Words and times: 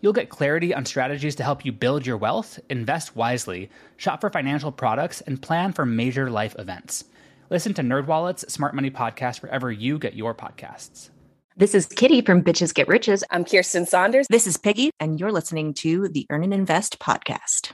You'll 0.00 0.12
get 0.14 0.30
clarity 0.30 0.72
on 0.72 0.86
strategies 0.86 1.34
to 1.36 1.44
help 1.44 1.64
you 1.64 1.72
build 1.72 2.06
your 2.06 2.16
wealth, 2.16 2.58
invest 2.70 3.14
wisely, 3.16 3.70
shop 3.98 4.20
for 4.20 4.30
financial 4.30 4.72
products, 4.72 5.20
and 5.20 5.40
plan 5.40 5.72
for 5.72 5.84
major 5.84 6.30
life 6.30 6.56
events. 6.58 7.04
Listen 7.50 7.74
to 7.74 7.82
NerdWallet's 7.82 8.52
Smart 8.52 8.74
Money 8.74 8.90
Podcast 8.90 9.42
wherever 9.42 9.70
you 9.70 9.98
get 9.98 10.14
your 10.14 10.34
podcasts. 10.34 11.10
This 11.56 11.74
is 11.74 11.84
Kitty 11.84 12.22
from 12.22 12.42
Bitches 12.42 12.72
Get 12.72 12.88
Riches. 12.88 13.22
I'm 13.30 13.44
Kirsten 13.44 13.84
Saunders. 13.84 14.26
This 14.30 14.46
is 14.46 14.56
Piggy, 14.56 14.90
and 15.00 15.20
you're 15.20 15.32
listening 15.32 15.74
to 15.74 16.08
the 16.08 16.26
Earn 16.30 16.44
and 16.44 16.54
Invest 16.54 16.98
podcast. 16.98 17.72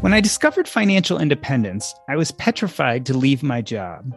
When 0.00 0.12
I 0.12 0.20
discovered 0.20 0.68
financial 0.68 1.18
independence, 1.18 1.94
I 2.08 2.16
was 2.16 2.30
petrified 2.32 3.06
to 3.06 3.16
leave 3.16 3.42
my 3.42 3.62
job. 3.62 4.14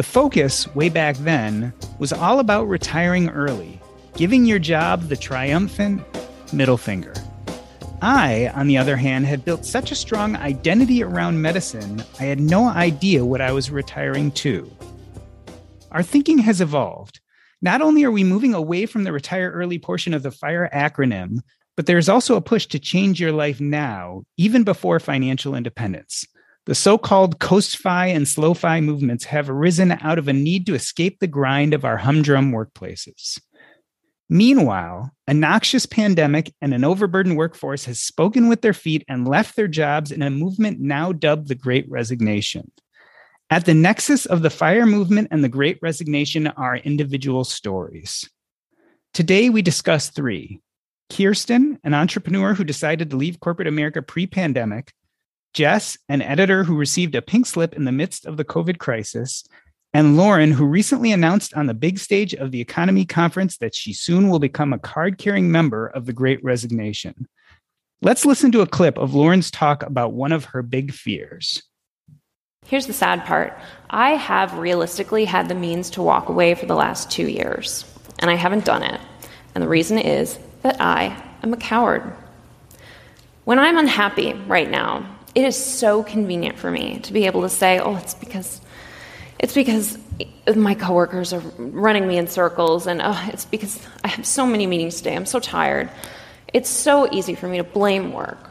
The 0.00 0.04
focus, 0.04 0.66
way 0.74 0.88
back 0.88 1.14
then, 1.18 1.74
was 1.98 2.10
all 2.10 2.38
about 2.38 2.70
retiring 2.70 3.28
early, 3.28 3.78
giving 4.16 4.46
your 4.46 4.58
job 4.58 5.02
the 5.02 5.14
triumphant 5.14 6.02
middle 6.54 6.78
finger. 6.78 7.12
I, 8.00 8.50
on 8.54 8.66
the 8.66 8.78
other 8.78 8.96
hand, 8.96 9.26
had 9.26 9.44
built 9.44 9.66
such 9.66 9.92
a 9.92 9.94
strong 9.94 10.36
identity 10.36 11.02
around 11.02 11.42
medicine, 11.42 12.02
I 12.18 12.24
had 12.24 12.40
no 12.40 12.70
idea 12.70 13.26
what 13.26 13.42
I 13.42 13.52
was 13.52 13.70
retiring 13.70 14.30
to. 14.40 14.74
Our 15.92 16.02
thinking 16.02 16.38
has 16.38 16.62
evolved. 16.62 17.20
Not 17.60 17.82
only 17.82 18.02
are 18.04 18.10
we 18.10 18.24
moving 18.24 18.54
away 18.54 18.86
from 18.86 19.04
the 19.04 19.12
retire 19.12 19.50
early 19.50 19.78
portion 19.78 20.14
of 20.14 20.22
the 20.22 20.30
FIRE 20.30 20.70
acronym, 20.72 21.40
but 21.76 21.84
there's 21.84 22.08
also 22.08 22.36
a 22.36 22.40
push 22.40 22.64
to 22.68 22.78
change 22.78 23.20
your 23.20 23.32
life 23.32 23.60
now, 23.60 24.22
even 24.38 24.64
before 24.64 24.98
financial 24.98 25.54
independence. 25.54 26.24
The 26.70 26.76
so 26.76 26.98
called 26.98 27.40
coast-fi 27.40 28.06
and 28.06 28.28
slow-fi 28.28 28.80
movements 28.80 29.24
have 29.24 29.50
arisen 29.50 29.90
out 29.90 30.20
of 30.20 30.28
a 30.28 30.32
need 30.32 30.66
to 30.66 30.76
escape 30.76 31.18
the 31.18 31.26
grind 31.26 31.74
of 31.74 31.84
our 31.84 31.96
humdrum 31.96 32.52
workplaces. 32.52 33.40
Meanwhile, 34.28 35.10
a 35.26 35.34
noxious 35.34 35.84
pandemic 35.84 36.54
and 36.62 36.72
an 36.72 36.84
overburdened 36.84 37.36
workforce 37.36 37.86
has 37.86 37.98
spoken 37.98 38.48
with 38.48 38.62
their 38.62 38.72
feet 38.72 39.04
and 39.08 39.26
left 39.26 39.56
their 39.56 39.66
jobs 39.66 40.12
in 40.12 40.22
a 40.22 40.30
movement 40.30 40.78
now 40.78 41.10
dubbed 41.10 41.48
the 41.48 41.56
Great 41.56 41.90
Resignation. 41.90 42.70
At 43.50 43.64
the 43.64 43.74
nexus 43.74 44.24
of 44.24 44.42
the 44.42 44.48
fire 44.48 44.86
movement 44.86 45.26
and 45.32 45.42
the 45.42 45.48
Great 45.48 45.80
Resignation 45.82 46.46
are 46.46 46.76
individual 46.76 47.42
stories. 47.42 48.30
Today, 49.12 49.50
we 49.50 49.60
discuss 49.60 50.08
three 50.08 50.60
Kirsten, 51.10 51.80
an 51.82 51.94
entrepreneur 51.94 52.54
who 52.54 52.62
decided 52.62 53.10
to 53.10 53.16
leave 53.16 53.40
corporate 53.40 53.66
America 53.66 54.02
pre 54.02 54.28
pandemic, 54.28 54.92
Jess, 55.52 55.98
an 56.08 56.22
editor 56.22 56.64
who 56.64 56.76
received 56.76 57.14
a 57.14 57.22
pink 57.22 57.46
slip 57.46 57.74
in 57.74 57.84
the 57.84 57.92
midst 57.92 58.26
of 58.26 58.36
the 58.36 58.44
COVID 58.44 58.78
crisis, 58.78 59.44
and 59.92 60.16
Lauren, 60.16 60.52
who 60.52 60.66
recently 60.66 61.10
announced 61.10 61.54
on 61.54 61.66
the 61.66 61.74
big 61.74 61.98
stage 61.98 62.32
of 62.34 62.52
the 62.52 62.64
EconoMe 62.64 63.08
Conference 63.08 63.56
that 63.56 63.74
she 63.74 63.92
soon 63.92 64.28
will 64.28 64.38
become 64.38 64.72
a 64.72 64.78
card 64.78 65.18
carrying 65.18 65.50
member 65.50 65.88
of 65.88 66.06
the 66.06 66.12
Great 66.12 66.42
Resignation. 66.44 67.26
Let's 68.00 68.24
listen 68.24 68.52
to 68.52 68.60
a 68.60 68.66
clip 68.66 68.96
of 68.96 69.14
Lauren's 69.14 69.50
talk 69.50 69.82
about 69.82 70.12
one 70.12 70.30
of 70.30 70.44
her 70.46 70.62
big 70.62 70.92
fears. 70.92 71.62
Here's 72.66 72.86
the 72.86 72.92
sad 72.92 73.24
part 73.24 73.58
I 73.90 74.10
have 74.10 74.56
realistically 74.58 75.24
had 75.24 75.48
the 75.48 75.54
means 75.56 75.90
to 75.90 76.02
walk 76.02 76.28
away 76.28 76.54
for 76.54 76.66
the 76.66 76.76
last 76.76 77.10
two 77.10 77.26
years, 77.26 77.84
and 78.20 78.30
I 78.30 78.36
haven't 78.36 78.64
done 78.64 78.84
it. 78.84 79.00
And 79.54 79.64
the 79.64 79.68
reason 79.68 79.98
is 79.98 80.38
that 80.62 80.80
I 80.80 81.20
am 81.42 81.52
a 81.52 81.56
coward. 81.56 82.02
When 83.44 83.58
I'm 83.58 83.78
unhappy 83.78 84.34
right 84.46 84.70
now, 84.70 85.04
it 85.34 85.44
is 85.44 85.56
so 85.56 86.02
convenient 86.02 86.58
for 86.58 86.70
me 86.70 86.98
to 87.00 87.12
be 87.12 87.26
able 87.26 87.42
to 87.42 87.48
say, 87.48 87.78
oh, 87.78 87.96
it's 87.96 88.14
because 88.14 88.60
it's 89.38 89.54
because 89.54 89.98
my 90.54 90.74
coworkers 90.74 91.32
are 91.32 91.40
running 91.56 92.06
me 92.06 92.18
in 92.18 92.26
circles 92.26 92.86
and 92.86 93.00
oh, 93.02 93.28
it's 93.32 93.46
because 93.46 93.80
I 94.04 94.08
have 94.08 94.26
so 94.26 94.44
many 94.44 94.66
meetings 94.66 94.98
today. 94.98 95.16
I'm 95.16 95.24
so 95.24 95.40
tired. 95.40 95.90
It's 96.52 96.68
so 96.68 97.10
easy 97.10 97.34
for 97.34 97.48
me 97.48 97.56
to 97.56 97.64
blame 97.64 98.12
work. 98.12 98.50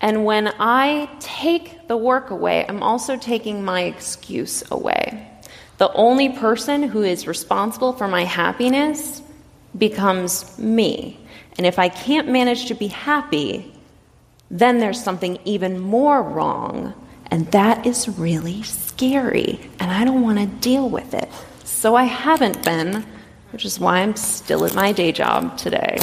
And 0.00 0.24
when 0.24 0.48
I 0.58 1.08
take 1.20 1.86
the 1.86 1.96
work 1.96 2.30
away, 2.30 2.66
I'm 2.68 2.82
also 2.82 3.16
taking 3.16 3.64
my 3.64 3.82
excuse 3.82 4.68
away. 4.70 5.30
The 5.78 5.92
only 5.92 6.30
person 6.30 6.82
who 6.82 7.02
is 7.02 7.28
responsible 7.28 7.92
for 7.92 8.08
my 8.08 8.24
happiness 8.24 9.22
becomes 9.78 10.58
me. 10.58 11.20
And 11.56 11.66
if 11.66 11.78
I 11.78 11.88
can't 11.88 12.28
manage 12.28 12.66
to 12.66 12.74
be 12.74 12.88
happy, 12.88 13.72
then 14.50 14.78
there's 14.78 15.02
something 15.02 15.38
even 15.44 15.78
more 15.78 16.22
wrong. 16.22 16.94
And 17.30 17.50
that 17.52 17.86
is 17.86 18.08
really 18.08 18.62
scary. 18.62 19.58
And 19.80 19.90
I 19.90 20.04
don't 20.04 20.22
want 20.22 20.38
to 20.38 20.46
deal 20.46 20.88
with 20.88 21.14
it. 21.14 21.28
So 21.64 21.96
I 21.96 22.04
haven't 22.04 22.64
been, 22.64 23.04
which 23.50 23.64
is 23.64 23.80
why 23.80 23.98
I'm 23.98 24.16
still 24.16 24.64
at 24.64 24.74
my 24.74 24.92
day 24.92 25.12
job 25.12 25.58
today. 25.58 25.98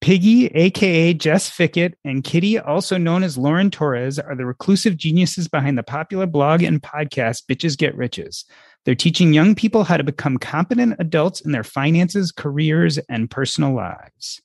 Piggy, 0.00 0.48
aka 0.48 1.14
Jess 1.14 1.48
Fickett, 1.48 1.94
and 2.04 2.22
Kitty, 2.22 2.58
also 2.58 2.98
known 2.98 3.22
as 3.22 3.38
Lauren 3.38 3.70
Torres, 3.70 4.18
are 4.18 4.36
the 4.36 4.44
reclusive 4.44 4.98
geniuses 4.98 5.48
behind 5.48 5.78
the 5.78 5.82
popular 5.82 6.26
blog 6.26 6.62
and 6.62 6.82
podcast 6.82 7.44
Bitches 7.48 7.78
Get 7.78 7.96
Riches. 7.96 8.44
They're 8.84 8.94
teaching 8.94 9.32
young 9.32 9.54
people 9.54 9.82
how 9.82 9.96
to 9.96 10.04
become 10.04 10.36
competent 10.36 10.96
adults 10.98 11.40
in 11.40 11.52
their 11.52 11.64
finances, 11.64 12.32
careers, 12.32 12.98
and 13.08 13.30
personal 13.30 13.74
lives. 13.74 14.42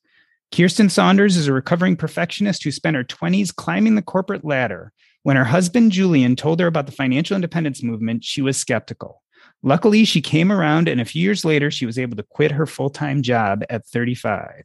Kirsten 0.52 0.90
Saunders 0.90 1.38
is 1.38 1.48
a 1.48 1.54
recovering 1.54 1.96
perfectionist 1.96 2.64
who 2.64 2.72
spent 2.72 2.96
her 2.96 3.04
20s 3.04 3.56
climbing 3.56 3.96
the 3.96 4.02
corporate 4.02 4.44
ladder. 4.44 4.92
When 5.22 5.36
her 5.36 5.44
husband 5.44 5.92
Julien 5.92 6.36
told 6.36 6.60
her 6.60 6.66
about 6.66 6.88
the 6.88 6.92
financial 6.92 7.36
independence 7.36 7.84
movement, 7.84 8.24
she 8.24 8.42
was 8.42 8.58
skeptical. 8.58 9.22
Luckily, 9.62 10.06
she 10.06 10.22
came 10.22 10.52
around, 10.52 10.88
and 10.88 11.00
a 11.00 11.06
few 11.06 11.22
years 11.22 11.46
later, 11.46 11.70
she 11.70 11.86
was 11.86 12.00
able 12.00 12.18
to 12.18 12.24
quit 12.24 12.52
her 12.52 12.66
full 12.66 12.90
time 12.90 13.22
job 13.22 13.64
at 13.70 13.86
35. 13.86 14.64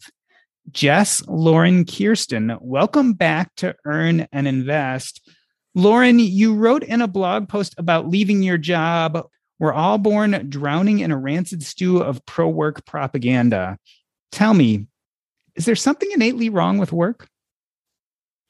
Jess, 0.70 1.22
Lauren, 1.28 1.84
Kirsten, 1.84 2.56
welcome 2.60 3.12
back 3.12 3.54
to 3.56 3.74
Earn 3.84 4.26
and 4.32 4.48
Invest. 4.48 5.28
Lauren, 5.74 6.18
you 6.18 6.54
wrote 6.54 6.82
in 6.82 7.02
a 7.02 7.08
blog 7.08 7.48
post 7.48 7.74
about 7.76 8.08
leaving 8.08 8.42
your 8.42 8.56
job. 8.56 9.26
We're 9.58 9.74
all 9.74 9.98
born 9.98 10.46
drowning 10.48 11.00
in 11.00 11.10
a 11.10 11.18
rancid 11.18 11.62
stew 11.62 11.98
of 11.98 12.24
pro 12.24 12.48
work 12.48 12.86
propaganda. 12.86 13.76
Tell 14.32 14.54
me, 14.54 14.86
is 15.56 15.64
there 15.64 15.76
something 15.76 16.10
innately 16.12 16.48
wrong 16.48 16.78
with 16.78 16.92
work? 16.92 17.28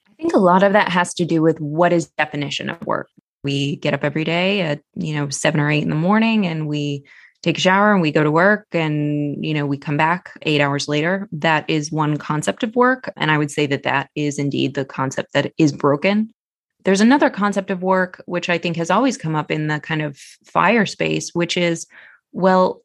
I 0.09 0.15
think 0.15 0.33
a 0.33 0.39
lot 0.39 0.63
of 0.63 0.73
that 0.73 0.91
has 0.91 1.13
to 1.15 1.25
do 1.25 1.43
with 1.43 1.61
what 1.61 1.93
is 1.93 2.07
definition 2.07 2.71
of 2.71 2.85
work. 2.87 3.09
We 3.43 3.77
get 3.77 3.95
up 3.95 4.05
every 4.05 4.25
day 4.25 4.63
at, 4.63 4.81
you 4.95 5.15
know, 5.15 5.29
seven 5.29 5.61
or 5.61 5.71
eight 5.71 5.83
in 5.83 5.91
the 5.91 5.97
morning 5.97 6.47
and 6.47 6.67
we 6.67 7.05
take 7.43 7.59
a 7.59 7.61
shower 7.61 7.93
and 7.93 8.01
we 8.01 8.11
go 8.11 8.25
to 8.25 8.31
work 8.31 8.67
and, 8.73 9.45
you 9.45 9.53
know, 9.53 9.67
we 9.67 9.77
come 9.77 9.99
back 9.99 10.33
eight 10.43 10.63
hours 10.63 10.89
later. 10.89 11.29
That 11.31 11.69
is 11.69 11.93
one 11.93 12.17
concept 12.17 12.63
of 12.63 12.75
work. 12.75 13.13
And 13.17 13.31
I 13.31 13.37
would 13.37 13.51
say 13.51 13.67
that 13.67 13.83
that 13.83 14.09
is 14.15 14.39
indeed 14.39 14.75
the 14.75 14.85
concept 14.85 15.35
that 15.35 15.53
is 15.59 15.73
broken. 15.73 16.33
There's 16.85 17.03
another 17.03 17.29
concept 17.29 17.71
of 17.71 17.83
work, 17.83 18.23
which 18.27 18.49
I 18.49 18.57
think 18.57 18.77
has 18.77 18.91
always 18.91 19.19
come 19.19 19.35
up 19.35 19.51
in 19.51 19.69
the 19.69 19.81
kind 19.81 20.01
of 20.01 20.19
fire 20.45 20.87
space, 20.87 21.35
which 21.35 21.57
is, 21.57 21.87
well, 22.33 22.83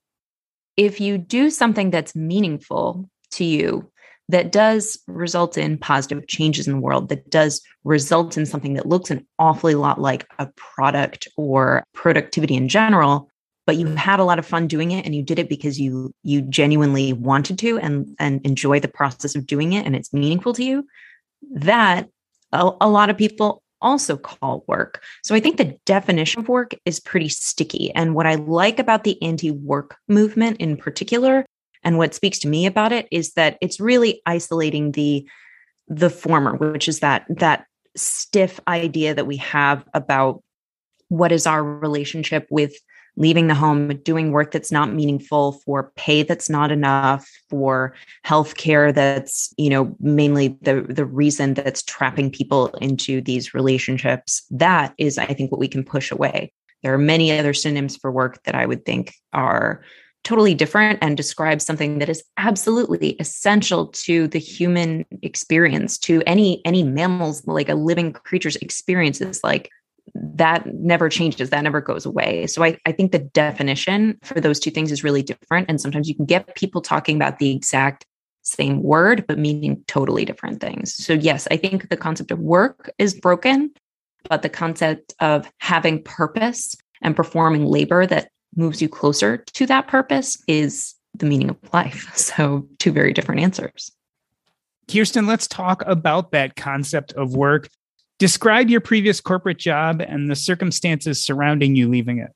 if 0.75 0.99
you 0.99 1.17
do 1.17 1.49
something 1.49 1.89
that's 1.89 2.15
meaningful 2.15 3.09
to 3.31 3.45
you, 3.45 3.89
that 4.29 4.51
does 4.51 4.97
result 5.07 5.57
in 5.57 5.77
positive 5.77 6.25
changes 6.27 6.67
in 6.67 6.73
the 6.73 6.79
world, 6.79 7.09
that 7.09 7.29
does 7.31 7.61
result 7.83 8.37
in 8.37 8.45
something 8.45 8.75
that 8.75 8.85
looks 8.85 9.09
an 9.09 9.25
awfully 9.39 9.73
lot 9.73 9.99
like 9.99 10.25
a 10.37 10.47
product 10.55 11.27
or 11.35 11.83
productivity 11.93 12.55
in 12.55 12.69
general, 12.69 13.27
but 13.65 13.75
you 13.75 13.87
had 13.87 14.19
a 14.19 14.23
lot 14.23 14.37
of 14.37 14.45
fun 14.45 14.67
doing 14.67 14.91
it 14.91 15.03
and 15.03 15.15
you 15.15 15.23
did 15.23 15.39
it 15.39 15.49
because 15.49 15.79
you 15.79 16.11
you 16.23 16.43
genuinely 16.43 17.11
wanted 17.11 17.57
to 17.59 17.79
and 17.79 18.15
and 18.19 18.39
enjoy 18.45 18.79
the 18.79 18.87
process 18.87 19.35
of 19.35 19.47
doing 19.47 19.73
it 19.73 19.85
and 19.85 19.95
it's 19.95 20.13
meaningful 20.13 20.53
to 20.53 20.63
you 20.63 20.85
that 21.51 22.07
a, 22.51 22.71
a 22.81 22.89
lot 22.89 23.09
of 23.09 23.17
people 23.17 23.63
also 23.81 24.17
call 24.17 24.63
work. 24.67 25.01
So 25.23 25.33
i 25.33 25.39
think 25.39 25.57
the 25.57 25.77
definition 25.85 26.41
of 26.41 26.49
work 26.49 26.73
is 26.85 26.99
pretty 26.99 27.29
sticky. 27.29 27.91
And 27.95 28.13
what 28.13 28.27
i 28.27 28.35
like 28.35 28.77
about 28.77 29.03
the 29.03 29.21
anti-work 29.23 29.97
movement 30.07 30.57
in 30.57 30.77
particular 30.77 31.45
and 31.83 31.97
what 31.97 32.13
speaks 32.13 32.39
to 32.39 32.47
me 32.47 32.65
about 32.65 32.91
it 32.91 33.07
is 33.11 33.33
that 33.33 33.57
it's 33.61 33.79
really 33.79 34.21
isolating 34.25 34.91
the 34.91 35.27
the 35.87 36.09
former 36.09 36.55
which 36.55 36.87
is 36.87 36.99
that 36.99 37.25
that 37.29 37.65
stiff 37.95 38.59
idea 38.67 39.13
that 39.13 39.27
we 39.27 39.37
have 39.37 39.83
about 39.93 40.43
what 41.09 41.31
is 41.31 41.47
our 41.47 41.63
relationship 41.63 42.47
with 42.49 42.73
leaving 43.19 43.47
the 43.47 43.53
home, 43.53 43.89
doing 43.97 44.31
work 44.31 44.51
that's 44.51 44.71
not 44.71 44.93
meaningful, 44.93 45.51
for 45.51 45.91
pay 45.95 46.23
that's 46.23 46.49
not 46.49 46.71
enough, 46.71 47.29
for 47.49 47.93
healthcare 48.25 48.93
that's, 48.93 49.53
you 49.57 49.69
know, 49.69 49.95
mainly 49.99 50.57
the 50.61 50.81
the 50.89 51.05
reason 51.05 51.53
that's 51.53 51.83
trapping 51.83 52.31
people 52.31 52.67
into 52.81 53.21
these 53.21 53.53
relationships. 53.53 54.43
That 54.49 54.93
is, 54.97 55.17
I 55.17 55.25
think, 55.25 55.51
what 55.51 55.59
we 55.59 55.67
can 55.67 55.83
push 55.83 56.11
away. 56.11 56.53
There 56.81 56.93
are 56.93 56.97
many 56.97 57.37
other 57.37 57.53
synonyms 57.53 57.97
for 57.97 58.09
work 58.11 58.41
that 58.43 58.55
I 58.55 58.65
would 58.65 58.85
think 58.85 59.13
are 59.33 59.83
totally 60.23 60.53
different 60.53 60.99
and 61.01 61.15
describes 61.17 61.65
something 61.65 61.99
that 61.99 62.09
is 62.09 62.23
absolutely 62.37 63.15
essential 63.19 63.87
to 63.87 64.27
the 64.27 64.39
human 64.39 65.05
experience 65.21 65.97
to 65.97 66.21
any 66.27 66.61
any 66.65 66.83
mammals 66.83 67.45
like 67.47 67.69
a 67.69 67.75
living 67.75 68.11
creature's 68.11 68.57
experiences 68.57 69.41
like 69.43 69.69
that 70.15 70.65
never 70.73 71.07
changes 71.07 71.51
that 71.51 71.61
never 71.61 71.81
goes 71.81 72.03
away. 72.05 72.47
So 72.47 72.63
I, 72.63 72.77
I 72.87 72.91
think 72.91 73.11
the 73.11 73.19
definition 73.19 74.17
for 74.23 74.41
those 74.41 74.59
two 74.59 74.71
things 74.71 74.91
is 74.91 75.03
really 75.03 75.21
different 75.21 75.69
and 75.69 75.79
sometimes 75.79 76.09
you 76.09 76.15
can 76.15 76.25
get 76.25 76.55
people 76.55 76.81
talking 76.81 77.15
about 77.15 77.39
the 77.39 77.51
exact 77.51 78.05
same 78.41 78.81
word 78.81 79.25
but 79.27 79.37
meaning 79.37 79.83
totally 79.87 80.25
different 80.25 80.59
things. 80.61 80.93
So 80.93 81.13
yes 81.13 81.47
i 81.51 81.57
think 81.57 81.89
the 81.89 81.97
concept 81.97 82.31
of 82.31 82.39
work 82.39 82.91
is 82.97 83.13
broken 83.13 83.71
but 84.29 84.41
the 84.41 84.49
concept 84.49 85.13
of 85.19 85.49
having 85.59 86.03
purpose 86.03 86.75
and 87.01 87.15
performing 87.15 87.65
labor 87.65 88.05
that 88.05 88.29
moves 88.55 88.81
you 88.81 88.89
closer 88.89 89.37
to 89.37 89.65
that 89.65 89.87
purpose 89.87 90.41
is 90.47 90.95
the 91.15 91.25
meaning 91.25 91.49
of 91.49 91.57
life 91.73 92.11
so 92.15 92.67
two 92.77 92.91
very 92.91 93.13
different 93.13 93.41
answers 93.41 93.91
kirsten 94.89 95.27
let's 95.27 95.47
talk 95.47 95.83
about 95.85 96.31
that 96.31 96.55
concept 96.55 97.13
of 97.13 97.35
work 97.35 97.69
Describe 98.19 98.69
your 98.69 98.81
previous 98.81 99.21
corporate 99.21 99.57
job 99.57 100.01
and 100.01 100.29
the 100.29 100.35
circumstances 100.35 101.23
surrounding 101.23 101.77
you 101.77 101.87
leaving 101.87 102.19
it. 102.19 102.31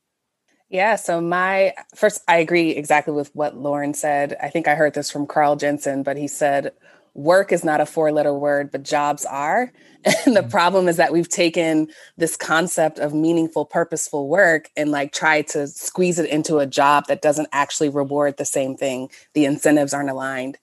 Yeah, 0.69 0.95
so 0.95 1.19
my 1.19 1.73
first, 1.93 2.21
I 2.27 2.37
agree 2.37 2.71
exactly 2.71 3.13
with 3.13 3.29
what 3.35 3.57
Lauren 3.57 3.93
said. 3.93 4.37
I 4.41 4.49
think 4.49 4.67
I 4.67 4.75
heard 4.75 4.93
this 4.93 5.11
from 5.11 5.27
Carl 5.27 5.57
Jensen, 5.57 6.01
but 6.01 6.15
he 6.15 6.27
said, 6.27 6.71
work 7.13 7.51
is 7.51 7.63
not 7.63 7.81
a 7.81 7.85
four 7.85 8.11
letter 8.11 8.33
word, 8.33 8.71
but 8.71 8.83
jobs 8.83 9.25
are. 9.25 9.71
And 10.25 10.35
the 10.35 10.41
mm-hmm. 10.41 10.49
problem 10.49 10.89
is 10.89 10.97
that 10.97 11.13
we've 11.13 11.29
taken 11.29 11.87
this 12.17 12.35
concept 12.35 12.99
of 12.99 13.13
meaningful, 13.13 13.63
purposeful 13.65 14.27
work 14.27 14.69
and 14.75 14.91
like 14.91 15.13
tried 15.13 15.47
to 15.49 15.65
squeeze 15.65 16.19
it 16.19 16.29
into 16.29 16.57
a 16.57 16.65
job 16.65 17.05
that 17.07 17.21
doesn't 17.21 17.47
actually 17.53 17.87
reward 17.87 18.35
the 18.35 18.43
same 18.43 18.75
thing. 18.75 19.09
The 19.33 19.45
incentives 19.45 19.93
aren't 19.93 20.09
aligned. 20.09 20.57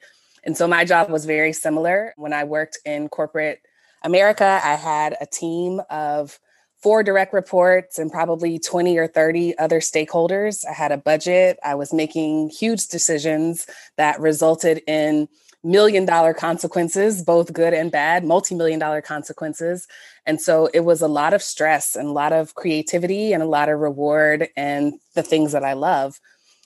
And 0.44 0.58
so 0.58 0.68
my 0.68 0.84
job 0.84 1.08
was 1.08 1.24
very 1.24 1.54
similar 1.54 2.12
when 2.18 2.34
I 2.34 2.44
worked 2.44 2.78
in 2.84 3.08
corporate 3.08 3.62
America, 4.02 4.60
I 4.62 4.74
had 4.74 5.16
a 5.20 5.26
team 5.26 5.80
of 5.90 6.38
four 6.82 7.02
direct 7.02 7.34
reports 7.34 7.98
and 7.98 8.10
probably 8.10 8.58
20 8.58 8.96
or 8.96 9.06
30 9.06 9.58
other 9.58 9.80
stakeholders. 9.80 10.64
I 10.66 10.72
had 10.72 10.92
a 10.92 10.96
budget. 10.96 11.58
I 11.62 11.74
was 11.74 11.92
making 11.92 12.50
huge 12.50 12.88
decisions 12.88 13.66
that 13.98 14.18
resulted 14.18 14.80
in 14.86 15.28
million 15.62 16.04
dollar 16.04 16.32
consequences, 16.32 17.22
both 17.22 17.52
good 17.52 17.74
and 17.74 17.90
bad, 17.90 18.24
multi 18.24 18.54
million 18.54 18.78
dollar 18.78 19.02
consequences. 19.02 19.86
And 20.26 20.40
so 20.40 20.68
it 20.72 20.80
was 20.80 21.02
a 21.02 21.08
lot 21.08 21.34
of 21.34 21.42
stress 21.42 21.96
and 21.96 22.08
a 22.08 22.12
lot 22.12 22.32
of 22.32 22.54
creativity 22.54 23.32
and 23.32 23.42
a 23.42 23.46
lot 23.46 23.68
of 23.68 23.78
reward 23.78 24.48
and 24.56 24.94
the 25.14 25.22
things 25.22 25.52
that 25.52 25.64
I 25.64 25.74
love. 25.74 26.18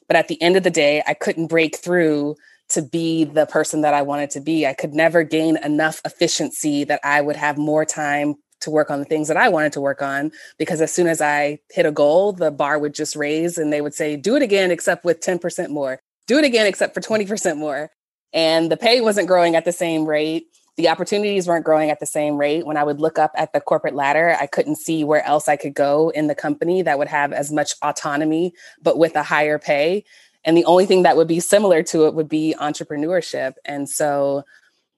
But 0.07 0.17
at 0.17 0.29
the 0.29 0.41
end 0.43 0.57
of 0.57 0.63
the 0.63 0.71
day, 0.71 1.03
I 1.07 1.15
couldn't 1.15 1.47
break 1.47 1.77
through 1.77 2.37
to 2.71 2.83
be 2.83 3.25
the 3.25 3.47
person 3.47 3.83
that 3.83 3.95
I 3.95 4.03
wanted 4.03 4.31
to 4.31 4.41
be. 4.41 4.67
I 4.67 4.75
could 4.75 4.95
never 4.95 5.23
gain 5.23 5.57
enough 5.59 6.01
efficiency 6.05 6.85
that 6.85 7.01
I 7.05 7.21
would 7.21 7.37
have 7.37 7.59
more 7.59 7.85
time 7.85 8.37
to 8.61 8.71
work 8.71 8.91
on 8.91 8.99
the 8.99 9.05
things 9.05 9.29
that 9.29 9.37
I 9.37 9.49
wanted 9.49 9.73
to 9.75 9.81
work 9.81 10.01
on 10.03 10.33
because 10.59 10.81
as 10.81 10.93
soon 10.93 11.07
as 11.07 11.21
I 11.21 11.59
hit 11.71 11.87
a 11.87 11.93
goal, 11.93 12.33
the 12.33 12.51
bar 12.51 12.79
would 12.79 12.95
just 12.95 13.15
raise 13.15 13.59
and 13.59 13.73
they 13.73 13.81
would 13.81 13.95
say, 13.95 14.17
do 14.17 14.37
it 14.37 14.43
again, 14.43 14.71
except 14.71 15.05
with 15.05 15.21
10% 15.21 15.69
more. 15.69 16.01
Do 16.27 16.39
it 16.39 16.45
again, 16.45 16.67
except 16.67 16.95
for 16.95 17.01
20% 17.01 17.59
more. 17.59 17.91
And 18.35 18.71
the 18.71 18.77
pay 18.77 19.01
wasn't 19.01 19.29
growing 19.29 19.55
at 19.55 19.65
the 19.65 19.73
same 19.73 20.05
rate. 20.05 20.49
The 20.77 20.89
opportunities 20.89 21.47
weren't 21.47 21.65
growing 21.65 21.91
at 21.91 22.01
the 22.01 22.07
same 22.07 22.37
rate. 22.37 22.67
When 22.67 22.77
I 22.77 22.83
would 22.83 23.01
look 23.01 23.17
up 23.17 23.31
at 23.37 23.53
the 23.53 23.61
corporate 23.61 23.95
ladder, 23.95 24.37
I 24.41 24.49
couldn't 24.49 24.75
see 24.77 25.05
where 25.05 25.25
else 25.25 25.49
I 25.49 25.57
could 25.57 25.73
go 25.73 26.09
in 26.11 26.27
the 26.27 26.35
company 26.35 26.83
that 26.83 26.99
would 26.99 27.07
have 27.07 27.33
as 27.33 27.53
much 27.53 27.75
autonomy, 27.81 28.53
but 28.83 28.99
with 28.99 29.15
a 29.15 29.23
higher 29.23 29.61
pay. 29.61 30.05
And 30.45 30.57
the 30.57 30.65
only 30.65 30.85
thing 30.85 31.05
that 31.05 31.17
would 31.17 31.29
be 31.29 31.39
similar 31.39 31.85
to 31.85 32.07
it 32.07 32.15
would 32.15 32.29
be 32.29 32.57
entrepreneurship. 32.61 33.55
And 33.65 33.89
so 33.89 34.45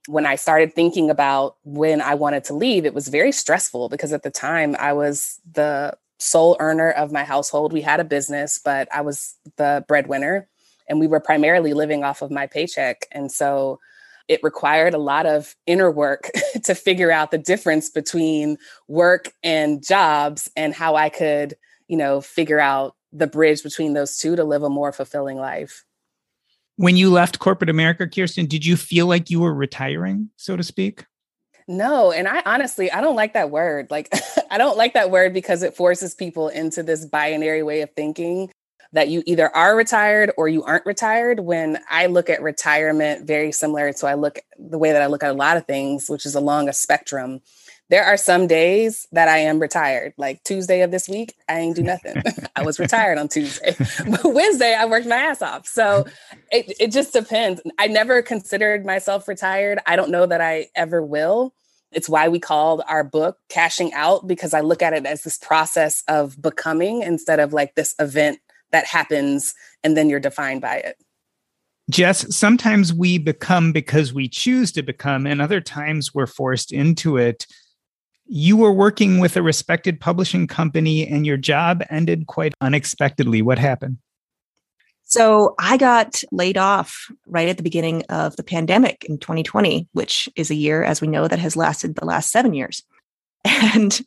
when 0.06 0.24
I 0.24 0.36
started 0.36 0.74
thinking 0.74 1.10
about 1.10 1.56
when 1.64 2.00
I 2.00 2.14
wanted 2.14 2.44
to 2.44 2.54
leave, 2.54 2.86
it 2.86 2.94
was 2.94 3.08
very 3.08 3.32
stressful 3.32 3.90
because 3.90 4.14
at 4.14 4.22
the 4.22 4.30
time 4.30 4.76
I 4.78 4.94
was 4.94 5.40
the 5.52 5.92
sole 6.18 6.56
earner 6.58 6.90
of 6.90 7.12
my 7.12 7.24
household. 7.24 7.74
We 7.74 7.82
had 7.82 8.00
a 8.00 8.04
business, 8.04 8.58
but 8.64 8.88
I 8.94 9.02
was 9.02 9.34
the 9.56 9.84
breadwinner 9.86 10.48
and 10.88 11.00
we 11.00 11.06
were 11.06 11.20
primarily 11.20 11.74
living 11.74 12.04
off 12.04 12.22
of 12.22 12.30
my 12.30 12.46
paycheck. 12.46 13.06
And 13.12 13.30
so 13.30 13.80
it 14.28 14.40
required 14.42 14.94
a 14.94 14.98
lot 14.98 15.26
of 15.26 15.54
inner 15.66 15.90
work 15.90 16.30
to 16.64 16.74
figure 16.74 17.10
out 17.10 17.30
the 17.30 17.38
difference 17.38 17.90
between 17.90 18.58
work 18.88 19.32
and 19.42 19.84
jobs 19.84 20.50
and 20.56 20.74
how 20.74 20.96
I 20.96 21.08
could, 21.08 21.54
you 21.88 21.96
know, 21.96 22.20
figure 22.20 22.60
out 22.60 22.94
the 23.12 23.26
bridge 23.26 23.62
between 23.62 23.94
those 23.94 24.18
two 24.18 24.36
to 24.36 24.44
live 24.44 24.62
a 24.62 24.70
more 24.70 24.92
fulfilling 24.92 25.36
life. 25.36 25.84
When 26.76 26.96
you 26.96 27.10
left 27.10 27.38
corporate 27.38 27.70
America, 27.70 28.06
Kirsten, 28.06 28.46
did 28.46 28.66
you 28.66 28.76
feel 28.76 29.06
like 29.06 29.30
you 29.30 29.40
were 29.40 29.54
retiring, 29.54 30.30
so 30.36 30.56
to 30.56 30.62
speak? 30.62 31.06
No, 31.68 32.12
and 32.12 32.28
I 32.28 32.42
honestly 32.44 32.90
I 32.92 33.00
don't 33.00 33.16
like 33.16 33.32
that 33.32 33.50
word. 33.50 33.90
Like 33.90 34.12
I 34.50 34.58
don't 34.58 34.76
like 34.76 34.94
that 34.94 35.10
word 35.10 35.32
because 35.32 35.62
it 35.62 35.74
forces 35.74 36.14
people 36.14 36.48
into 36.48 36.82
this 36.82 37.04
binary 37.06 37.62
way 37.62 37.80
of 37.80 37.90
thinking 37.96 38.50
that 38.92 39.08
you 39.08 39.22
either 39.26 39.54
are 39.54 39.76
retired 39.76 40.30
or 40.36 40.48
you 40.48 40.62
aren't 40.64 40.86
retired 40.86 41.40
when 41.40 41.78
I 41.90 42.06
look 42.06 42.30
at 42.30 42.42
retirement 42.42 43.26
very 43.26 43.52
similar 43.52 43.92
to 43.92 44.06
I 44.06 44.14
look 44.14 44.38
the 44.58 44.78
way 44.78 44.92
that 44.92 45.02
I 45.02 45.06
look 45.06 45.22
at 45.22 45.30
a 45.30 45.34
lot 45.34 45.56
of 45.56 45.66
things, 45.66 46.08
which 46.08 46.26
is 46.26 46.34
along 46.34 46.68
a 46.68 46.72
spectrum 46.72 47.40
there 47.88 48.04
are 48.04 48.16
some 48.16 48.46
days 48.46 49.06
that 49.12 49.28
I 49.28 49.38
am 49.38 49.58
retired. 49.60 50.14
Like 50.16 50.42
Tuesday 50.42 50.80
of 50.82 50.90
this 50.90 51.08
week, 51.08 51.34
I 51.48 51.60
ain't 51.60 51.76
do 51.76 51.82
nothing. 51.84 52.22
I 52.54 52.62
was 52.62 52.78
retired 52.78 53.18
on 53.18 53.28
Tuesday. 53.28 53.76
But 54.08 54.34
Wednesday, 54.34 54.74
I 54.74 54.86
worked 54.86 55.06
my 55.06 55.16
ass 55.16 55.42
off. 55.42 55.66
So 55.66 56.06
it, 56.50 56.72
it 56.80 56.92
just 56.92 57.12
depends. 57.12 57.60
I 57.78 57.86
never 57.86 58.22
considered 58.22 58.84
myself 58.84 59.28
retired. 59.28 59.78
I 59.86 59.96
don't 59.96 60.10
know 60.10 60.26
that 60.26 60.40
I 60.40 60.68
ever 60.74 61.02
will. 61.02 61.54
It's 61.92 62.08
why 62.08 62.28
we 62.28 62.40
called 62.40 62.82
our 62.88 63.04
book 63.04 63.38
Cashing 63.48 63.92
Out, 63.94 64.26
because 64.26 64.52
I 64.52 64.60
look 64.60 64.82
at 64.82 64.92
it 64.92 65.06
as 65.06 65.22
this 65.22 65.38
process 65.38 66.02
of 66.08 66.40
becoming 66.40 67.02
instead 67.02 67.40
of 67.40 67.52
like 67.52 67.74
this 67.74 67.94
event 67.98 68.40
that 68.72 68.86
happens 68.86 69.54
and 69.82 69.96
then 69.96 70.08
you're 70.08 70.20
defined 70.20 70.60
by 70.60 70.76
it. 70.76 70.96
Jess, 71.88 72.34
sometimes 72.34 72.92
we 72.92 73.16
become 73.18 73.72
because 73.72 74.12
we 74.12 74.28
choose 74.28 74.72
to 74.72 74.82
become, 74.82 75.24
and 75.24 75.40
other 75.40 75.60
times 75.60 76.12
we're 76.12 76.26
forced 76.26 76.72
into 76.72 77.16
it 77.16 77.46
you 78.28 78.56
were 78.56 78.72
working 78.72 79.18
with 79.18 79.36
a 79.36 79.42
respected 79.42 80.00
publishing 80.00 80.46
company 80.46 81.06
and 81.06 81.26
your 81.26 81.36
job 81.36 81.82
ended 81.90 82.26
quite 82.26 82.54
unexpectedly. 82.60 83.42
What 83.42 83.58
happened? 83.58 83.98
So 85.04 85.54
I 85.60 85.76
got 85.76 86.22
laid 86.32 86.58
off 86.58 87.08
right 87.26 87.48
at 87.48 87.56
the 87.56 87.62
beginning 87.62 88.02
of 88.08 88.34
the 88.34 88.42
pandemic 88.42 89.04
in 89.08 89.18
2020, 89.18 89.88
which 89.92 90.28
is 90.34 90.50
a 90.50 90.56
year, 90.56 90.82
as 90.82 91.00
we 91.00 91.06
know, 91.06 91.28
that 91.28 91.38
has 91.38 91.56
lasted 91.56 91.94
the 91.94 92.04
last 92.04 92.30
seven 92.30 92.54
years. 92.54 92.82
And 93.44 94.00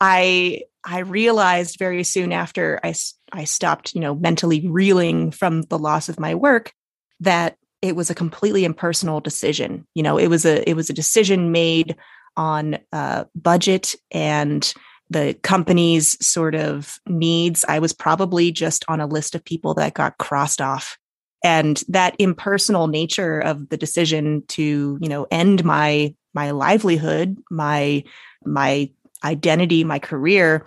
I 0.00 0.62
I 0.84 1.00
realized 1.00 1.78
very 1.78 2.04
soon 2.04 2.32
after 2.32 2.80
I 2.82 2.94
I 3.32 3.44
stopped, 3.44 3.94
you 3.94 4.00
know, 4.00 4.14
mentally 4.14 4.66
reeling 4.66 5.30
from 5.30 5.62
the 5.62 5.78
loss 5.78 6.08
of 6.08 6.20
my 6.20 6.34
work 6.34 6.72
that 7.20 7.56
it 7.82 7.94
was 7.96 8.10
a 8.10 8.14
completely 8.14 8.64
impersonal 8.64 9.20
decision. 9.20 9.86
You 9.94 10.02
know, 10.02 10.18
it 10.18 10.28
was 10.28 10.44
a 10.44 10.68
it 10.68 10.74
was 10.74 10.90
a 10.90 10.94
decision 10.94 11.52
made 11.52 11.96
on 12.36 12.78
uh, 12.92 13.24
budget 13.34 13.94
and 14.10 14.72
the 15.10 15.34
company's 15.42 16.24
sort 16.24 16.54
of 16.54 16.98
needs. 17.06 17.64
I 17.66 17.78
was 17.78 17.92
probably 17.92 18.52
just 18.52 18.84
on 18.88 19.00
a 19.00 19.06
list 19.06 19.34
of 19.34 19.44
people 19.44 19.74
that 19.74 19.94
got 19.94 20.18
crossed 20.18 20.60
off. 20.60 20.98
And 21.44 21.82
that 21.88 22.16
impersonal 22.18 22.88
nature 22.88 23.40
of 23.40 23.68
the 23.68 23.76
decision 23.76 24.42
to, 24.48 24.98
you 25.00 25.08
know, 25.08 25.26
end 25.30 25.64
my 25.64 26.14
my 26.34 26.50
livelihood, 26.50 27.38
my 27.50 28.04
my 28.44 28.90
identity, 29.24 29.84
my 29.84 29.98
career 29.98 30.64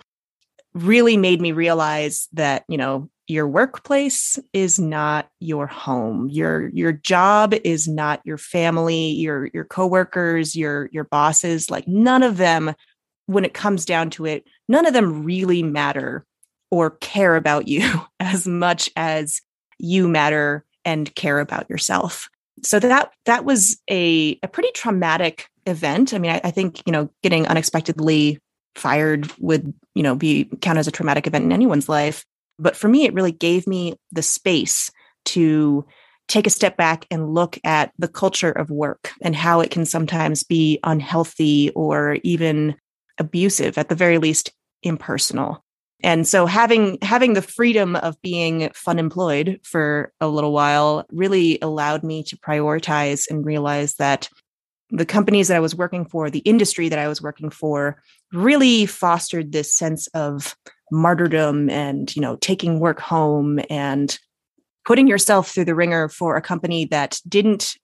really 0.74 1.16
made 1.16 1.40
me 1.40 1.52
realize 1.52 2.28
that, 2.32 2.64
you 2.68 2.78
know, 2.78 3.08
your 3.28 3.46
workplace 3.46 4.38
is 4.52 4.78
not 4.78 5.28
your 5.40 5.66
home. 5.66 6.28
Your 6.30 6.68
your 6.70 6.92
job 6.92 7.54
is 7.64 7.86
not 7.86 8.20
your 8.24 8.38
family, 8.38 9.10
your 9.12 9.48
your 9.54 9.64
coworkers, 9.64 10.56
your 10.56 10.88
your 10.92 11.04
bosses, 11.04 11.70
like 11.70 11.86
none 11.86 12.22
of 12.22 12.36
them 12.36 12.74
when 13.26 13.44
it 13.44 13.54
comes 13.54 13.84
down 13.84 14.10
to 14.10 14.26
it, 14.26 14.44
none 14.68 14.86
of 14.86 14.92
them 14.92 15.24
really 15.24 15.62
matter 15.62 16.26
or 16.70 16.90
care 16.90 17.36
about 17.36 17.68
you 17.68 18.00
as 18.20 18.46
much 18.46 18.90
as 18.96 19.40
you 19.78 20.08
matter 20.08 20.64
and 20.84 21.14
care 21.14 21.38
about 21.38 21.68
yourself. 21.70 22.28
So 22.62 22.78
that 22.80 23.12
that 23.24 23.44
was 23.44 23.80
a, 23.90 24.38
a 24.42 24.48
pretty 24.48 24.70
traumatic 24.72 25.48
event. 25.66 26.14
I 26.14 26.18
mean, 26.18 26.32
I, 26.32 26.40
I 26.44 26.50
think, 26.50 26.82
you 26.86 26.92
know, 26.92 27.10
getting 27.22 27.46
unexpectedly 27.46 28.38
fired 28.74 29.30
would, 29.38 29.72
you 29.94 30.02
know, 30.02 30.14
be 30.14 30.48
count 30.60 30.78
as 30.78 30.88
a 30.88 30.92
traumatic 30.92 31.26
event 31.26 31.44
in 31.44 31.52
anyone's 31.52 31.88
life. 31.88 32.24
But 32.58 32.76
for 32.76 32.88
me, 32.88 33.04
it 33.04 33.14
really 33.14 33.32
gave 33.32 33.66
me 33.66 33.94
the 34.10 34.22
space 34.22 34.90
to 35.26 35.84
take 36.28 36.46
a 36.46 36.50
step 36.50 36.76
back 36.76 37.06
and 37.10 37.34
look 37.34 37.58
at 37.64 37.92
the 37.98 38.08
culture 38.08 38.50
of 38.50 38.70
work 38.70 39.12
and 39.20 39.36
how 39.36 39.60
it 39.60 39.70
can 39.70 39.84
sometimes 39.84 40.44
be 40.44 40.78
unhealthy 40.84 41.70
or 41.70 42.18
even 42.22 42.74
abusive, 43.18 43.76
at 43.76 43.88
the 43.88 43.94
very 43.94 44.18
least, 44.18 44.52
impersonal. 44.82 45.64
And 46.02 46.26
so 46.26 46.46
having 46.46 46.98
having 47.02 47.34
the 47.34 47.42
freedom 47.42 47.94
of 47.96 48.20
being 48.22 48.70
fun 48.74 48.98
employed 48.98 49.60
for 49.62 50.12
a 50.20 50.26
little 50.26 50.52
while 50.52 51.06
really 51.12 51.58
allowed 51.62 52.02
me 52.02 52.24
to 52.24 52.36
prioritize 52.36 53.30
and 53.30 53.46
realize 53.46 53.94
that 53.94 54.28
the 54.92 55.06
companies 55.06 55.48
that 55.48 55.56
I 55.56 55.60
was 55.60 55.74
working 55.74 56.04
for, 56.04 56.30
the 56.30 56.40
industry 56.40 56.88
that 56.90 56.98
I 56.98 57.08
was 57.08 57.22
working 57.22 57.50
for, 57.50 58.00
really 58.32 58.86
fostered 58.86 59.50
this 59.50 59.74
sense 59.74 60.06
of 60.08 60.54
martyrdom 60.90 61.70
and, 61.70 62.14
you 62.14 62.20
know, 62.20 62.36
taking 62.36 62.78
work 62.78 63.00
home 63.00 63.58
and 63.70 64.16
putting 64.84 65.08
yourself 65.08 65.50
through 65.50 65.64
the 65.64 65.74
ringer 65.74 66.08
for 66.08 66.36
a 66.36 66.42
company 66.42 66.84
that 66.86 67.18
didn't 67.26 67.76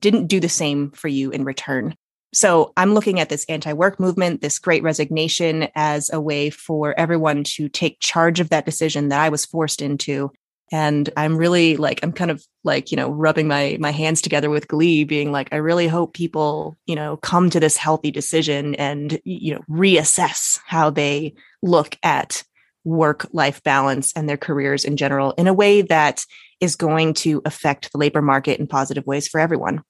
didn't 0.00 0.26
do 0.26 0.40
the 0.40 0.48
same 0.48 0.90
for 0.90 1.08
you 1.08 1.30
in 1.30 1.44
return. 1.44 1.94
So 2.34 2.72
I'm 2.76 2.94
looking 2.94 3.20
at 3.20 3.28
this 3.28 3.44
anti 3.48 3.72
work 3.72 4.00
movement, 4.00 4.40
this 4.40 4.58
great 4.58 4.82
resignation, 4.82 5.68
as 5.74 6.10
a 6.12 6.20
way 6.20 6.50
for 6.50 6.98
everyone 6.98 7.44
to 7.44 7.68
take 7.68 8.00
charge 8.00 8.40
of 8.40 8.50
that 8.50 8.66
decision 8.66 9.08
that 9.08 9.20
I 9.20 9.28
was 9.28 9.46
forced 9.46 9.80
into. 9.80 10.32
And 10.74 11.08
I'm 11.16 11.36
really 11.36 11.76
like, 11.76 12.00
I'm 12.02 12.10
kind 12.10 12.32
of 12.32 12.44
like, 12.64 12.90
you 12.90 12.96
know, 12.96 13.08
rubbing 13.08 13.46
my, 13.46 13.76
my 13.78 13.92
hands 13.92 14.20
together 14.20 14.50
with 14.50 14.66
glee, 14.66 15.04
being 15.04 15.30
like, 15.30 15.48
I 15.52 15.58
really 15.58 15.86
hope 15.86 16.14
people, 16.14 16.76
you 16.84 16.96
know, 16.96 17.16
come 17.18 17.48
to 17.50 17.60
this 17.60 17.76
healthy 17.76 18.10
decision 18.10 18.74
and, 18.74 19.20
you 19.22 19.54
know, 19.54 19.60
reassess 19.70 20.58
how 20.66 20.90
they 20.90 21.34
look 21.62 21.96
at 22.02 22.42
work 22.82 23.24
life 23.32 23.62
balance 23.62 24.12
and 24.16 24.28
their 24.28 24.36
careers 24.36 24.84
in 24.84 24.96
general 24.96 25.30
in 25.38 25.46
a 25.46 25.54
way 25.54 25.80
that 25.80 26.24
is 26.58 26.74
going 26.74 27.14
to 27.14 27.40
affect 27.44 27.92
the 27.92 27.98
labor 27.98 28.20
market 28.20 28.58
in 28.58 28.66
positive 28.66 29.06
ways 29.06 29.28
for 29.28 29.38
everyone. 29.38 29.80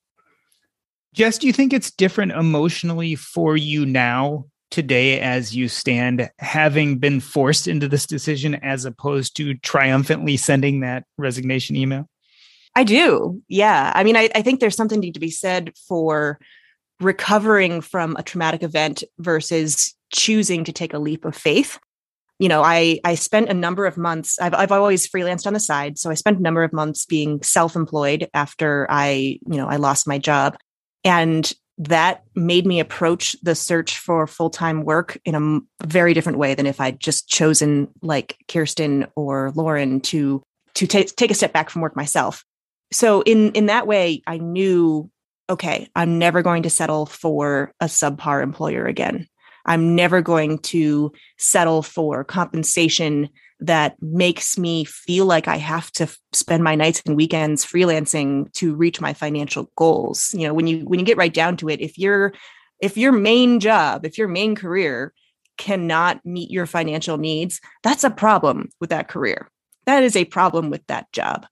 Jess, 1.14 1.38
do 1.38 1.46
you 1.46 1.54
think 1.54 1.72
it's 1.72 1.92
different 1.92 2.32
emotionally 2.32 3.14
for 3.14 3.56
you 3.56 3.86
now 3.86 4.44
today 4.74 5.20
as 5.20 5.54
you 5.54 5.68
stand, 5.68 6.28
having 6.38 6.98
been 6.98 7.20
forced 7.20 7.68
into 7.68 7.88
this 7.88 8.06
decision 8.06 8.56
as 8.56 8.84
opposed 8.84 9.36
to 9.36 9.54
triumphantly 9.54 10.36
sending 10.36 10.80
that 10.80 11.04
resignation 11.16 11.76
email? 11.76 12.08
I 12.74 12.82
do. 12.82 13.40
Yeah. 13.48 13.92
I 13.94 14.02
mean, 14.02 14.16
I, 14.16 14.28
I 14.34 14.42
think 14.42 14.58
there's 14.58 14.76
something 14.76 15.00
to 15.00 15.20
be 15.20 15.30
said 15.30 15.72
for 15.88 16.40
recovering 17.00 17.80
from 17.80 18.16
a 18.16 18.22
traumatic 18.24 18.64
event 18.64 19.04
versus 19.18 19.94
choosing 20.12 20.64
to 20.64 20.72
take 20.72 20.92
a 20.92 20.98
leap 20.98 21.24
of 21.24 21.36
faith. 21.36 21.78
You 22.40 22.48
know, 22.48 22.62
I 22.62 22.98
I 23.04 23.14
spent 23.14 23.48
a 23.48 23.54
number 23.54 23.86
of 23.86 23.96
months. 23.96 24.40
I've 24.40 24.54
I've 24.54 24.72
always 24.72 25.08
freelanced 25.08 25.46
on 25.46 25.52
the 25.52 25.60
side, 25.60 25.98
so 25.98 26.10
I 26.10 26.14
spent 26.14 26.40
a 26.40 26.42
number 26.42 26.64
of 26.64 26.72
months 26.72 27.06
being 27.06 27.40
self-employed 27.42 28.28
after 28.34 28.88
I, 28.90 29.38
you 29.48 29.56
know, 29.56 29.68
I 29.68 29.76
lost 29.76 30.08
my 30.08 30.18
job. 30.18 30.56
And 31.04 31.52
that 31.78 32.22
made 32.34 32.66
me 32.66 32.78
approach 32.78 33.34
the 33.42 33.54
search 33.54 33.98
for 33.98 34.26
full 34.26 34.50
time 34.50 34.84
work 34.84 35.18
in 35.24 35.34
a 35.34 35.86
very 35.86 36.14
different 36.14 36.38
way 36.38 36.54
than 36.54 36.66
if 36.66 36.80
I'd 36.80 37.00
just 37.00 37.28
chosen, 37.28 37.88
like 38.02 38.36
Kirsten 38.48 39.06
or 39.16 39.52
Lauren, 39.54 40.00
to 40.02 40.42
to 40.74 40.86
t- 40.86 41.04
take 41.04 41.30
a 41.30 41.34
step 41.34 41.52
back 41.52 41.70
from 41.70 41.82
work 41.82 41.96
myself. 41.96 42.44
So 42.92 43.22
in 43.22 43.52
in 43.52 43.66
that 43.66 43.86
way, 43.86 44.22
I 44.26 44.38
knew, 44.38 45.10
okay, 45.50 45.88
I'm 45.96 46.18
never 46.18 46.42
going 46.42 46.62
to 46.62 46.70
settle 46.70 47.06
for 47.06 47.72
a 47.80 47.86
subpar 47.86 48.42
employer 48.42 48.86
again. 48.86 49.26
I'm 49.66 49.96
never 49.96 50.20
going 50.20 50.58
to 50.58 51.12
settle 51.38 51.82
for 51.82 52.22
compensation 52.22 53.30
that 53.60 54.00
makes 54.02 54.58
me 54.58 54.84
feel 54.84 55.26
like 55.26 55.48
I 55.48 55.56
have 55.56 55.90
to 55.92 56.08
spend 56.32 56.64
my 56.64 56.74
nights 56.74 57.02
and 57.06 57.16
weekends 57.16 57.64
freelancing 57.64 58.52
to 58.54 58.74
reach 58.74 59.00
my 59.00 59.14
financial 59.14 59.70
goals. 59.76 60.34
You 60.34 60.48
know, 60.48 60.54
when 60.54 60.66
you 60.66 60.84
when 60.84 60.98
you 60.98 61.06
get 61.06 61.16
right 61.16 61.32
down 61.32 61.56
to 61.58 61.68
it, 61.68 61.80
if 61.80 61.98
you're 61.98 62.32
if 62.80 62.96
your 62.96 63.12
main 63.12 63.60
job, 63.60 64.04
if 64.04 64.18
your 64.18 64.28
main 64.28 64.54
career 64.54 65.12
cannot 65.56 66.24
meet 66.26 66.50
your 66.50 66.66
financial 66.66 67.16
needs, 67.16 67.60
that's 67.82 68.04
a 68.04 68.10
problem 68.10 68.70
with 68.80 68.90
that 68.90 69.08
career. 69.08 69.48
That 69.86 70.02
is 70.02 70.16
a 70.16 70.24
problem 70.24 70.70
with 70.70 70.84
that 70.88 71.10
job. 71.12 71.46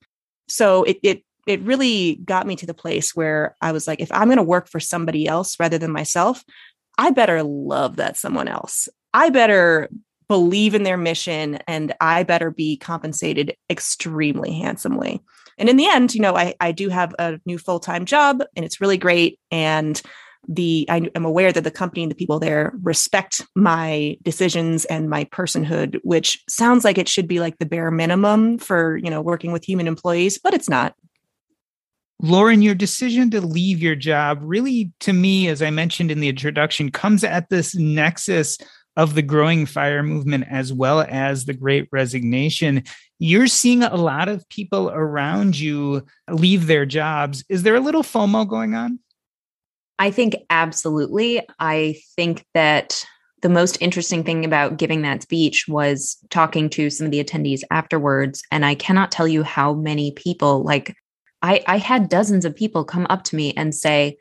So 0.49 0.83
it 0.85 0.99
it 1.03 1.25
it 1.47 1.63
really 1.63 2.17
got 2.17 2.47
me 2.47 2.57
to 2.57 2.67
the 2.67 2.75
place 2.75 3.17
where 3.17 3.57
I 3.61 3.73
was 3.73 3.87
like, 3.87 4.01
if 4.01 4.13
I'm 4.13 4.29
going 4.29 4.37
to 4.37 4.43
work 4.43 4.69
for 4.69 4.81
somebody 4.81 5.27
else 5.27 5.59
rather 5.59 5.79
than 5.79 5.91
myself, 5.91 6.45
I 6.99 7.11
better 7.11 7.43
love 7.43 7.97
that 7.97 8.17
someone 8.17 8.49
else. 8.49 8.89
I 9.13 9.31
better 9.31 9.89
believe 10.33 10.75
in 10.75 10.83
their 10.83 10.97
mission 10.97 11.57
and 11.69 11.93
I 12.01 12.23
better 12.23 12.51
be 12.51 12.79
compensated 12.79 13.55
extremely 13.69 14.51
handsomely. 14.51 15.21
And 15.59 15.69
in 15.69 15.77
the 15.77 15.87
end, 15.87 16.15
you 16.15 16.23
know, 16.23 16.35
I, 16.35 16.55
I 16.59 16.73
do 16.73 16.89
have 16.89 17.15
a 17.19 17.39
new 17.45 17.59
full 17.59 17.79
time 17.79 18.07
job 18.07 18.43
and 18.57 18.65
it's 18.65 18.81
really 18.81 18.97
great. 18.97 19.39
And 19.51 20.01
the 20.49 20.87
I 20.89 21.11
am 21.15 21.27
aware 21.27 21.53
that 21.53 21.65
the 21.65 21.71
company 21.71 22.03
and 22.03 22.11
the 22.11 22.17
people 22.17 22.39
there 22.39 22.73
respect 22.81 23.43
my 23.55 24.17
decisions 24.23 24.87
and 24.87 25.11
my 25.11 25.25
personhood, 25.25 26.01
which 26.03 26.43
sounds 26.49 26.83
like 26.83 26.97
it 26.97 27.11
should 27.11 27.29
be 27.29 27.39
like 27.39 27.59
the 27.59 27.67
bare 27.67 27.91
minimum 27.91 28.57
for 28.57 28.97
you 28.97 29.11
know 29.11 29.21
working 29.21 29.53
with 29.53 29.69
human 29.69 29.87
employees, 29.87 30.41
but 30.43 30.55
it's 30.55 30.71
not. 30.71 30.95
Lauren, 32.23 32.63
your 32.63 32.75
decision 32.75 33.31
to 33.33 33.43
leave 33.43 33.83
your 33.83 33.97
job 33.97 34.39
really, 34.41 34.93
to 35.01 35.13
me, 35.13 35.49
as 35.49 35.61
I 35.61 35.69
mentioned 35.69 36.11
in 36.11 36.21
the 36.21 36.29
introduction, 36.29 36.91
comes 36.91 37.23
at 37.23 37.51
this 37.51 37.75
nexus 37.75 38.57
of 38.97 39.15
the 39.15 39.23
growing 39.23 39.67
fire 39.67 40.03
movement 40.03 40.45
as 40.51 40.73
well 40.73 41.01
as 41.09 41.45
the 41.45 41.55
great 41.55 41.89
resignation. 41.93 42.85
You're 43.19 43.47
seeing 43.47 43.83
a 43.83 43.97
lot 43.97 44.29
of 44.29 44.49
people 44.49 44.91
around 44.91 45.59
you 45.59 46.05
leave 46.29 46.67
their 46.67 46.85
jobs. 46.85 47.45
Is 47.49 47.63
there 47.63 47.75
a 47.75 47.81
little 47.81 48.03
fomo 48.03 48.47
going 48.47 48.75
on? 48.75 48.99
I 49.99 50.11
think 50.11 50.37
absolutely. 50.51 51.47
I 51.59 51.97
think 52.17 52.45
that 52.55 53.05
the 53.43 53.49
most 53.49 53.77
interesting 53.81 54.25
thing 54.25 54.45
about 54.45 54.77
giving 54.77 55.03
that 55.03 55.23
speech 55.23 55.67
was 55.69 56.17
talking 56.31 56.71
to 56.71 56.91
some 56.91 57.07
of 57.07 57.11
the 57.11 57.23
attendees 57.23 57.63
afterwards 57.71 58.43
and 58.51 58.65
i 58.65 58.75
cannot 58.75 59.11
tell 59.11 59.27
you 59.29 59.43
how 59.43 59.75
many 59.75 60.13
people 60.13 60.63
like 60.63 60.97
i 61.43 61.63
i 61.67 61.77
had 61.77 62.09
dozens 62.09 62.45
of 62.45 62.55
people 62.55 62.85
come 62.85 63.07
up 63.11 63.25
to 63.25 63.37
me 63.37 63.53
and 63.55 63.75
say 63.75 64.17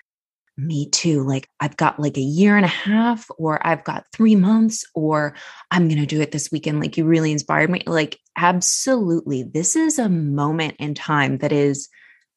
me 0.58 0.90
too. 0.90 1.24
Like 1.24 1.48
I've 1.60 1.78
got 1.78 2.00
like 2.00 2.18
a 2.18 2.22
year 2.22 2.56
and 2.56 2.66
a 2.66 2.70
half, 2.70 3.28
or 3.38 3.66
I've 3.66 3.84
got 3.84 4.06
three 4.14 4.36
months, 4.36 4.86
or 4.94 5.36
I'm 5.72 5.88
going 5.88 6.00
to 6.00 6.06
do 6.06 6.22
it 6.22 6.32
this 6.32 6.52
weekend. 6.52 6.80
Like 6.80 6.98
you 6.98 7.06
really 7.06 7.32
inspired 7.32 7.70
me. 7.70 7.82
Like, 7.86 8.20
absolutely. 8.38 9.44
This 9.44 9.76
is 9.76 10.00
a 10.00 10.10
moment 10.10 10.76
in 10.80 10.94
time 10.94 11.38
that 11.40 11.52
is 11.52 11.90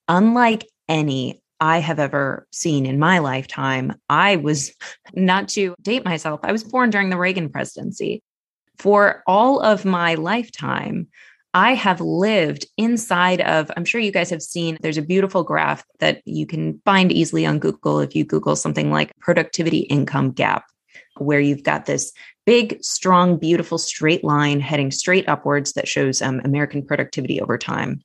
unlike 0.09 0.67
any 0.89 1.43
I 1.61 1.79
have 1.79 1.99
ever 1.99 2.47
seen 2.53 2.85
in 2.85 2.99
my 2.99 3.19
lifetime. 3.19 3.95
I 4.09 4.37
was 4.37 4.73
not 5.15 5.49
to 5.51 5.75
date 5.81 6.05
myself, 6.05 6.41
I 6.43 6.53
was 6.53 6.65
born 6.65 6.91
during 6.91 7.11
the 7.11 7.19
Reagan 7.19 7.49
presidency. 7.49 8.23
For 8.77 9.23
all 9.29 9.61
of 9.61 9.85
my 9.85 10.17
lifetime, 10.17 11.07
I 11.55 11.75
have 11.75 12.01
lived 12.01 12.67
inside 12.77 13.41
of, 13.43 13.71
I'm 13.77 13.85
sure 13.85 14.01
you 14.01 14.11
guys 14.11 14.29
have 14.31 14.43
seen, 14.43 14.77
there's 14.81 14.99
a 14.99 15.03
beautiful 15.03 15.45
graph 15.45 15.85
that 16.01 16.21
you 16.25 16.47
can 16.47 16.81
find 16.85 17.13
easily 17.13 17.47
on 17.47 17.61
Google 17.61 18.01
if 18.01 18.17
you 18.17 18.25
Google 18.25 18.57
something 18.57 18.91
like 18.91 19.17
productivity 19.21 19.81
income 19.83 20.33
gap, 20.33 20.65
where 21.19 21.39
you've 21.39 21.63
got 21.63 21.87
this 21.87 22.13
big, 22.45 22.83
strong, 22.83 23.39
beautiful 23.39 23.79
straight 23.79 24.25
line 24.25 24.59
heading 24.59 24.91
straight 24.91 25.29
upwards 25.29 25.75
that 25.75 25.87
shows 25.87 26.21
um, 26.21 26.41
American 26.45 26.85
productivity 26.85 27.41
over 27.41 27.57
time. 27.57 28.03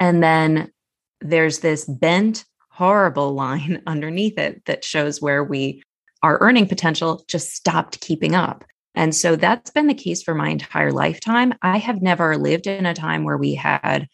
And 0.00 0.22
then 0.22 0.72
there's 1.20 1.58
this 1.58 1.84
bent, 1.84 2.46
horrible 2.70 3.34
line 3.34 3.82
underneath 3.86 4.38
it 4.38 4.64
that 4.64 4.82
shows 4.82 5.20
where 5.20 5.44
we, 5.44 5.82
our 6.22 6.38
earning 6.40 6.66
potential 6.66 7.22
just 7.28 7.50
stopped 7.50 8.00
keeping 8.00 8.34
up. 8.34 8.64
And 8.94 9.14
so 9.14 9.36
that's 9.36 9.70
been 9.70 9.86
the 9.86 9.94
case 9.94 10.22
for 10.22 10.34
my 10.34 10.48
entire 10.48 10.92
lifetime. 10.92 11.54
I 11.62 11.78
have 11.78 12.02
never 12.02 12.36
lived 12.36 12.66
in 12.66 12.86
a 12.86 12.94
time 12.94 13.24
where 13.24 13.38
we 13.38 13.54
had 13.54 14.08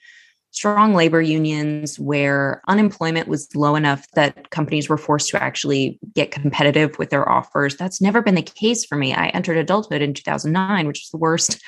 strong 0.51 0.95
labor 0.95 1.21
unions 1.21 1.99
where 1.99 2.63
unemployment 2.69 3.29
was 3.29 3.55
low 3.55 3.77
enough 3.77 4.07
that 4.15 4.51
companies 4.51 4.89
were 4.89 4.97
forced 4.97 5.29
to 5.29 5.43
actually 5.43 5.99
get 6.15 6.31
competitive 6.31 6.99
with 6.99 7.11
their 7.11 7.29
offers. 7.29 7.77
That's 7.77 8.01
never 8.01 8.23
been 8.23 8.35
the 8.35 8.43
case 8.43 8.85
for 8.85 8.97
me. 8.97 9.15
I 9.15 9.29
entered 9.29 9.57
adulthood 9.57 10.03
in 10.03 10.15
2009, 10.15 10.87
which 10.87 11.05
is 11.05 11.11
the 11.11 11.19
worst 11.19 11.61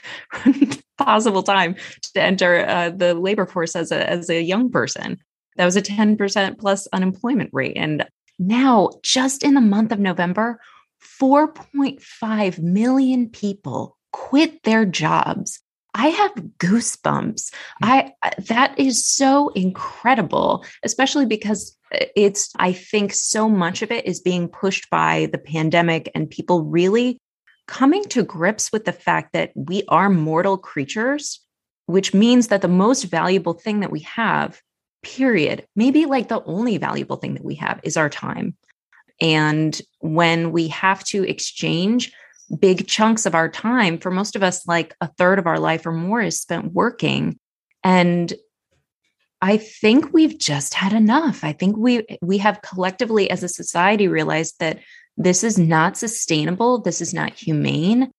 possible 0.98 1.42
time 1.42 1.76
to 2.14 2.22
enter 2.22 2.66
uh, 2.66 2.90
the 2.90 3.14
labor 3.14 3.46
force 3.46 3.76
as 3.76 3.92
a, 3.92 4.08
as 4.08 4.30
a 4.30 4.42
young 4.42 4.70
person. 4.70 5.18
That 5.56 5.66
was 5.66 5.76
a 5.76 5.82
10% 5.82 6.58
plus 6.58 6.88
unemployment 6.92 7.50
rate. 7.52 7.76
And 7.76 8.06
now, 8.38 8.88
just 9.02 9.42
in 9.42 9.52
the 9.54 9.60
month 9.60 9.92
of 9.92 9.98
November, 9.98 10.58
4.5 11.02 12.58
million 12.58 13.28
people 13.28 13.96
quit 14.12 14.62
their 14.64 14.84
jobs 14.84 15.60
I 15.94 16.08
have 16.08 16.32
goosebumps. 16.58 17.52
Hmm. 17.82 17.84
I 17.84 18.12
that 18.38 18.78
is 18.78 19.04
so 19.04 19.48
incredible, 19.50 20.64
especially 20.82 21.26
because 21.26 21.76
uh, 21.94 22.04
it's 22.16 22.52
I 22.56 22.72
think 22.72 23.12
so 23.12 23.48
much 23.48 23.82
of 23.82 23.90
it 23.90 24.06
is 24.06 24.20
being 24.20 24.48
pushed 24.48 24.88
by 24.90 25.28
the 25.32 25.38
pandemic 25.38 26.10
and 26.14 26.30
people 26.30 26.64
really 26.64 27.18
coming 27.66 28.04
to 28.04 28.24
grips 28.24 28.72
with 28.72 28.84
the 28.84 28.92
fact 28.92 29.32
that 29.32 29.52
we 29.54 29.84
are 29.88 30.10
mortal 30.10 30.58
creatures, 30.58 31.40
which 31.86 32.12
means 32.12 32.48
that 32.48 32.62
the 32.62 32.68
most 32.68 33.04
valuable 33.04 33.54
thing 33.54 33.80
that 33.80 33.92
we 33.92 34.00
have, 34.00 34.60
period, 35.02 35.66
maybe 35.76 36.04
like 36.04 36.28
the 36.28 36.42
only 36.44 36.78
valuable 36.78 37.16
thing 37.16 37.34
that 37.34 37.44
we 37.44 37.54
have 37.54 37.80
is 37.84 37.96
our 37.96 38.08
time. 38.08 38.56
And 39.20 39.80
when 40.00 40.52
we 40.52 40.68
have 40.68 41.04
to 41.04 41.24
exchange 41.24 42.12
big 42.58 42.86
chunks 42.88 43.26
of 43.26 43.34
our 43.34 43.48
time 43.48 43.98
for 43.98 44.10
most 44.10 44.34
of 44.34 44.42
us 44.42 44.66
like 44.66 44.94
a 45.00 45.06
third 45.06 45.38
of 45.38 45.46
our 45.46 45.60
life 45.60 45.86
or 45.86 45.92
more 45.92 46.20
is 46.20 46.40
spent 46.40 46.72
working. 46.72 47.38
And 47.84 48.32
i 49.42 49.56
think 49.56 50.12
we've 50.12 50.38
just 50.38 50.74
had 50.74 50.92
enough. 50.92 51.44
I 51.44 51.52
think 51.52 51.76
we 51.76 52.06
we 52.20 52.38
have 52.38 52.62
collectively 52.62 53.30
as 53.30 53.42
a 53.42 53.48
society 53.48 54.08
realized 54.08 54.56
that 54.58 54.80
this 55.16 55.44
is 55.44 55.58
not 55.58 55.96
sustainable. 55.96 56.80
This 56.80 57.00
is 57.00 57.14
not 57.14 57.34
humane. 57.34 58.10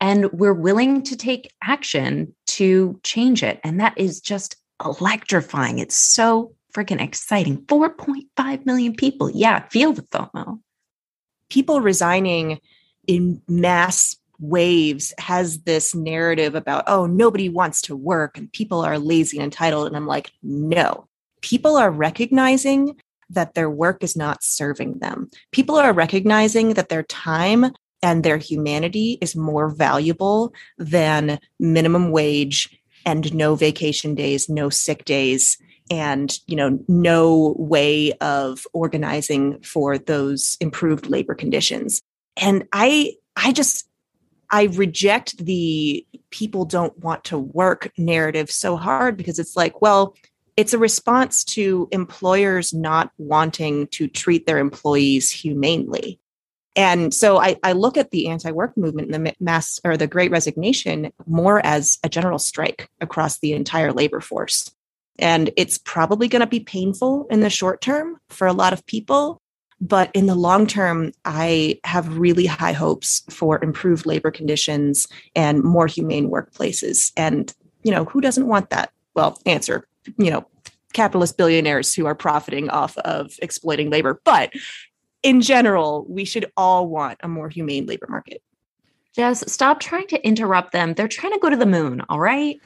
And 0.00 0.30
we're 0.32 0.54
willing 0.54 1.02
to 1.04 1.16
take 1.16 1.52
action 1.62 2.34
to 2.46 3.00
change 3.02 3.42
it. 3.42 3.60
And 3.64 3.80
that 3.80 3.94
is 3.96 4.20
just 4.20 4.56
electrifying. 4.84 5.78
It's 5.78 5.96
so 5.96 6.54
freaking 6.74 7.00
exciting 7.00 7.58
4.5 7.66 8.66
million 8.66 8.94
people 8.94 9.30
yeah 9.30 9.66
feel 9.68 9.92
the 9.92 10.02
fomo 10.02 10.60
people 11.50 11.80
resigning 11.80 12.60
in 13.06 13.40
mass 13.48 14.16
waves 14.40 15.12
has 15.18 15.62
this 15.62 15.94
narrative 15.94 16.54
about, 16.54 16.84
oh, 16.86 17.06
nobody 17.06 17.48
wants 17.48 17.82
to 17.82 17.96
work 17.96 18.38
and 18.38 18.52
people 18.52 18.80
are 18.80 18.98
lazy 18.98 19.36
and 19.38 19.44
entitled. 19.44 19.86
And 19.86 19.96
I'm 19.96 20.06
like, 20.06 20.30
no, 20.42 21.08
people 21.42 21.76
are 21.76 21.90
recognizing 21.90 22.96
that 23.30 23.54
their 23.54 23.68
work 23.68 24.02
is 24.02 24.16
not 24.16 24.42
serving 24.42 25.00
them. 25.00 25.30
People 25.52 25.76
are 25.76 25.92
recognizing 25.92 26.74
that 26.74 26.88
their 26.88 27.02
time 27.02 27.72
and 28.00 28.22
their 28.22 28.38
humanity 28.38 29.18
is 29.20 29.34
more 29.34 29.68
valuable 29.68 30.52
than 30.78 31.38
minimum 31.58 32.10
wage 32.10 32.80
and 33.04 33.34
no 33.34 33.54
vacation 33.54 34.14
days, 34.14 34.48
no 34.48 34.70
sick 34.70 35.04
days, 35.04 35.58
and 35.90 36.38
you 36.46 36.56
know 36.56 36.78
no 36.88 37.54
way 37.58 38.12
of 38.20 38.66
organizing 38.72 39.60
for 39.60 39.98
those 39.98 40.56
improved 40.60 41.06
labor 41.06 41.34
conditions. 41.34 42.02
And 42.36 42.66
i 42.72 43.14
i 43.36 43.52
just 43.52 43.88
i 44.50 44.64
reject 44.64 45.38
the 45.44 46.06
people 46.30 46.64
don't 46.64 46.98
want 46.98 47.24
to 47.24 47.38
work 47.38 47.90
narrative 47.96 48.50
so 48.50 48.76
hard 48.76 49.16
because 49.16 49.38
it's 49.38 49.56
like 49.56 49.80
well 49.80 50.14
it's 50.58 50.74
a 50.74 50.78
response 50.78 51.44
to 51.44 51.88
employers 51.92 52.74
not 52.74 53.12
wanting 53.16 53.86
to 53.86 54.08
treat 54.08 54.44
their 54.44 54.58
employees 54.58 55.30
humanely. 55.30 56.18
And 56.74 57.14
so 57.14 57.38
I, 57.38 57.56
I 57.62 57.72
look 57.72 57.96
at 57.96 58.10
the 58.10 58.26
anti-work 58.26 58.76
movement 58.76 59.14
and 59.14 59.26
the 59.26 59.34
mass 59.38 59.78
or 59.84 59.96
the 59.96 60.08
great 60.08 60.32
resignation 60.32 61.12
more 61.26 61.64
as 61.64 62.00
a 62.02 62.08
general 62.08 62.40
strike 62.40 62.90
across 63.00 63.38
the 63.38 63.52
entire 63.52 63.92
labor 63.92 64.20
force 64.20 64.72
and 65.18 65.50
it's 65.56 65.78
probably 65.78 66.28
going 66.28 66.40
to 66.40 66.46
be 66.46 66.60
painful 66.60 67.26
in 67.30 67.40
the 67.40 67.50
short 67.50 67.80
term 67.80 68.16
for 68.28 68.46
a 68.46 68.52
lot 68.52 68.72
of 68.72 68.84
people 68.86 69.40
but 69.80 70.10
in 70.12 70.26
the 70.26 70.34
long 70.34 70.66
term, 70.66 71.12
I 71.24 71.78
have 71.84 72.18
really 72.18 72.46
high 72.46 72.72
hopes 72.72 73.22
for 73.30 73.62
improved 73.62 74.06
labor 74.06 74.30
conditions 74.30 75.06
and 75.36 75.62
more 75.62 75.86
humane 75.86 76.30
workplaces. 76.30 77.12
And, 77.16 77.52
you 77.84 77.92
know, 77.92 78.04
who 78.04 78.20
doesn't 78.20 78.46
want 78.46 78.70
that? 78.70 78.90
Well, 79.14 79.40
answer, 79.46 79.86
you 80.16 80.30
know, 80.30 80.46
capitalist 80.94 81.36
billionaires 81.36 81.94
who 81.94 82.06
are 82.06 82.14
profiting 82.14 82.68
off 82.70 82.96
of 82.98 83.36
exploiting 83.40 83.90
labor. 83.90 84.20
But 84.24 84.52
in 85.22 85.40
general, 85.40 86.06
we 86.08 86.24
should 86.24 86.50
all 86.56 86.88
want 86.88 87.18
a 87.22 87.28
more 87.28 87.48
humane 87.48 87.86
labor 87.86 88.06
market. 88.08 88.42
Jess, 89.14 89.50
stop 89.50 89.80
trying 89.80 90.06
to 90.08 90.26
interrupt 90.26 90.72
them. 90.72 90.94
They're 90.94 91.08
trying 91.08 91.32
to 91.32 91.38
go 91.38 91.50
to 91.50 91.56
the 91.56 91.66
moon, 91.66 92.02
all 92.08 92.20
right? 92.20 92.60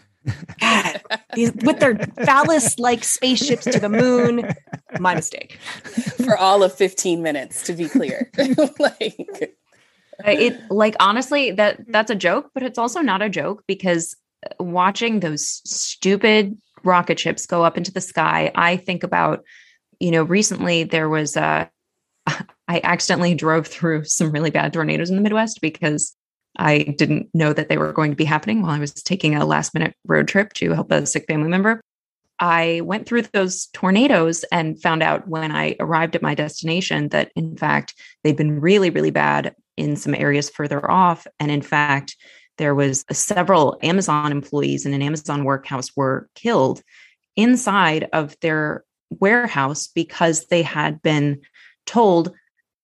God, 0.61 1.01
with 1.37 1.81
their 1.81 1.99
phallus 2.25 2.79
like 2.79 3.05
spaceships 3.05 3.65
to 3.65 3.81
the 3.81 3.89
moon. 3.89 4.49
My 5.01 5.15
mistake. 5.15 5.59
For 6.25 6.37
all 6.37 6.63
of 6.63 6.75
15 6.75 7.23
minutes, 7.23 7.63
to 7.65 7.73
be 7.73 7.89
clear. 7.89 8.31
like 8.79 9.59
it 10.25 10.71
like 10.71 10.95
honestly, 11.01 11.51
that 11.53 11.81
that's 11.89 12.11
a 12.11 12.15
joke, 12.15 12.51
but 12.55 12.63
it's 12.63 12.79
also 12.79 13.01
not 13.01 13.23
a 13.23 13.29
joke 13.29 13.65
because 13.67 14.17
uh, 14.47 14.63
watching 14.63 15.21
those 15.21 15.63
stupid 15.65 16.57
rocket 16.85 17.19
ships 17.19 17.47
go 17.47 17.65
up 17.65 17.77
into 17.77 17.93
the 17.93 18.01
sky, 18.01 18.51
I 18.55 18.77
think 18.77 19.03
about, 19.03 19.45
you 20.01 20.11
know, 20.11 20.23
recently 20.23 20.85
there 20.85 21.09
was 21.09 21.37
uh, 21.37 21.67
a 22.27 22.45
I 22.69 22.81
accidentally 22.85 23.35
drove 23.35 23.67
through 23.67 24.05
some 24.05 24.31
really 24.31 24.51
bad 24.51 24.73
tornadoes 24.73 25.11
in 25.11 25.17
the 25.17 25.23
Midwest 25.23 25.61
because 25.61 26.17
I 26.59 26.79
didn't 26.79 27.29
know 27.35 27.53
that 27.53 27.69
they 27.69 27.79
were 27.79 27.93
going 27.93 28.11
to 28.11 28.17
be 28.17 28.25
happening 28.25 28.63
while 28.63 28.73
I 28.73 28.79
was 28.79 28.93
taking 28.93 29.35
a 29.35 29.45
last 29.47 29.75
minute 29.75 29.95
road 30.07 30.29
trip 30.29 30.53
to 30.55 30.73
help 30.73 30.91
a 30.91 31.07
sick 31.07 31.27
family 31.27 31.49
member. 31.49 31.81
I 32.39 32.81
went 32.85 33.07
through 33.07 33.23
those 33.23 33.67
tornadoes 33.67 34.45
and 34.51 34.81
found 34.81 35.03
out 35.03 35.29
when 35.29 35.53
I 35.53 35.77
arrived 35.79 36.17
at 36.17 36.23
my 36.23 36.35
destination 36.35 37.09
that, 37.11 37.31
in 37.37 37.57
fact, 37.57 37.95
they've 38.25 38.37
been 38.37 38.61
really, 38.61 38.91
really 38.91 39.11
bad 39.11 39.55
in 39.77 39.97
some 39.97 40.15
areas 40.15 40.51
further 40.51 40.91
off. 40.91 41.27
And 41.39 41.51
in 41.51 41.63
fact, 41.63 42.17
there 42.59 42.75
was 42.75 43.05
several 43.13 43.79
Amazon 43.83 44.33
employees 44.33 44.85
in 44.85 44.93
an 44.93 45.03
Amazon 45.03 45.45
workhouse 45.45 45.97
were 45.97 46.29
killed 46.35 46.83
inside 47.37 48.09
of 48.13 48.37
their 48.41 48.85
warehouse 49.21 49.87
because 49.87 50.47
they 50.47 50.63
had 50.63 51.01
been 51.03 51.41
told 51.87 52.33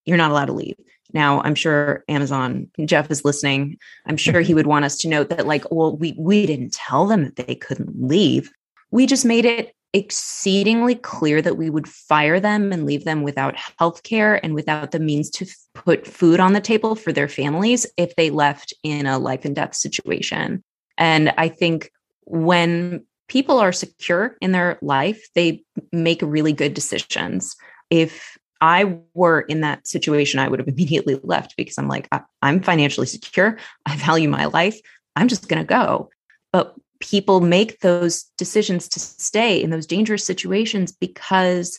you're 0.04 0.16
not 0.16 0.30
allowed 0.30 0.46
to 0.46 0.52
leave. 0.52 0.76
Now, 1.12 1.40
I'm 1.42 1.54
sure 1.54 2.04
Amazon, 2.08 2.68
Jeff 2.84 3.10
is 3.10 3.24
listening. 3.24 3.78
I'm 4.06 4.16
sure 4.16 4.40
he 4.40 4.54
would 4.54 4.66
want 4.66 4.84
us 4.84 4.98
to 4.98 5.08
note 5.08 5.30
that, 5.30 5.46
like, 5.46 5.64
well, 5.70 5.96
we, 5.96 6.14
we 6.18 6.46
didn't 6.46 6.74
tell 6.74 7.06
them 7.06 7.24
that 7.24 7.36
they 7.36 7.54
couldn't 7.54 8.06
leave. 8.08 8.50
We 8.90 9.06
just 9.06 9.24
made 9.24 9.44
it 9.44 9.74
exceedingly 9.94 10.94
clear 10.94 11.40
that 11.40 11.56
we 11.56 11.70
would 11.70 11.88
fire 11.88 12.38
them 12.40 12.72
and 12.72 12.84
leave 12.84 13.04
them 13.04 13.22
without 13.22 13.56
health 13.78 14.02
care 14.02 14.42
and 14.44 14.54
without 14.54 14.90
the 14.90 15.00
means 15.00 15.30
to 15.30 15.46
f- 15.46 15.54
put 15.74 16.06
food 16.06 16.40
on 16.40 16.52
the 16.52 16.60
table 16.60 16.94
for 16.94 17.10
their 17.10 17.28
families 17.28 17.86
if 17.96 18.14
they 18.16 18.28
left 18.28 18.74
in 18.82 19.06
a 19.06 19.18
life 19.18 19.44
and 19.46 19.56
death 19.56 19.74
situation. 19.74 20.62
And 20.98 21.32
I 21.38 21.48
think 21.48 21.90
when 22.24 23.04
people 23.28 23.58
are 23.58 23.72
secure 23.72 24.36
in 24.42 24.52
their 24.52 24.78
life, 24.82 25.26
they 25.34 25.62
make 25.92 26.20
really 26.22 26.52
good 26.52 26.74
decisions. 26.74 27.56
If 27.88 28.37
I 28.60 28.98
were 29.14 29.40
in 29.40 29.60
that 29.60 29.86
situation, 29.86 30.40
I 30.40 30.48
would 30.48 30.58
have 30.58 30.68
immediately 30.74 31.20
left 31.22 31.56
because 31.56 31.78
I'm 31.78 31.88
like, 31.88 32.08
I, 32.12 32.22
am 32.42 32.62
financially 32.62 33.06
secure. 33.06 33.58
I 33.86 33.96
value 33.96 34.28
my 34.28 34.46
life. 34.46 34.80
I'm 35.16 35.28
just 35.28 35.48
going 35.48 35.60
to 35.60 35.66
go. 35.66 36.10
But 36.52 36.74
people 37.00 37.40
make 37.40 37.80
those 37.80 38.24
decisions 38.36 38.88
to 38.88 39.00
stay 39.00 39.62
in 39.62 39.70
those 39.70 39.86
dangerous 39.86 40.24
situations 40.24 40.92
because 40.92 41.78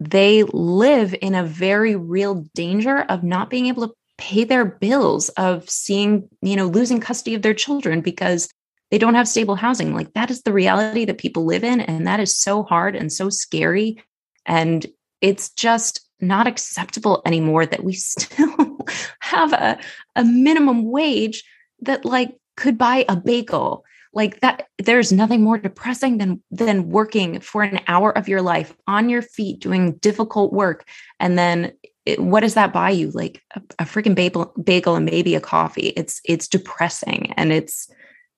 they 0.00 0.42
live 0.44 1.14
in 1.20 1.34
a 1.34 1.44
very 1.44 1.96
real 1.96 2.44
danger 2.54 3.02
of 3.02 3.22
not 3.22 3.50
being 3.50 3.66
able 3.66 3.88
to 3.88 3.94
pay 4.18 4.44
their 4.44 4.64
bills, 4.64 5.28
of 5.30 5.68
seeing, 5.68 6.28
you 6.42 6.56
know, 6.56 6.66
losing 6.66 7.00
custody 7.00 7.34
of 7.34 7.42
their 7.42 7.54
children 7.54 8.00
because 8.00 8.48
they 8.90 8.98
don't 8.98 9.14
have 9.14 9.28
stable 9.28 9.56
housing. 9.56 9.94
Like 9.94 10.12
that 10.14 10.30
is 10.30 10.42
the 10.42 10.52
reality 10.52 11.04
that 11.06 11.18
people 11.18 11.44
live 11.44 11.64
in. 11.64 11.80
And 11.80 12.06
that 12.06 12.20
is 12.20 12.36
so 12.36 12.62
hard 12.62 12.94
and 12.94 13.12
so 13.12 13.30
scary. 13.30 14.02
And 14.44 14.86
it's 15.22 15.50
just 15.50 16.06
not 16.20 16.46
acceptable 16.46 17.22
anymore 17.24 17.64
that 17.64 17.84
we 17.84 17.92
still 17.94 18.78
have 19.20 19.52
a, 19.52 19.78
a 20.16 20.24
minimum 20.24 20.90
wage 20.90 21.44
that 21.80 22.04
like 22.04 22.36
could 22.56 22.76
buy 22.76 23.06
a 23.08 23.16
bagel. 23.16 23.84
Like 24.14 24.40
that 24.40 24.66
there's 24.78 25.10
nothing 25.10 25.42
more 25.42 25.56
depressing 25.56 26.18
than 26.18 26.42
than 26.50 26.90
working 26.90 27.40
for 27.40 27.62
an 27.62 27.80
hour 27.88 28.16
of 28.16 28.28
your 28.28 28.42
life 28.42 28.76
on 28.86 29.08
your 29.08 29.22
feet 29.22 29.60
doing 29.60 29.94
difficult 29.94 30.52
work 30.52 30.86
and 31.18 31.38
then 31.38 31.72
it, 32.04 32.20
what 32.20 32.40
does 32.40 32.54
that 32.54 32.72
buy 32.72 32.90
you? 32.90 33.10
Like 33.10 33.42
a, 33.54 33.62
a 33.78 33.84
freaking 33.84 34.14
bagel, 34.14 34.52
bagel 34.62 34.96
and 34.96 35.06
maybe 35.06 35.34
a 35.34 35.40
coffee. 35.40 35.88
It's 35.96 36.20
it's 36.24 36.48
depressing 36.48 37.32
and 37.36 37.52
it's 37.52 37.88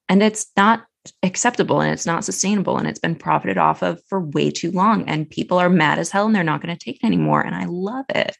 and 0.09 0.23
it's 0.23 0.47
not 0.57 0.85
acceptable 1.23 1.81
and 1.81 1.93
it's 1.93 2.07
not 2.07 2.25
sustainable 2.25 2.79
and 2.79 2.89
it's 2.89 2.99
been 2.99 3.15
profited 3.15 3.59
off 3.59 3.83
of 3.83 4.01
for 4.09 4.21
way 4.21 4.51
too 4.51 4.71
long 4.71 5.09
and 5.09 5.29
people 5.29 5.59
are 5.59 5.69
mad 5.69 5.99
as 5.99 6.11
hell 6.11 6.27
and 6.27 6.35
they're 6.35 6.43
not 6.43 6.63
going 6.63 6.75
to 6.75 6.85
take 6.85 6.97
it 6.97 7.07
anymore 7.07 7.41
and 7.41 7.55
i 7.55 7.65
love 7.67 8.07
it 8.09 8.37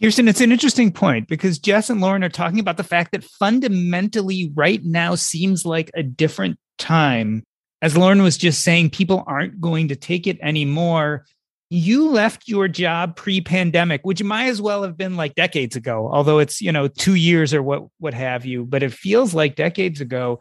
Kirsten, 0.00 0.28
it's 0.28 0.40
an 0.40 0.52
interesting 0.52 0.92
point 0.92 1.26
because 1.26 1.58
Jess 1.58 1.90
and 1.90 2.00
Lauren 2.00 2.22
are 2.22 2.28
talking 2.28 2.60
about 2.60 2.76
the 2.76 2.84
fact 2.84 3.10
that 3.12 3.24
fundamentally 3.24 4.52
right 4.54 4.80
now 4.84 5.16
seems 5.16 5.66
like 5.66 5.90
a 5.94 6.04
different 6.04 6.56
time. 6.78 7.42
As 7.82 7.96
Lauren 7.96 8.22
was 8.22 8.36
just 8.36 8.62
saying, 8.62 8.90
people 8.90 9.24
aren't 9.26 9.60
going 9.60 9.88
to 9.88 9.96
take 9.96 10.28
it 10.28 10.38
anymore. 10.40 11.24
You 11.68 12.10
left 12.10 12.46
your 12.46 12.68
job 12.68 13.16
pre-pandemic, 13.16 14.02
which 14.04 14.22
might 14.22 14.46
as 14.46 14.62
well 14.62 14.84
have 14.84 14.96
been 14.96 15.16
like 15.16 15.34
decades 15.34 15.74
ago, 15.74 16.08
although 16.12 16.38
it's, 16.38 16.60
you 16.60 16.70
know, 16.70 16.86
2 16.86 17.16
years 17.16 17.52
or 17.52 17.62
what 17.62 17.84
what 17.98 18.14
have 18.14 18.46
you, 18.46 18.64
but 18.64 18.84
it 18.84 18.92
feels 18.92 19.34
like 19.34 19.56
decades 19.56 20.00
ago. 20.00 20.38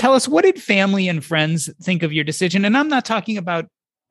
Tell 0.00 0.14
us 0.14 0.26
what 0.26 0.44
did 0.44 0.60
family 0.60 1.08
and 1.08 1.22
friends 1.22 1.68
think 1.82 2.02
of 2.02 2.10
your 2.10 2.24
decision? 2.24 2.64
And 2.64 2.74
I'm 2.74 2.88
not 2.88 3.04
talking 3.04 3.36
about 3.36 3.66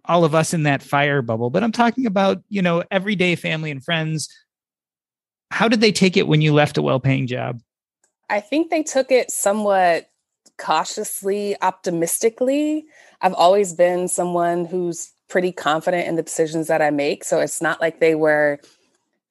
all 0.06 0.23
of 0.23 0.36
us 0.36 0.54
in 0.54 0.63
that 0.63 0.84
fire 0.84 1.23
bubble, 1.23 1.49
but 1.49 1.63
I'm 1.63 1.71
talking 1.71 2.06
about, 2.06 2.43
you 2.47 2.62
know, 2.62 2.84
everyday 2.91 3.36
family 3.36 3.71
and 3.71 3.84
friends 3.84 4.30
how 5.52 5.67
did 5.67 5.82
they 5.82 5.91
take 5.91 6.15
it 6.15 6.28
when 6.28 6.41
you 6.41 6.54
left 6.54 6.78
a 6.78 6.82
well 6.84 6.99
paying 6.99 7.25
job? 7.25 7.60
I 8.30 8.39
think 8.39 8.69
they 8.69 8.84
took 8.84 9.12
it 9.12 9.32
somewhat 9.32 10.10
cautiously, 10.60 11.56
optimistically. 11.62 12.86
I've 13.21 13.34
always 13.34 13.73
been 13.73 14.08
someone 14.08 14.65
who's 14.65 15.12
pretty 15.28 15.52
confident 15.52 16.08
in 16.08 16.15
the 16.15 16.21
decisions 16.21 16.67
that 16.67 16.84
I 16.84 16.91
make. 16.91 17.23
So 17.23 17.39
it's 17.39 17.63
not 17.63 17.82
like 17.82 17.99
they 17.99 18.13
were 18.13 18.60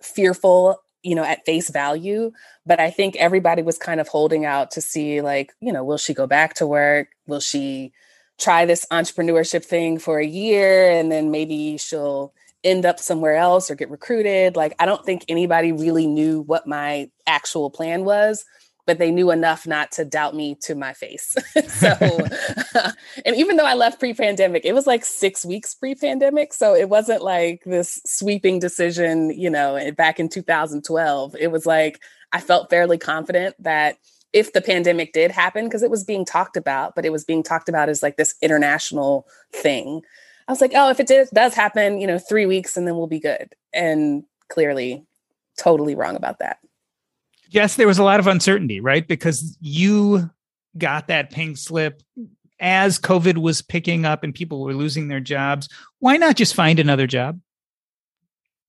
fearful, 0.02 0.80
you 1.02 1.14
know, 1.14 1.24
at 1.24 1.44
face 1.44 1.70
value. 1.70 2.32
But 2.66 2.80
I 2.80 2.90
think 2.90 3.16
everybody 3.16 3.62
was 3.62 3.78
kind 3.78 4.00
of 4.00 4.08
holding 4.08 4.44
out 4.44 4.72
to 4.72 4.80
see, 4.80 5.20
like, 5.20 5.52
you 5.60 5.72
know, 5.72 5.84
will 5.84 5.98
she 5.98 6.14
go 6.14 6.26
back 6.26 6.54
to 6.54 6.66
work? 6.66 7.08
Will 7.26 7.40
she 7.40 7.92
try 8.38 8.64
this 8.64 8.86
entrepreneurship 8.90 9.64
thing 9.64 9.98
for 9.98 10.18
a 10.18 10.26
year 10.26 10.90
and 10.90 11.10
then 11.10 11.30
maybe 11.30 11.76
she'll 11.76 12.32
end 12.64 12.84
up 12.84 12.98
somewhere 12.98 13.36
else 13.36 13.70
or 13.70 13.74
get 13.74 13.90
recruited. 13.90 14.56
Like, 14.56 14.74
I 14.78 14.86
don't 14.86 15.04
think 15.04 15.24
anybody 15.28 15.72
really 15.72 16.06
knew 16.06 16.40
what 16.42 16.66
my 16.66 17.10
actual 17.26 17.70
plan 17.70 18.04
was, 18.04 18.44
but 18.88 18.98
they 18.98 19.10
knew 19.10 19.30
enough 19.30 19.66
not 19.66 19.92
to 19.92 20.02
doubt 20.02 20.34
me 20.34 20.54
to 20.62 20.74
my 20.74 20.94
face. 20.94 21.36
so, 21.68 21.88
and 23.26 23.36
even 23.36 23.58
though 23.58 23.66
I 23.66 23.74
left 23.74 24.00
pre 24.00 24.14
pandemic, 24.14 24.64
it 24.64 24.72
was 24.72 24.86
like 24.86 25.04
six 25.04 25.44
weeks 25.44 25.74
pre 25.74 25.94
pandemic. 25.94 26.54
So 26.54 26.74
it 26.74 26.88
wasn't 26.88 27.22
like 27.22 27.62
this 27.66 28.00
sweeping 28.06 28.58
decision, 28.58 29.30
you 29.30 29.50
know, 29.50 29.74
eh, 29.74 29.90
back 29.90 30.18
in 30.18 30.30
2012. 30.30 31.36
It 31.38 31.52
was 31.52 31.66
like, 31.66 32.00
I 32.32 32.40
felt 32.40 32.70
fairly 32.70 32.96
confident 32.96 33.56
that 33.62 33.98
if 34.32 34.54
the 34.54 34.62
pandemic 34.62 35.12
did 35.12 35.32
happen, 35.32 35.66
because 35.66 35.82
it 35.82 35.90
was 35.90 36.02
being 36.02 36.24
talked 36.24 36.56
about, 36.56 36.94
but 36.94 37.04
it 37.04 37.12
was 37.12 37.26
being 37.26 37.42
talked 37.42 37.68
about 37.68 37.90
as 37.90 38.02
like 38.02 38.16
this 38.16 38.36
international 38.40 39.26
thing. 39.52 40.00
I 40.48 40.52
was 40.52 40.62
like, 40.62 40.72
oh, 40.74 40.88
if 40.88 40.98
it 40.98 41.08
did, 41.08 41.28
does 41.34 41.52
happen, 41.52 42.00
you 42.00 42.06
know, 42.06 42.18
three 42.18 42.46
weeks 42.46 42.78
and 42.78 42.86
then 42.86 42.96
we'll 42.96 43.06
be 43.06 43.20
good. 43.20 43.54
And 43.74 44.24
clearly, 44.48 45.04
totally 45.58 45.94
wrong 45.94 46.16
about 46.16 46.38
that. 46.38 46.60
Yes, 47.48 47.76
there 47.76 47.86
was 47.86 47.98
a 47.98 48.04
lot 48.04 48.20
of 48.20 48.26
uncertainty, 48.26 48.80
right? 48.80 49.06
Because 49.06 49.56
you 49.60 50.30
got 50.76 51.08
that 51.08 51.30
pink 51.30 51.56
slip 51.56 52.02
as 52.60 52.98
COVID 52.98 53.38
was 53.38 53.62
picking 53.62 54.04
up 54.04 54.22
and 54.22 54.34
people 54.34 54.62
were 54.62 54.74
losing 54.74 55.08
their 55.08 55.20
jobs. 55.20 55.68
Why 56.00 56.16
not 56.16 56.36
just 56.36 56.54
find 56.54 56.78
another 56.78 57.06
job? 57.06 57.40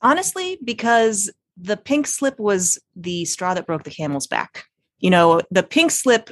Honestly, 0.02 0.58
because 0.64 1.32
the 1.58 1.76
pink 1.76 2.08
slip 2.08 2.40
was 2.40 2.80
the 2.96 3.26
straw 3.26 3.54
that 3.54 3.68
broke 3.68 3.84
the 3.84 3.92
camel's 3.92 4.28
back. 4.28 4.64
You 5.00 5.10
know, 5.10 5.42
the 5.52 5.64
pink 5.64 5.92
slip 5.92 6.30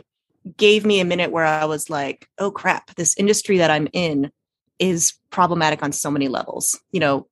gave 0.55 0.85
me 0.85 0.99
a 0.99 1.05
minute 1.05 1.31
where 1.31 1.45
I 1.45 1.65
was 1.65 1.89
like, 1.89 2.29
oh 2.37 2.51
crap, 2.51 2.95
this 2.95 3.17
industry 3.17 3.57
that 3.57 3.71
I'm 3.71 3.89
in 3.91 4.31
is 4.79 5.13
problematic 5.31 5.83
on 5.83 5.91
so 5.91 6.09
many 6.09 6.27
levels. 6.27 6.79
You 6.91 7.01
know, 7.01 7.27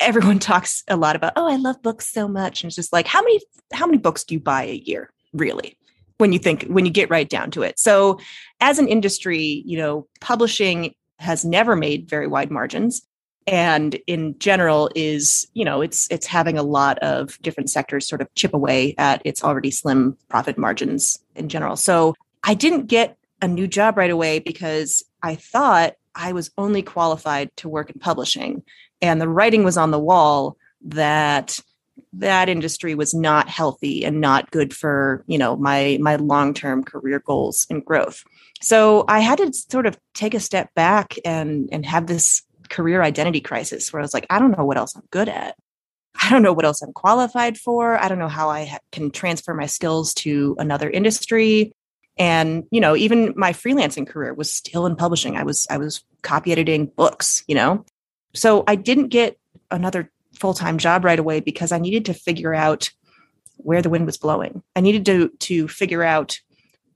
everyone 0.00 0.38
talks 0.40 0.82
a 0.88 0.96
lot 0.96 1.16
about, 1.16 1.32
oh, 1.36 1.48
I 1.48 1.56
love 1.56 1.82
books 1.82 2.10
so 2.10 2.28
much. 2.28 2.62
And 2.62 2.68
it's 2.68 2.76
just 2.76 2.92
like, 2.92 3.06
how 3.06 3.22
many, 3.22 3.40
how 3.72 3.86
many 3.86 3.98
books 3.98 4.24
do 4.24 4.34
you 4.34 4.40
buy 4.40 4.64
a 4.64 4.74
year, 4.74 5.10
really? 5.32 5.78
When 6.18 6.32
you 6.32 6.38
think, 6.38 6.64
when 6.64 6.86
you 6.86 6.92
get 6.92 7.10
right 7.10 7.28
down 7.28 7.50
to 7.52 7.62
it. 7.62 7.78
So 7.78 8.20
as 8.60 8.78
an 8.78 8.88
industry, 8.88 9.62
you 9.66 9.76
know, 9.76 10.06
publishing 10.20 10.94
has 11.18 11.44
never 11.44 11.74
made 11.74 12.08
very 12.08 12.26
wide 12.26 12.50
margins 12.50 13.02
and 13.46 13.98
in 14.06 14.38
general 14.38 14.90
is 14.94 15.46
you 15.52 15.64
know 15.64 15.82
it's 15.82 16.08
it's 16.10 16.26
having 16.26 16.56
a 16.56 16.62
lot 16.62 16.98
of 17.00 17.38
different 17.42 17.68
sectors 17.68 18.06
sort 18.06 18.22
of 18.22 18.34
chip 18.34 18.54
away 18.54 18.94
at 18.96 19.20
its 19.24 19.44
already 19.44 19.70
slim 19.70 20.16
profit 20.28 20.56
margins 20.56 21.18
in 21.36 21.48
general 21.48 21.76
so 21.76 22.14
i 22.42 22.54
didn't 22.54 22.86
get 22.86 23.18
a 23.42 23.48
new 23.48 23.66
job 23.66 23.98
right 23.98 24.10
away 24.10 24.38
because 24.38 25.02
i 25.22 25.34
thought 25.34 25.94
I 26.14 26.32
was 26.32 26.50
only 26.56 26.82
qualified 26.82 27.54
to 27.56 27.68
work 27.68 27.90
in 27.90 27.98
publishing. 27.98 28.62
And 29.04 29.20
the 29.20 29.28
writing 29.28 29.64
was 29.64 29.76
on 29.76 29.90
the 29.90 29.98
wall 29.98 30.56
that 30.86 31.60
that 32.14 32.48
industry 32.48 32.94
was 32.94 33.12
not 33.12 33.50
healthy 33.50 34.02
and 34.02 34.18
not 34.18 34.50
good 34.50 34.74
for 34.74 35.22
you 35.26 35.36
know 35.36 35.56
my 35.56 35.98
my 36.00 36.16
long-term 36.16 36.84
career 36.84 37.20
goals 37.20 37.66
and 37.68 37.84
growth. 37.84 38.24
So 38.62 39.04
i 39.08 39.20
had 39.20 39.38
to 39.38 39.52
sort 39.52 39.86
of 39.86 39.98
take 40.14 40.32
a 40.32 40.40
step 40.40 40.72
back 40.74 41.16
and 41.24 41.68
and 41.70 41.84
have 41.84 42.06
this 42.06 42.42
career 42.70 43.02
identity 43.02 43.40
crisis 43.40 43.92
where 43.92 44.00
i 44.00 44.02
was 44.02 44.14
like 44.14 44.26
i 44.30 44.38
don't 44.38 44.56
know 44.56 44.64
what 44.64 44.78
else 44.78 44.96
i'm 44.96 45.02
good 45.10 45.28
at. 45.28 45.54
I 46.22 46.30
don't 46.30 46.42
know 46.42 46.54
what 46.54 46.64
else 46.64 46.80
i'm 46.80 46.92
qualified 46.94 47.58
for. 47.58 48.02
I 48.02 48.08
don't 48.08 48.18
know 48.18 48.28
how 48.28 48.48
i 48.48 48.64
ha- 48.64 48.78
can 48.90 49.10
transfer 49.10 49.52
my 49.52 49.66
skills 49.66 50.14
to 50.14 50.56
another 50.58 50.88
industry. 50.88 51.72
And 52.16 52.64
you 52.70 52.80
know 52.80 52.96
even 52.96 53.34
my 53.36 53.52
freelancing 53.52 54.06
career 54.06 54.32
was 54.32 54.52
still 54.52 54.86
in 54.86 54.96
publishing. 54.96 55.36
I 55.36 55.42
was 55.42 55.66
i 55.68 55.76
was 55.76 56.02
copy 56.22 56.52
editing 56.52 56.86
books 56.86 57.44
you 57.46 57.54
know 57.54 57.84
so 58.34 58.64
i 58.66 58.74
didn't 58.74 59.08
get 59.08 59.38
another 59.70 60.10
full-time 60.38 60.78
job 60.78 61.04
right 61.04 61.18
away 61.18 61.40
because 61.40 61.72
i 61.72 61.78
needed 61.78 62.04
to 62.04 62.14
figure 62.14 62.54
out 62.54 62.90
where 63.58 63.80
the 63.80 63.88
wind 63.88 64.04
was 64.04 64.18
blowing. 64.18 64.62
I 64.74 64.80
needed 64.80 65.06
to 65.06 65.28
to 65.28 65.68
figure 65.68 66.02
out 66.02 66.40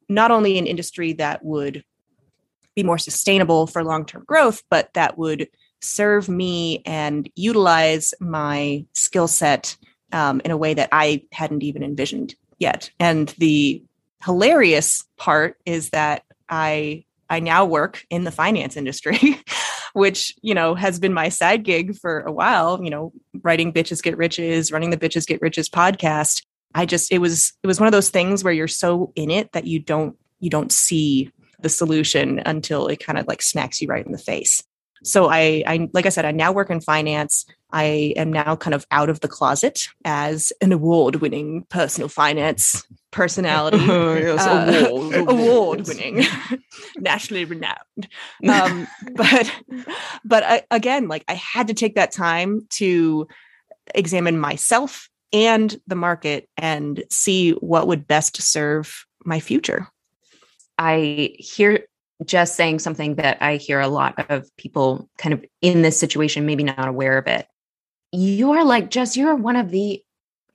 not 0.08 0.30
only 0.30 0.58
an 0.58 0.66
industry 0.66 1.12
that 1.14 1.44
would 1.44 1.84
be 2.74 2.82
more 2.82 2.98
sustainable 2.98 3.66
for 3.66 3.82
long-term 3.84 4.24
growth 4.26 4.62
but 4.70 4.92
that 4.94 5.18
would 5.18 5.48
serve 5.80 6.28
me 6.28 6.82
and 6.84 7.30
utilize 7.36 8.12
my 8.20 8.84
skill 8.92 9.28
set 9.28 9.76
um, 10.12 10.40
in 10.44 10.50
a 10.50 10.56
way 10.56 10.74
that 10.74 10.88
i 10.92 11.22
hadn't 11.32 11.62
even 11.62 11.82
envisioned 11.82 12.34
yet. 12.58 12.90
And 12.98 13.28
the 13.38 13.82
hilarious 14.24 15.04
part 15.16 15.58
is 15.64 15.90
that 15.90 16.24
I 16.48 17.04
I 17.30 17.40
now 17.40 17.66
work 17.66 18.06
in 18.08 18.24
the 18.24 18.30
finance 18.30 18.76
industry, 18.76 19.18
which, 19.98 20.34
you 20.42 20.54
know, 20.54 20.74
has 20.74 20.98
been 20.98 21.12
my 21.12 21.28
side 21.28 21.64
gig 21.64 21.96
for 21.96 22.20
a 22.20 22.32
while, 22.32 22.80
you 22.82 22.88
know, 22.88 23.12
writing 23.42 23.72
Bitches 23.72 24.02
Get 24.02 24.16
Riches, 24.16 24.70
running 24.72 24.90
the 24.90 24.96
Bitches 24.96 25.26
Get 25.26 25.42
Riches 25.42 25.68
podcast. 25.68 26.42
I 26.74 26.86
just 26.86 27.10
it 27.12 27.18
was 27.18 27.52
it 27.62 27.66
was 27.66 27.80
one 27.80 27.88
of 27.88 27.92
those 27.92 28.10
things 28.10 28.44
where 28.44 28.52
you're 28.52 28.68
so 28.68 29.12
in 29.16 29.30
it 29.30 29.52
that 29.52 29.66
you 29.66 29.80
don't 29.80 30.16
you 30.38 30.50
don't 30.50 30.70
see 30.70 31.30
the 31.60 31.68
solution 31.68 32.40
until 32.46 32.86
it 32.86 33.00
kind 33.00 33.18
of 33.18 33.26
like 33.26 33.42
smacks 33.42 33.82
you 33.82 33.88
right 33.88 34.06
in 34.06 34.12
the 34.12 34.18
face. 34.18 34.62
So 35.04 35.28
I 35.28 35.62
I 35.66 35.88
like 35.92 36.06
I 36.06 36.10
said 36.10 36.24
I 36.24 36.32
now 36.32 36.52
work 36.52 36.70
in 36.70 36.80
finance. 36.80 37.46
I 37.70 38.14
am 38.16 38.32
now 38.32 38.56
kind 38.56 38.74
of 38.74 38.86
out 38.90 39.10
of 39.10 39.20
the 39.20 39.28
closet 39.28 39.88
as 40.04 40.52
an 40.62 40.72
award 40.72 41.16
winning 41.16 41.66
personal 41.68 42.08
finance 42.08 42.86
personality. 43.10 43.76
yes, 43.78 44.40
uh, 44.40 44.88
award, 44.88 45.28
award 45.28 45.88
winning, 45.88 46.24
nationally 46.96 47.44
renowned. 47.44 47.76
Um, 48.48 48.86
but 49.14 49.52
but 50.24 50.42
I, 50.44 50.62
again, 50.70 51.08
like 51.08 51.24
I 51.28 51.34
had 51.34 51.68
to 51.68 51.74
take 51.74 51.96
that 51.96 52.12
time 52.12 52.66
to 52.70 53.28
examine 53.94 54.38
myself 54.38 55.08
and 55.32 55.78
the 55.86 55.94
market 55.94 56.48
and 56.56 57.02
see 57.10 57.52
what 57.52 57.86
would 57.86 58.06
best 58.06 58.40
serve 58.40 59.04
my 59.24 59.40
future. 59.40 59.88
I 60.78 61.34
hear 61.38 61.86
just 62.24 62.56
saying 62.56 62.80
something 62.80 63.14
that 63.16 63.40
I 63.40 63.56
hear 63.56 63.80
a 63.80 63.88
lot 63.88 64.30
of 64.30 64.54
people 64.56 65.08
kind 65.18 65.32
of 65.32 65.44
in 65.62 65.82
this 65.82 65.98
situation, 65.98 66.46
maybe 66.46 66.64
not 66.64 66.88
aware 66.88 67.18
of 67.18 67.26
it 67.26 67.46
you 68.12 68.52
are 68.52 68.64
like 68.64 68.90
Jess, 68.90 69.16
you're 69.16 69.34
one 69.34 69.56
of 69.56 69.70
the 69.70 70.02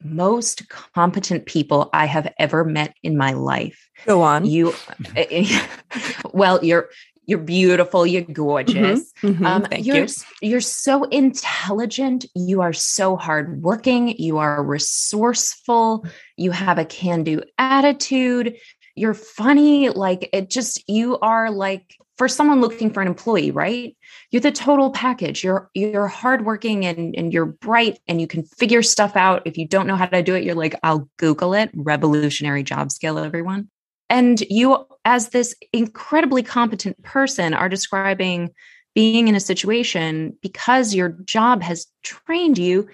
most 0.04 0.68
competent 0.70 1.46
people 1.46 1.90
I 1.94 2.06
have 2.06 2.34
ever 2.38 2.66
met 2.66 2.94
in 3.04 3.18
my 3.18 3.34
life. 3.34 3.90
Go 4.06 4.22
on. 4.22 4.46
You 4.46 4.74
well, 6.34 6.64
you're 6.64 6.90
you're 7.26 7.40
beautiful, 7.40 8.06
you're 8.06 8.24
gorgeous. 8.24 9.14
Mm-hmm, 9.22 9.28
mm-hmm, 9.28 9.46
um, 9.46 9.66
you're, 9.78 9.96
you. 9.98 10.08
You're 10.42 10.60
so 10.60 11.06
intelligent. 11.06 12.26
You 12.36 12.62
are 12.62 12.74
so 12.74 13.16
hardworking. 13.16 14.18
You 14.18 14.40
are 14.40 14.62
resourceful. 14.62 16.06
You 16.36 16.52
have 16.52 16.80
a 16.80 16.86
can-do 16.86 17.44
attitude. 17.58 18.58
You're 18.96 19.14
funny. 19.14 19.90
Like 19.90 20.30
it 20.34 20.50
just, 20.50 20.88
you 20.88 21.18
are 21.20 21.50
like 21.50 21.96
for 22.18 22.28
someone 22.28 22.62
looking 22.62 22.92
for 22.92 23.02
an 23.02 23.08
employee, 23.08 23.52
right? 23.52 23.96
You're 24.32 24.42
the 24.42 24.52
total 24.52 24.92
package. 24.92 25.44
You're 25.44 25.70
you're 25.74 26.08
hardworking 26.08 26.86
and 26.86 27.16
and 27.16 27.34
you're 27.34 27.46
bright 27.46 28.00
and 28.08 28.22
you 28.22 28.28
can 28.28 28.44
figure 28.44 28.84
stuff 28.84 29.16
out. 29.16 29.42
If 29.46 29.58
you 29.58 29.68
don't 29.68 29.88
know 29.88 29.96
how 29.96 30.06
to 30.06 30.22
do 30.22 30.36
it, 30.36 30.44
you're 30.44 30.56
like, 30.56 30.76
I'll 30.84 31.10
Google 31.18 31.54
it. 31.54 31.72
Revolutionary 31.74 32.64
job 32.64 32.92
skill, 32.92 33.18
everyone. 33.18 33.70
And 34.10 34.42
you 34.42 34.86
as 35.06 35.30
this 35.30 35.56
incredibly 35.72 36.44
competent 36.44 37.02
person, 37.04 37.54
are 37.54 37.70
describing 37.70 38.52
being 38.94 39.28
in 39.28 39.36
a 39.36 39.40
situation 39.40 40.38
because 40.42 40.94
your 40.94 41.10
job 41.26 41.64
has 41.64 41.88
trained 42.04 42.60
you 42.60 42.88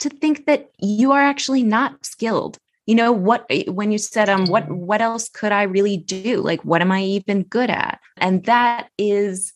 to 0.00 0.10
think 0.10 0.44
that 0.44 0.70
you 0.78 1.12
are 1.12 1.22
actually 1.22 1.62
not 1.62 2.04
skilled 2.04 2.58
you 2.86 2.94
know 2.94 3.12
what 3.12 3.44
eh, 3.50 3.64
when 3.68 3.90
you 3.92 3.98
said 3.98 4.28
um 4.28 4.46
what 4.46 4.70
what 4.70 5.00
else 5.02 5.28
could 5.28 5.52
i 5.52 5.64
really 5.64 5.96
do? 5.96 6.40
Like 6.40 6.64
what 6.64 6.80
am 6.80 6.92
i 6.92 7.02
even 7.02 7.42
good 7.42 7.70
at? 7.70 8.00
And 8.16 8.44
that 8.44 8.88
is 8.96 9.52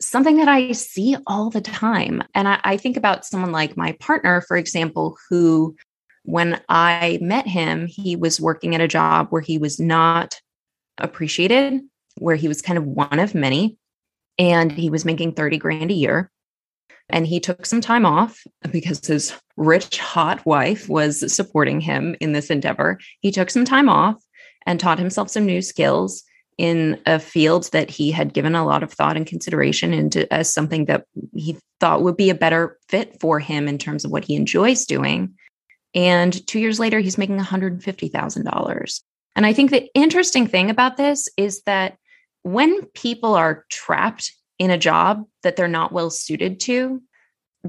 something 0.00 0.36
that 0.36 0.48
i 0.48 0.72
see 0.72 1.16
all 1.26 1.48
the 1.48 1.60
time. 1.60 2.22
And 2.34 2.46
I, 2.48 2.60
I 2.64 2.76
think 2.76 2.96
about 2.96 3.24
someone 3.24 3.52
like 3.52 3.76
my 3.76 3.92
partner 3.92 4.42
for 4.42 4.56
example 4.56 5.16
who 5.30 5.76
when 6.24 6.60
i 6.68 7.18
met 7.22 7.46
him 7.46 7.86
he 7.86 8.16
was 8.16 8.40
working 8.40 8.74
at 8.74 8.80
a 8.80 8.88
job 8.88 9.28
where 9.30 9.42
he 9.42 9.58
was 9.58 9.78
not 9.78 10.40
appreciated 10.98 11.80
where 12.18 12.36
he 12.36 12.48
was 12.48 12.62
kind 12.62 12.78
of 12.78 12.84
one 12.84 13.18
of 13.18 13.34
many 13.34 13.78
and 14.38 14.72
he 14.72 14.90
was 14.90 15.04
making 15.04 15.32
30 15.32 15.58
grand 15.58 15.90
a 15.90 15.94
year 15.94 16.30
and 17.08 17.26
he 17.26 17.40
took 17.40 17.66
some 17.66 17.80
time 17.80 18.04
off 18.04 18.42
because 18.70 19.04
his 19.06 19.32
rich, 19.56 19.98
hot 19.98 20.44
wife 20.44 20.88
was 20.88 21.32
supporting 21.32 21.80
him 21.80 22.16
in 22.20 22.32
this 22.32 22.50
endeavor. 22.50 22.98
He 23.20 23.30
took 23.30 23.50
some 23.50 23.64
time 23.64 23.88
off 23.88 24.22
and 24.66 24.80
taught 24.80 24.98
himself 24.98 25.30
some 25.30 25.46
new 25.46 25.62
skills 25.62 26.24
in 26.58 27.00
a 27.06 27.18
field 27.18 27.70
that 27.72 27.90
he 27.90 28.10
had 28.10 28.32
given 28.32 28.54
a 28.54 28.64
lot 28.64 28.82
of 28.82 28.92
thought 28.92 29.16
and 29.16 29.26
consideration 29.26 29.92
into 29.92 30.32
as 30.32 30.52
something 30.52 30.86
that 30.86 31.04
he 31.34 31.56
thought 31.80 32.02
would 32.02 32.16
be 32.16 32.30
a 32.30 32.34
better 32.34 32.78
fit 32.88 33.20
for 33.20 33.38
him 33.38 33.68
in 33.68 33.78
terms 33.78 34.04
of 34.04 34.10
what 34.10 34.24
he 34.24 34.34
enjoys 34.34 34.86
doing. 34.86 35.34
And 35.94 36.46
two 36.46 36.58
years 36.58 36.80
later, 36.80 36.98
he's 36.98 37.18
making 37.18 37.38
$150,000. 37.38 39.00
And 39.36 39.46
I 39.46 39.52
think 39.52 39.70
the 39.70 39.88
interesting 39.94 40.46
thing 40.46 40.70
about 40.70 40.96
this 40.96 41.28
is 41.36 41.62
that 41.62 41.98
when 42.42 42.86
people 42.86 43.34
are 43.34 43.64
trapped 43.70 44.32
in 44.58 44.70
a 44.70 44.78
job 44.78 45.24
that 45.42 45.56
they're 45.56 45.68
not 45.68 45.92
well 45.92 46.10
suited 46.10 46.60
to 46.60 47.02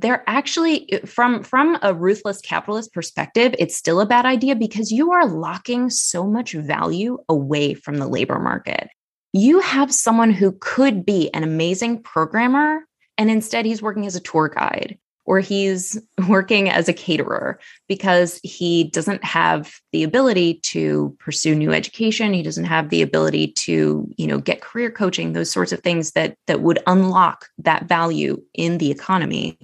they're 0.02 0.24
actually 0.28 1.02
from 1.06 1.44
from 1.44 1.78
a 1.82 1.94
ruthless 1.94 2.40
capitalist 2.42 2.94
perspective 2.94 3.56
it's 3.58 3.76
still 3.76 4.00
a 4.00 4.06
bad 4.06 4.26
idea 4.26 4.56
because 4.56 4.92
you 4.92 5.12
are 5.12 5.28
locking 5.28 5.90
so 5.90 6.26
much 6.26 6.54
value 6.54 7.18
away 7.30 7.74
from 7.74 7.98
the 7.98 8.08
labor 8.08 8.40
market. 8.40 8.90
You 9.34 9.60
have 9.60 9.94
someone 9.94 10.32
who 10.32 10.58
could 10.60 11.06
be 11.06 11.34
an 11.34 11.44
amazing 11.44 12.02
programmer 12.04 12.80
and 13.18 13.30
instead 13.30 13.66
he's 13.66 13.82
working 13.82 14.06
as 14.06 14.16
a 14.16 14.22
tour 14.22 14.50
guide 14.50 14.98
or 15.28 15.40
he's 15.40 16.02
working 16.28 16.70
as 16.70 16.90
a 16.90 16.94
caterer 16.94 17.60
because 17.88 18.40
he 18.42 18.86
doesn't 18.86 19.24
have 19.24 19.76
the 19.92 20.04
ability 20.04 20.56
to 20.64 21.16
pursue 21.20 21.54
new 21.54 21.72
education. 21.72 22.34
He 22.34 22.42
doesn't 22.42 22.66
have 22.66 22.90
the 22.90 23.04
ability 23.04 23.52
to 23.52 24.10
you 24.18 24.26
know 24.26 24.40
get 24.40 24.62
career 24.62 24.90
coaching 24.90 25.34
those 25.34 25.52
sorts 25.52 25.72
of 25.72 25.82
things 25.82 26.14
that 26.14 26.36
that 26.48 26.62
would 26.62 26.80
unlock 26.88 27.46
that 27.60 27.86
value 27.86 28.42
in 28.56 28.80
the 28.80 28.90
economy. 28.90 29.60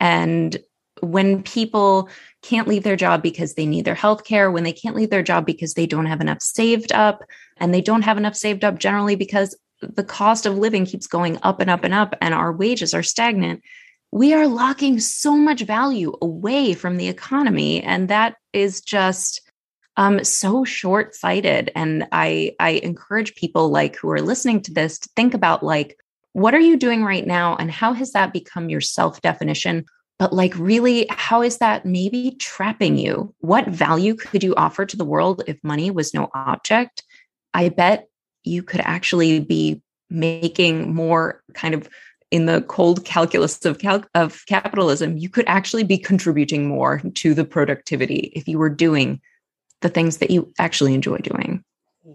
And 0.00 0.58
when 1.00 1.44
people 1.44 2.08
can't 2.42 2.66
leave 2.66 2.82
their 2.82 2.96
job 2.96 3.22
because 3.22 3.54
they 3.54 3.66
need 3.66 3.84
their 3.84 3.94
health 3.94 4.24
care 4.24 4.50
when 4.50 4.64
they 4.64 4.72
can't 4.72 4.96
leave 4.96 5.10
their 5.10 5.22
job 5.22 5.46
because 5.46 5.74
they 5.74 5.86
don't 5.86 6.06
have 6.06 6.20
enough 6.20 6.42
saved 6.42 6.92
up 6.92 7.22
and 7.58 7.72
they 7.72 7.80
don't 7.80 8.02
have 8.02 8.18
enough 8.18 8.34
saved 8.34 8.64
up 8.64 8.78
generally 8.78 9.14
because 9.14 9.56
the 9.80 10.02
cost 10.02 10.44
of 10.44 10.58
living 10.58 10.84
keeps 10.84 11.06
going 11.06 11.38
up 11.44 11.60
and 11.60 11.70
up 11.70 11.84
and 11.84 11.94
up 11.94 12.16
and 12.20 12.34
our 12.34 12.52
wages 12.52 12.94
are 12.94 13.02
stagnant 13.02 13.62
we 14.10 14.32
are 14.32 14.46
locking 14.46 15.00
so 15.00 15.36
much 15.36 15.62
value 15.62 16.14
away 16.22 16.72
from 16.72 16.96
the 16.96 17.08
economy 17.08 17.82
and 17.82 18.08
that 18.08 18.36
is 18.52 18.80
just 18.80 19.42
um, 19.96 20.22
so 20.24 20.64
short-sighted. 20.64 21.70
And 21.74 22.06
i 22.12 22.52
i 22.60 22.70
encourage 22.70 23.34
people 23.34 23.68
like 23.68 23.96
who 23.96 24.10
are 24.10 24.22
listening 24.22 24.62
to 24.62 24.72
this 24.72 24.98
to 25.00 25.08
think 25.16 25.34
about 25.34 25.62
like 25.62 25.98
what 26.32 26.54
are 26.54 26.60
you 26.60 26.76
doing 26.76 27.02
right 27.02 27.26
now 27.26 27.56
and 27.56 27.70
how 27.70 27.92
has 27.92 28.12
that 28.12 28.32
become 28.32 28.68
your 28.70 28.80
self-definition? 28.80 29.84
But 30.18 30.32
like 30.32 30.54
really 30.56 31.06
how 31.10 31.42
is 31.42 31.58
that 31.58 31.84
maybe 31.84 32.36
trapping 32.38 32.96
you? 32.96 33.34
What 33.40 33.68
value 33.68 34.14
could 34.14 34.42
you 34.42 34.54
offer 34.54 34.86
to 34.86 34.96
the 34.96 35.04
world 35.04 35.42
if 35.46 35.58
money 35.62 35.90
was 35.90 36.14
no 36.14 36.28
object? 36.34 37.02
I 37.52 37.68
bet 37.68 38.06
you 38.44 38.62
could 38.62 38.80
actually 38.80 39.40
be 39.40 39.82
making 40.10 40.94
more 40.94 41.42
kind 41.54 41.74
of 41.74 41.88
in 42.30 42.46
the 42.46 42.62
cold 42.62 43.04
calculus 43.04 43.64
of, 43.64 43.78
cal- 43.78 44.04
of 44.14 44.44
capitalism, 44.46 45.16
you 45.16 45.28
could 45.28 45.46
actually 45.46 45.84
be 45.84 45.98
contributing 45.98 46.68
more 46.68 47.00
to 47.14 47.34
the 47.34 47.44
productivity 47.44 48.32
if 48.34 48.46
you 48.46 48.58
were 48.58 48.70
doing 48.70 49.20
the 49.80 49.88
things 49.88 50.18
that 50.18 50.30
you 50.30 50.52
actually 50.58 50.94
enjoy 50.94 51.18
doing. 51.18 51.64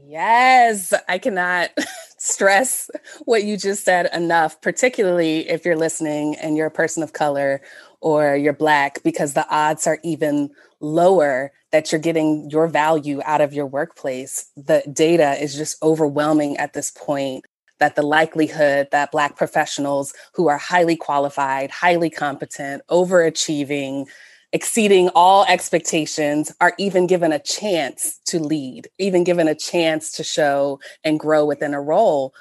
Yes, 0.06 0.93
I 1.08 1.17
cannot 1.17 1.69
stress 2.17 2.89
what 3.26 3.43
you 3.43 3.58
just 3.58 3.84
said 3.84 4.10
enough, 4.13 4.62
particularly 4.62 5.49
if 5.49 5.65
you're 5.65 5.76
listening 5.76 6.36
and 6.36 6.58
you're 6.58 6.67
a 6.67 6.71
person 6.71 7.04
of 7.04 7.13
color 7.13 7.62
or 8.02 8.36
you're 8.36 8.54
Black, 8.54 9.02
because 9.04 9.34
the 9.34 9.47
odds 9.49 9.88
are 9.88 9.99
even 10.04 10.49
lower 10.80 11.52
that 11.71 11.91
you're 11.91 12.02
getting 12.02 12.49
your 12.49 12.67
value 12.67 13.21
out 13.23 13.41
of 13.41 13.54
your 13.54 13.65
workplace. 13.65 14.49
The 14.58 14.84
data 14.91 15.41
is 15.41 15.56
just 15.56 15.82
overwhelming 15.82 16.58
at 16.58 16.73
this 16.73 16.91
point 16.91 17.45
that 17.80 17.96
the 17.96 18.02
likelihood 18.02 18.88
that 18.92 19.12
Black 19.12 19.36
professionals 19.36 20.14
who 20.34 20.48
are 20.48 20.58
highly 20.58 20.96
qualified, 20.96 21.72
highly 21.72 22.10
competent, 22.10 22.82
overachieving, 22.90 24.08
exceeding 24.54 25.10
all 25.16 25.46
expectations 25.46 26.52
are 26.62 26.74
even 26.78 27.08
given 27.08 27.34
a 27.34 27.40
chance 27.40 28.20
to 28.26 28.40
lead, 28.40 28.88
even 29.00 29.24
given 29.24 29.48
a 29.48 29.56
chance 29.56 30.12
to 30.14 30.24
show 30.24 30.80
and 31.04 31.20
grow 31.20 31.46
within 31.46 31.74
a 31.74 31.82
role. 31.82 32.34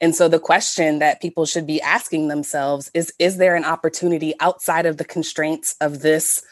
And 0.00 0.14
so 0.14 0.28
the 0.28 0.40
question 0.40 0.98
that 0.98 1.22
people 1.22 1.46
should 1.46 1.66
be 1.66 1.80
asking 1.80 2.28
themselves 2.28 2.90
is 2.92 3.12
Is 3.18 3.36
there 3.36 3.54
an 3.54 3.64
opportunity 3.64 4.34
outside 4.40 4.86
of 4.86 4.96
the 4.96 5.04
constraints 5.04 5.76
of 5.80 6.00
this 6.00 6.42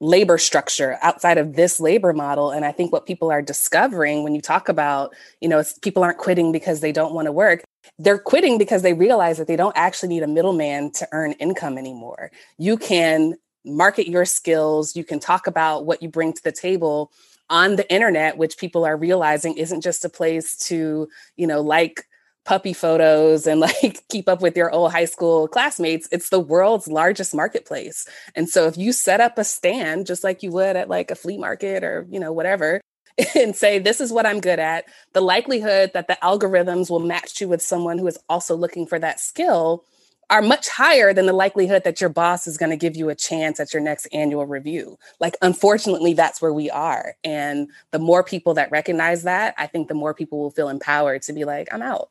labor 0.00 0.38
structure 0.38 0.96
outside 1.02 1.38
of 1.38 1.54
this 1.54 1.80
labor 1.80 2.12
model. 2.12 2.50
And 2.50 2.64
i 2.64 2.72
think 2.72 2.92
what 2.92 3.06
people 3.06 3.30
are 3.30 3.42
discovering 3.42 4.22
when 4.22 4.34
you 4.34 4.40
talk 4.40 4.68
about 4.68 5.14
you 5.40 5.48
know 5.48 5.62
people 5.82 6.02
aren't 6.04 6.18
quitting 6.18 6.52
because 6.52 6.80
they 6.80 6.92
don't 6.92 7.14
want 7.14 7.26
to 7.26 7.32
work 7.32 7.64
they're 7.98 8.18
quitting 8.18 8.58
because 8.58 8.82
they 8.82 8.92
realize 8.92 9.38
that 9.38 9.46
they 9.46 9.56
don't 9.56 9.76
actually 9.76 10.10
need 10.10 10.22
a 10.22 10.26
middleman 10.26 10.90
to 10.92 11.08
earn 11.12 11.32
income 11.32 11.78
anymore. 11.78 12.30
You 12.58 12.76
can 12.76 13.34
market 13.64 14.08
your 14.08 14.24
skills 14.24 14.96
you 14.96 15.04
can 15.04 15.18
talk 15.18 15.46
about 15.46 15.84
what 15.84 16.02
you 16.02 16.08
bring 16.08 16.32
to 16.32 16.42
the 16.42 16.52
table 16.52 17.12
on 17.50 17.76
the 17.76 17.90
internet 17.92 18.38
which 18.38 18.56
people 18.56 18.84
are 18.84 18.96
realizing 18.96 19.56
isn't 19.58 19.82
just 19.82 20.04
a 20.04 20.08
place 20.08 20.56
to 20.56 21.08
you 21.36 21.46
know 21.46 21.60
like 21.60 22.06
puppy 22.44 22.72
photos 22.72 23.46
and 23.46 23.60
like 23.82 24.02
keep 24.08 24.28
up 24.28 24.40
with 24.40 24.56
your 24.56 24.70
old 24.70 24.92
high 24.92 25.04
school 25.04 25.48
classmates. 25.48 26.08
It's 26.10 26.30
the 26.30 26.40
world's 26.40 26.88
largest 26.88 27.34
marketplace. 27.34 28.06
And 28.34 28.48
so 28.48 28.66
if 28.66 28.76
you 28.76 28.92
set 28.92 29.20
up 29.20 29.38
a 29.38 29.44
stand 29.44 30.06
just 30.06 30.24
like 30.24 30.42
you 30.42 30.50
would 30.52 30.76
at 30.76 30.88
like 30.88 31.10
a 31.10 31.14
flea 31.14 31.38
market 31.38 31.84
or, 31.84 32.06
you 32.10 32.20
know, 32.20 32.32
whatever, 32.32 32.80
and 33.34 33.54
say, 33.54 33.78
this 33.78 34.00
is 34.00 34.12
what 34.12 34.26
I'm 34.26 34.40
good 34.40 34.58
at, 34.58 34.84
the 35.12 35.20
likelihood 35.20 35.90
that 35.94 36.08
the 36.08 36.18
algorithms 36.22 36.90
will 36.90 37.00
match 37.00 37.40
you 37.40 37.48
with 37.48 37.62
someone 37.62 37.98
who 37.98 38.06
is 38.06 38.18
also 38.28 38.54
looking 38.56 38.86
for 38.86 38.98
that 38.98 39.20
skill 39.20 39.84
are 40.30 40.42
much 40.42 40.68
higher 40.68 41.14
than 41.14 41.26
the 41.26 41.32
likelihood 41.32 41.84
that 41.84 42.00
your 42.00 42.10
boss 42.10 42.46
is 42.46 42.58
going 42.58 42.70
to 42.70 42.76
give 42.76 42.96
you 42.96 43.08
a 43.08 43.14
chance 43.14 43.58
at 43.58 43.72
your 43.72 43.82
next 43.82 44.06
annual 44.12 44.46
review. 44.46 44.98
Like, 45.20 45.36
unfortunately, 45.40 46.12
that's 46.12 46.42
where 46.42 46.52
we 46.52 46.70
are. 46.70 47.14
And 47.24 47.70
the 47.92 47.98
more 47.98 48.22
people 48.22 48.54
that 48.54 48.70
recognize 48.70 49.22
that, 49.22 49.54
I 49.56 49.66
think 49.66 49.88
the 49.88 49.94
more 49.94 50.12
people 50.12 50.38
will 50.38 50.50
feel 50.50 50.68
empowered 50.68 51.22
to 51.22 51.32
be 51.32 51.44
like, 51.44 51.68
I'm 51.72 51.82
out. 51.82 52.10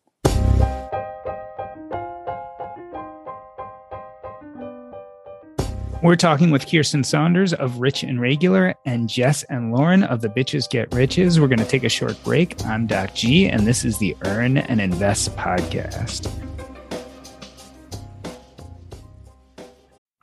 We're 6.04 6.16
talking 6.16 6.52
with 6.52 6.70
Kirsten 6.70 7.04
Saunders 7.04 7.56
of 7.56 7.80
Rich 7.80 8.04
and 8.04 8.22
Regular 8.22 8.76
and 8.86 9.10
Jess 9.10 9.42
and 9.46 9.74
Lauren 9.74 10.04
of 10.04 10.22
the 10.22 10.30
Bitches 10.30 10.70
Get 10.70 10.94
Riches. 10.94 11.40
We're 11.40 11.48
going 11.48 11.58
to 11.58 11.66
take 11.66 11.84
a 11.84 11.90
short 11.90 12.24
break. 12.24 12.64
I'm 12.66 12.86
Doc 12.86 13.16
G, 13.16 13.50
and 13.50 13.66
this 13.66 13.84
is 13.84 13.98
the 13.98 14.16
Earn 14.24 14.58
and 14.58 14.80
Invest 14.80 15.36
podcast. 15.36 16.32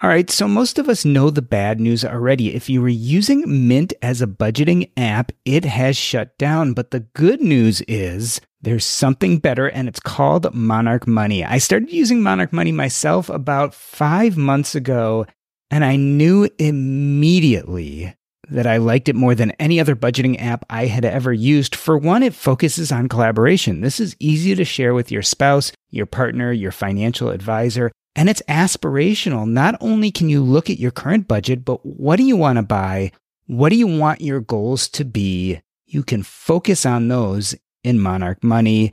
All 0.00 0.08
right, 0.08 0.30
so 0.30 0.46
most 0.46 0.78
of 0.78 0.88
us 0.88 1.04
know 1.04 1.28
the 1.28 1.42
bad 1.42 1.80
news 1.80 2.04
already. 2.04 2.54
If 2.54 2.70
you 2.70 2.80
were 2.80 2.88
using 2.88 3.66
Mint 3.66 3.94
as 4.00 4.22
a 4.22 4.28
budgeting 4.28 4.92
app, 4.96 5.32
it 5.44 5.64
has 5.64 5.96
shut 5.96 6.38
down. 6.38 6.74
But 6.74 6.92
the 6.92 7.00
good 7.00 7.40
news 7.40 7.80
is 7.88 8.40
there's 8.62 8.84
something 8.84 9.38
better, 9.38 9.66
and 9.66 9.88
it's 9.88 10.00
called 10.00 10.54
Monarch 10.54 11.08
Money. 11.08 11.44
I 11.44 11.58
started 11.58 11.90
using 11.90 12.22
Monarch 12.22 12.52
Money 12.52 12.70
myself 12.70 13.28
about 13.28 13.74
five 13.74 14.36
months 14.36 14.76
ago, 14.76 15.26
and 15.74 15.84
I 15.84 15.96
knew 15.96 16.48
immediately 16.56 18.14
that 18.48 18.64
I 18.64 18.76
liked 18.76 19.08
it 19.08 19.16
more 19.16 19.34
than 19.34 19.50
any 19.58 19.80
other 19.80 19.96
budgeting 19.96 20.40
app 20.40 20.64
I 20.70 20.86
had 20.86 21.04
ever 21.04 21.32
used. 21.32 21.74
For 21.74 21.98
one, 21.98 22.22
it 22.22 22.32
focuses 22.32 22.92
on 22.92 23.08
collaboration. 23.08 23.80
This 23.80 23.98
is 23.98 24.14
easy 24.20 24.54
to 24.54 24.64
share 24.64 24.94
with 24.94 25.10
your 25.10 25.22
spouse, 25.22 25.72
your 25.90 26.06
partner, 26.06 26.52
your 26.52 26.70
financial 26.70 27.30
advisor, 27.30 27.90
and 28.14 28.28
it's 28.28 28.40
aspirational. 28.42 29.48
Not 29.48 29.74
only 29.80 30.12
can 30.12 30.28
you 30.28 30.44
look 30.44 30.70
at 30.70 30.78
your 30.78 30.92
current 30.92 31.26
budget, 31.26 31.64
but 31.64 31.84
what 31.84 32.18
do 32.18 32.22
you 32.22 32.36
want 32.36 32.58
to 32.58 32.62
buy? 32.62 33.10
What 33.48 33.70
do 33.70 33.76
you 33.76 33.88
want 33.88 34.20
your 34.20 34.38
goals 34.38 34.86
to 34.90 35.04
be? 35.04 35.60
You 35.86 36.04
can 36.04 36.22
focus 36.22 36.86
on 36.86 37.08
those 37.08 37.56
in 37.82 37.98
Monarch 37.98 38.44
Money. 38.44 38.92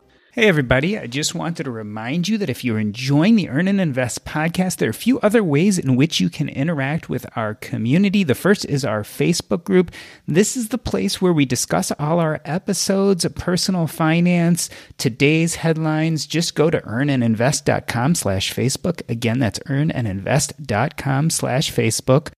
Hey, 0.33 0.47
everybody. 0.47 0.97
I 0.97 1.07
just 1.07 1.35
wanted 1.35 1.65
to 1.65 1.71
remind 1.71 2.29
you 2.29 2.37
that 2.37 2.49
if 2.49 2.63
you're 2.63 2.79
enjoying 2.79 3.35
the 3.35 3.49
Earn 3.49 3.67
and 3.67 3.81
Invest 3.81 4.23
podcast, 4.23 4.77
there 4.77 4.87
are 4.87 4.91
a 4.91 4.93
few 4.93 5.19
other 5.19 5.43
ways 5.43 5.77
in 5.77 5.97
which 5.97 6.21
you 6.21 6.29
can 6.29 6.47
interact 6.47 7.09
with 7.09 7.25
our 7.35 7.53
community. 7.53 8.23
The 8.23 8.33
first 8.33 8.63
is 8.63 8.85
our 8.85 9.03
Facebook 9.03 9.65
group. 9.65 9.91
This 10.25 10.55
is 10.55 10.69
the 10.69 10.77
place 10.77 11.21
where 11.21 11.33
we 11.33 11.43
discuss 11.43 11.91
all 11.99 12.21
our 12.21 12.39
episodes, 12.45 13.25
of 13.25 13.35
personal 13.35 13.87
finance, 13.87 14.69
today's 14.97 15.55
headlines. 15.55 16.25
Just 16.25 16.55
go 16.55 16.69
to 16.69 16.79
earnandinvest.com 16.79 18.15
slash 18.15 18.53
Facebook. 18.53 19.01
Again, 19.09 19.39
that's 19.39 19.59
earnandinvest.com 19.59 21.29
slash 21.29 21.73
Facebook. 21.73 22.29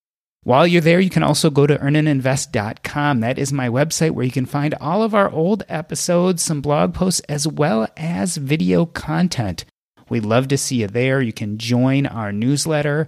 While 0.43 0.67
you're 0.67 0.81
there, 0.81 0.99
you 0.99 1.09
can 1.09 1.23
also 1.23 1.49
go 1.49 1.65
to 1.65 1.77
earnandinvest.com. 1.77 3.21
That 3.21 3.39
is 3.39 3.53
my 3.53 3.69
website 3.69 4.11
where 4.11 4.25
you 4.25 4.31
can 4.31 4.45
find 4.45 4.73
all 4.81 5.01
of 5.01 5.15
our 5.15 5.31
old 5.31 5.63
episodes, 5.69 6.43
some 6.43 6.59
blog 6.59 6.93
posts, 6.93 7.21
as 7.29 7.47
well 7.47 7.87
as 7.95 8.35
video 8.35 8.85
content. 8.85 9.63
We'd 10.09 10.25
love 10.25 10.49
to 10.49 10.57
see 10.57 10.81
you 10.81 10.87
there. 10.87 11.21
You 11.21 11.31
can 11.31 11.57
join 11.57 12.05
our 12.05 12.33
newsletter. 12.33 13.07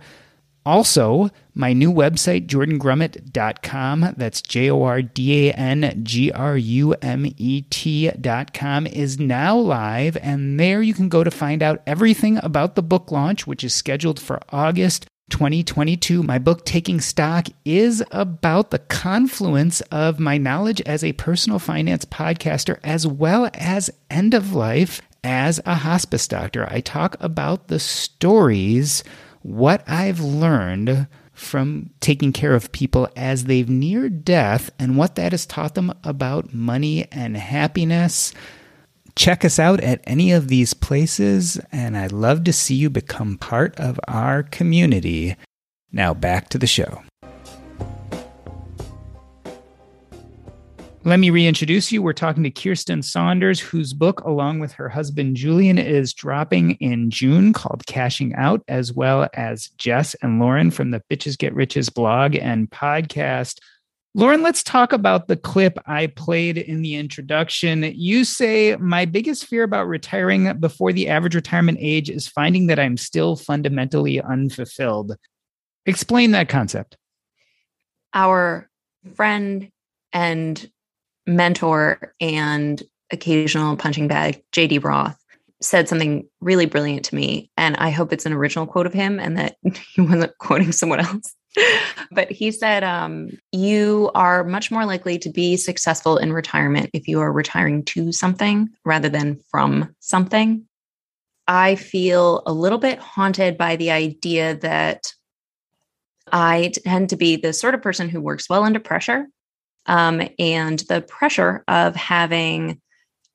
Also, 0.65 1.29
my 1.53 1.73
new 1.73 1.91
website, 1.91 2.47
jordangrumet.com, 2.47 4.15
that's 4.17 4.41
J 4.41 4.71
O 4.71 4.81
R 4.83 5.01
D 5.01 5.49
A 5.49 5.53
N 5.53 5.99
G 6.03 6.31
R 6.31 6.57
U 6.57 6.93
M 6.93 7.25
E 7.37 7.61
T.com, 7.69 8.87
is 8.87 9.19
now 9.19 9.57
live. 9.57 10.17
And 10.21 10.57
there 10.57 10.81
you 10.81 10.93
can 10.93 11.09
go 11.09 11.23
to 11.23 11.29
find 11.29 11.61
out 11.61 11.83
everything 11.85 12.37
about 12.37 12.75
the 12.75 12.81
book 12.81 13.11
launch, 13.11 13.45
which 13.45 13.63
is 13.63 13.73
scheduled 13.73 14.21
for 14.21 14.39
August 14.49 15.05
2022, 15.29 16.21
my 16.21 16.37
book, 16.37 16.65
Taking 16.65 17.01
Stock, 17.01 17.47
is 17.65 18.03
about 18.11 18.69
the 18.69 18.79
confluence 18.79 19.81
of 19.91 20.19
my 20.19 20.37
knowledge 20.37 20.81
as 20.81 21.03
a 21.03 21.13
personal 21.13 21.57
finance 21.57 22.05
podcaster 22.05 22.79
as 22.83 23.07
well 23.07 23.49
as 23.53 23.89
end 24.09 24.33
of 24.33 24.53
life 24.53 25.01
as 25.23 25.59
a 25.65 25.75
hospice 25.75 26.27
doctor. 26.27 26.67
I 26.69 26.79
talk 26.79 27.15
about 27.19 27.67
the 27.67 27.79
stories, 27.79 29.03
what 29.41 29.83
I've 29.87 30.19
learned 30.19 31.07
from 31.33 31.89
taking 31.99 32.31
care 32.31 32.53
of 32.53 32.71
people 32.71 33.09
as 33.15 33.45
they've 33.45 33.69
near 33.69 34.09
death, 34.09 34.69
and 34.79 34.95
what 34.95 35.15
that 35.15 35.33
has 35.33 35.45
taught 35.45 35.75
them 35.75 35.93
about 36.03 36.53
money 36.53 37.07
and 37.11 37.35
happiness. 37.35 38.31
Check 39.15 39.45
us 39.45 39.59
out 39.59 39.79
at 39.79 40.01
any 40.03 40.31
of 40.31 40.49
these 40.49 40.73
places, 40.73 41.59
and 41.71 41.97
I'd 41.97 42.11
love 42.11 42.43
to 42.43 42.53
see 42.53 42.75
you 42.75 42.89
become 42.89 43.37
part 43.37 43.79
of 43.79 43.99
our 44.07 44.43
community. 44.43 45.35
Now 45.91 46.13
back 46.13 46.49
to 46.49 46.57
the 46.57 46.67
show. 46.67 47.01
Let 51.05 51.19
me 51.19 51.29
reintroduce 51.29 51.91
you. 51.91 52.01
We're 52.01 52.13
talking 52.13 52.41
to 52.43 52.49
Kiersten 52.49 53.03
Saunders, 53.03 53.59
whose 53.59 53.93
book, 53.93 54.21
along 54.21 54.57
with 54.57 54.71
her 54.73 54.89
husband 54.89 55.35
Julien, 55.35 55.77
is 55.77 56.13
dropping 56.13 56.71
in 56.81 57.11
June 57.11 57.53
called 57.53 57.85
Cashing 57.85 58.33
Out, 58.33 58.63
as 58.67 58.91
well 58.91 59.29
as 59.35 59.67
Jess 59.77 60.15
and 60.23 60.39
Lauren 60.39 60.71
from 60.71 60.89
the 60.89 61.03
Bitches 61.09 61.37
Get 61.37 61.53
Riches 61.53 61.89
blog 61.89 62.35
and 62.35 62.71
podcast. 62.71 63.59
Lauren, 64.17 64.41
let's 64.41 64.63
talk 64.63 64.93
about 64.93 65.27
the 65.27 65.35
clip 65.35 65.77
I 65.87 66.07
played 66.07 66.57
in 66.57 66.81
the 66.81 66.95
introduction. 66.95 67.83
You 67.83 68.23
say, 68.23 68.77
My 68.77 69.03
biggest 69.03 69.45
fear 69.45 69.63
about 69.63 69.89
retiring 69.89 70.57
before 70.57 70.93
the 70.93 71.09
average 71.09 71.35
retirement 71.35 71.79
age 71.81 72.09
is 72.09 72.25
finding 72.25 72.67
that 72.67 72.79
I'm 72.79 72.95
still 72.95 73.35
fundamentally 73.35 74.21
unfulfilled. 74.21 75.17
Explain 75.85 76.31
that 76.31 76.47
concept. 76.47 76.95
Our 78.13 78.69
friend 79.15 79.69
and 80.13 80.71
mentor 81.27 82.13
and 82.21 82.81
occasional 83.11 83.75
punching 83.75 84.07
bag, 84.07 84.41
JD 84.53 84.81
Roth, 84.81 85.21
said 85.61 85.89
something 85.89 86.25
really 86.39 86.67
brilliant 86.67 87.03
to 87.05 87.15
me. 87.15 87.51
And 87.57 87.75
I 87.75 87.89
hope 87.89 88.13
it's 88.13 88.25
an 88.25 88.31
original 88.31 88.65
quote 88.65 88.85
of 88.85 88.93
him 88.93 89.19
and 89.19 89.37
that 89.37 89.57
he 89.93 89.99
wasn't 89.99 90.37
quoting 90.37 90.71
someone 90.71 91.01
else. 91.01 91.35
but 92.11 92.31
he 92.31 92.51
said, 92.51 92.83
um, 92.83 93.29
You 93.51 94.11
are 94.15 94.43
much 94.43 94.71
more 94.71 94.85
likely 94.85 95.17
to 95.19 95.29
be 95.29 95.57
successful 95.57 96.17
in 96.17 96.33
retirement 96.33 96.89
if 96.93 97.07
you 97.07 97.19
are 97.19 97.31
retiring 97.31 97.83
to 97.85 98.11
something 98.11 98.69
rather 98.83 99.09
than 99.09 99.39
from 99.49 99.95
something. 99.99 100.65
I 101.47 101.75
feel 101.75 102.41
a 102.45 102.53
little 102.53 102.79
bit 102.79 102.99
haunted 102.99 103.57
by 103.57 103.75
the 103.75 103.91
idea 103.91 104.55
that 104.55 105.13
I 106.31 106.71
tend 106.83 107.09
to 107.09 107.17
be 107.17 107.35
the 107.35 107.53
sort 107.53 107.75
of 107.75 107.81
person 107.81 108.09
who 108.09 108.19
works 108.19 108.49
well 108.49 108.63
under 108.63 108.79
pressure. 108.79 109.27
Um, 109.85 110.27
and 110.39 110.79
the 110.89 111.01
pressure 111.01 111.63
of 111.67 111.95
having 111.95 112.81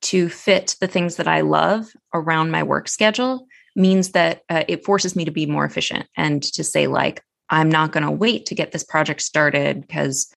to 0.02 0.28
fit 0.28 0.76
the 0.80 0.88
things 0.88 1.16
that 1.16 1.28
I 1.28 1.42
love 1.42 1.86
around 2.12 2.50
my 2.50 2.62
work 2.62 2.88
schedule 2.88 3.46
means 3.76 4.10
that 4.10 4.42
uh, 4.48 4.64
it 4.66 4.84
forces 4.84 5.14
me 5.14 5.24
to 5.26 5.30
be 5.30 5.46
more 5.46 5.64
efficient 5.64 6.06
and 6.16 6.42
to 6.42 6.64
say, 6.64 6.88
like, 6.88 7.22
I'm 7.50 7.68
not 7.68 7.92
going 7.92 8.04
to 8.04 8.10
wait 8.10 8.46
to 8.46 8.54
get 8.54 8.72
this 8.72 8.84
project 8.84 9.22
started 9.22 9.80
because 9.82 10.32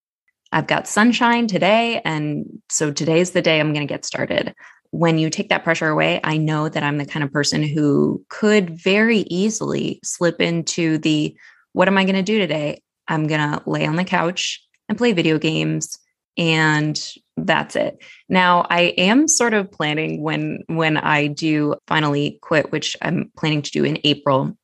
I've 0.51 0.67
got 0.67 0.87
sunshine 0.87 1.47
today. 1.47 2.01
And 2.03 2.61
so 2.69 2.91
today's 2.91 3.31
the 3.31 3.41
day 3.41 3.59
I'm 3.59 3.73
going 3.73 3.87
to 3.87 3.91
get 3.91 4.05
started. 4.05 4.53
When 4.91 5.17
you 5.17 5.29
take 5.29 5.49
that 5.49 5.63
pressure 5.63 5.87
away, 5.87 6.19
I 6.23 6.37
know 6.37 6.69
that 6.69 6.83
I'm 6.83 6.97
the 6.97 7.05
kind 7.05 7.23
of 7.23 7.31
person 7.31 7.63
who 7.63 8.23
could 8.29 8.69
very 8.69 9.19
easily 9.19 9.99
slip 10.03 10.41
into 10.41 10.97
the 10.99 11.35
what 11.71 11.87
am 11.87 11.97
I 11.97 12.03
going 12.03 12.15
to 12.15 12.21
do 12.21 12.37
today? 12.37 12.81
I'm 13.07 13.25
going 13.27 13.41
to 13.41 13.63
lay 13.65 13.85
on 13.85 13.95
the 13.95 14.03
couch 14.03 14.63
and 14.87 14.97
play 14.97 15.13
video 15.13 15.39
games 15.39 15.97
and 16.37 16.99
that's 17.37 17.75
it. 17.75 18.03
Now 18.29 18.65
I 18.69 18.93
am 18.97 19.27
sort 19.27 19.53
of 19.53 19.71
planning 19.71 20.21
when 20.21 20.63
when 20.67 20.97
I 20.97 21.27
do 21.27 21.75
finally 21.87 22.39
quit, 22.41 22.71
which 22.71 22.95
I'm 23.01 23.31
planning 23.37 23.61
to 23.63 23.71
do 23.71 23.83
in 23.83 23.99
April. 24.03 24.55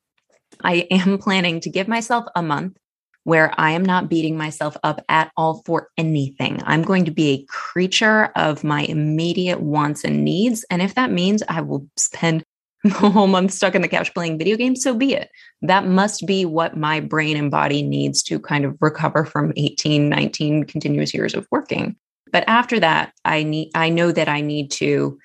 I 0.64 0.88
am 0.92 1.18
planning 1.18 1.60
to 1.62 1.70
give 1.70 1.88
myself 1.88 2.26
a 2.36 2.42
month 2.42 2.78
where 3.24 3.54
I 3.60 3.72
am 3.72 3.84
not 3.84 4.10
beating 4.10 4.38
myself 4.38 4.76
up 4.84 5.04
at 5.10 5.32
all 5.38 5.62
for 5.66 5.90
anything. 5.98 6.62
I'm 6.66 6.82
going 6.82 7.06
to 7.06 7.12
be 7.12 7.30
a 7.30 7.46
creature 7.48 8.32
of 8.36 8.64
my 8.64 8.84
immediate 8.84 9.62
wants 9.62 10.04
and 10.04 10.24
needs. 10.24 10.66
And 10.70 10.82
if 10.82 10.96
that 10.96 11.12
means 11.12 11.44
I 11.48 11.62
will 11.62 11.88
spend 11.98 12.44
the 12.84 12.92
whole 12.92 13.28
month 13.28 13.52
stuck 13.52 13.76
in 13.76 13.82
the 13.82 13.88
couch 13.88 14.14
playing 14.14 14.38
video 14.38 14.56
games, 14.56 14.82
so 14.82 14.96
be 14.96 15.14
it. 15.14 15.30
That 15.62 15.86
must 15.86 16.26
be 16.26 16.46
what 16.46 16.78
my 16.78 17.02
brain 17.02 17.36
and 17.36 17.52
body 17.52 17.84
needs 17.84 18.24
to 18.24 18.40
kind 18.40 18.64
of 18.64 18.78
recover 18.80 19.26
from 19.26 19.52
18, 19.58 20.08
19 20.08 20.64
continuous 20.64 21.14
years 21.14 21.34
of 21.36 21.46
working. 21.52 21.98
But 22.32 22.46
after 22.48 22.80
that, 22.80 23.14
I 23.26 23.44
need 23.44 23.72
I 23.76 23.90
know 23.90 24.12
that 24.12 24.30
I 24.30 24.42
need 24.42 24.72
to 24.72 25.20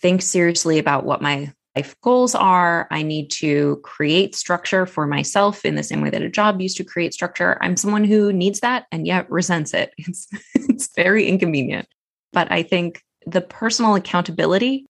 think 0.00 0.22
seriously 0.22 0.78
about 0.78 1.04
what 1.04 1.22
my 1.22 1.52
life 1.76 1.94
goals 2.00 2.34
are. 2.34 2.88
I 2.90 3.02
need 3.02 3.30
to 3.32 3.80
create 3.84 4.34
structure 4.34 4.86
for 4.86 5.06
myself 5.06 5.64
in 5.64 5.74
the 5.74 5.82
same 5.82 6.00
way 6.00 6.10
that 6.10 6.22
a 6.22 6.28
job 6.28 6.60
used 6.60 6.78
to 6.78 6.84
create 6.84 7.12
structure. 7.12 7.58
I'm 7.60 7.76
someone 7.76 8.04
who 8.04 8.32
needs 8.32 8.60
that 8.60 8.86
and 8.90 9.06
yet 9.06 9.30
resents 9.30 9.74
it. 9.74 9.92
It's, 9.98 10.28
it's 10.54 10.88
very 10.94 11.26
inconvenient. 11.26 11.88
But 12.32 12.50
I 12.50 12.62
think 12.62 13.02
the 13.26 13.40
personal 13.40 13.94
accountability 13.94 14.86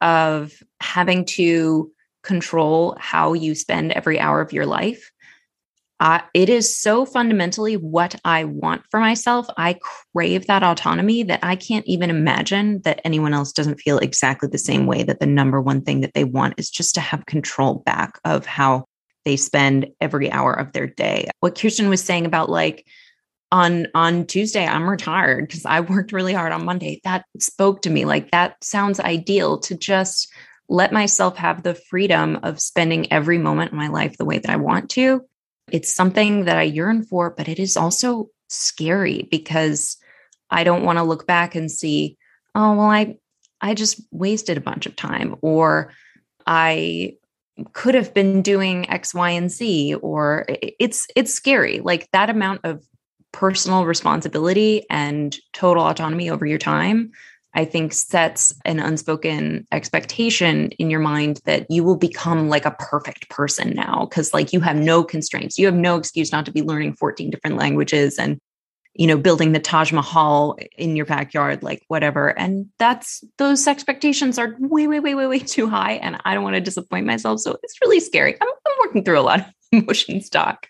of 0.00 0.52
having 0.80 1.24
to 1.24 1.90
control 2.22 2.96
how 2.98 3.32
you 3.32 3.54
spend 3.54 3.92
every 3.92 4.20
hour 4.20 4.40
of 4.40 4.52
your 4.52 4.66
life. 4.66 5.10
It 6.34 6.48
is 6.48 6.76
so 6.76 7.04
fundamentally 7.04 7.76
what 7.76 8.14
I 8.24 8.44
want 8.44 8.82
for 8.90 9.00
myself. 9.00 9.46
I 9.56 9.78
crave 10.14 10.46
that 10.46 10.62
autonomy 10.62 11.22
that 11.24 11.40
I 11.42 11.56
can't 11.56 11.86
even 11.86 12.10
imagine 12.10 12.82
that 12.82 13.00
anyone 13.04 13.34
else 13.34 13.52
doesn't 13.52 13.80
feel 13.80 13.98
exactly 13.98 14.48
the 14.48 14.58
same 14.58 14.86
way. 14.86 15.02
That 15.02 15.20
the 15.20 15.26
number 15.26 15.60
one 15.60 15.82
thing 15.82 16.00
that 16.00 16.14
they 16.14 16.24
want 16.24 16.54
is 16.56 16.70
just 16.70 16.94
to 16.94 17.00
have 17.00 17.26
control 17.26 17.82
back 17.86 18.18
of 18.24 18.46
how 18.46 18.84
they 19.24 19.36
spend 19.36 19.88
every 20.00 20.30
hour 20.30 20.52
of 20.52 20.72
their 20.72 20.86
day. 20.86 21.28
What 21.40 21.54
Kiersten 21.54 21.88
was 21.88 22.02
saying 22.02 22.26
about 22.26 22.48
like, 22.48 22.86
on 23.50 23.86
on 23.94 24.26
Tuesday 24.26 24.66
I'm 24.66 24.88
retired 24.88 25.48
because 25.48 25.64
I 25.64 25.80
worked 25.80 26.12
really 26.12 26.34
hard 26.34 26.52
on 26.52 26.66
Monday. 26.66 27.00
That 27.04 27.24
spoke 27.38 27.80
to 27.82 27.90
me 27.90 28.04
like 28.04 28.30
that 28.30 28.62
sounds 28.62 29.00
ideal 29.00 29.58
to 29.60 29.74
just 29.74 30.30
let 30.68 30.92
myself 30.92 31.38
have 31.38 31.62
the 31.62 31.74
freedom 31.74 32.40
of 32.42 32.60
spending 32.60 33.10
every 33.10 33.38
moment 33.38 33.72
in 33.72 33.78
my 33.78 33.88
life 33.88 34.18
the 34.18 34.26
way 34.26 34.38
that 34.38 34.50
I 34.50 34.56
want 34.56 34.90
to. 34.90 35.22
It's 35.72 35.94
something 35.94 36.44
that 36.44 36.56
I 36.56 36.62
yearn 36.62 37.04
for, 37.04 37.30
but 37.30 37.48
it 37.48 37.58
is 37.58 37.76
also 37.76 38.30
scary 38.48 39.28
because 39.30 39.96
I 40.50 40.64
don't 40.64 40.84
want 40.84 40.98
to 40.98 41.04
look 41.04 41.26
back 41.26 41.54
and 41.54 41.70
see, 41.70 42.16
oh 42.54 42.74
well 42.74 42.90
I 42.90 43.16
I 43.60 43.74
just 43.74 44.00
wasted 44.10 44.56
a 44.56 44.62
bunch 44.62 44.86
of 44.86 44.96
time 44.96 45.36
or 45.42 45.92
I 46.46 47.16
could 47.72 47.94
have 47.94 48.14
been 48.14 48.42
doing 48.42 48.88
X, 48.88 49.12
Y, 49.14 49.30
and 49.30 49.50
Z, 49.50 49.94
or 49.96 50.46
it's 50.48 51.06
it's 51.16 51.34
scary. 51.34 51.80
Like 51.80 52.08
that 52.12 52.30
amount 52.30 52.60
of 52.64 52.84
personal 53.32 53.84
responsibility 53.84 54.86
and 54.88 55.36
total 55.52 55.84
autonomy 55.84 56.30
over 56.30 56.46
your 56.46 56.58
time, 56.58 57.10
I 57.54 57.64
think 57.64 57.92
sets 57.92 58.54
an 58.64 58.78
unspoken 58.78 59.66
expectation 59.72 60.70
in 60.72 60.90
your 60.90 61.00
mind 61.00 61.40
that 61.44 61.66
you 61.70 61.82
will 61.82 61.96
become 61.96 62.48
like 62.48 62.66
a 62.66 62.76
perfect 62.78 63.28
person 63.30 63.74
now 63.74 64.06
because 64.08 64.34
like 64.34 64.52
you 64.52 64.60
have 64.60 64.76
no 64.76 65.02
constraints. 65.02 65.58
You 65.58 65.66
have 65.66 65.74
no 65.74 65.96
excuse 65.96 66.30
not 66.30 66.44
to 66.46 66.52
be 66.52 66.62
learning 66.62 66.94
14 66.94 67.30
different 67.30 67.56
languages 67.56 68.18
and 68.18 68.38
you 68.94 69.06
know 69.06 69.16
building 69.16 69.52
the 69.52 69.60
Taj 69.60 69.92
Mahal 69.92 70.58
in 70.76 70.94
your 70.94 71.06
backyard 71.06 71.62
like 71.62 71.82
whatever. 71.88 72.38
And 72.38 72.66
that's 72.78 73.24
those 73.38 73.66
expectations 73.66 74.38
are 74.38 74.54
way 74.58 74.86
way 74.86 75.00
way 75.00 75.14
way 75.14 75.26
way 75.26 75.38
too 75.38 75.68
high 75.68 75.92
and 75.94 76.20
I 76.24 76.34
don't 76.34 76.44
want 76.44 76.54
to 76.54 76.60
disappoint 76.60 77.06
myself 77.06 77.40
so 77.40 77.56
it's 77.62 77.80
really 77.80 78.00
scary. 78.00 78.34
I'm, 78.40 78.48
I'm 78.48 78.76
working 78.86 79.04
through 79.04 79.20
a 79.20 79.22
lot 79.22 79.40
of 79.40 79.46
emotion 79.72 80.20
stock. 80.20 80.66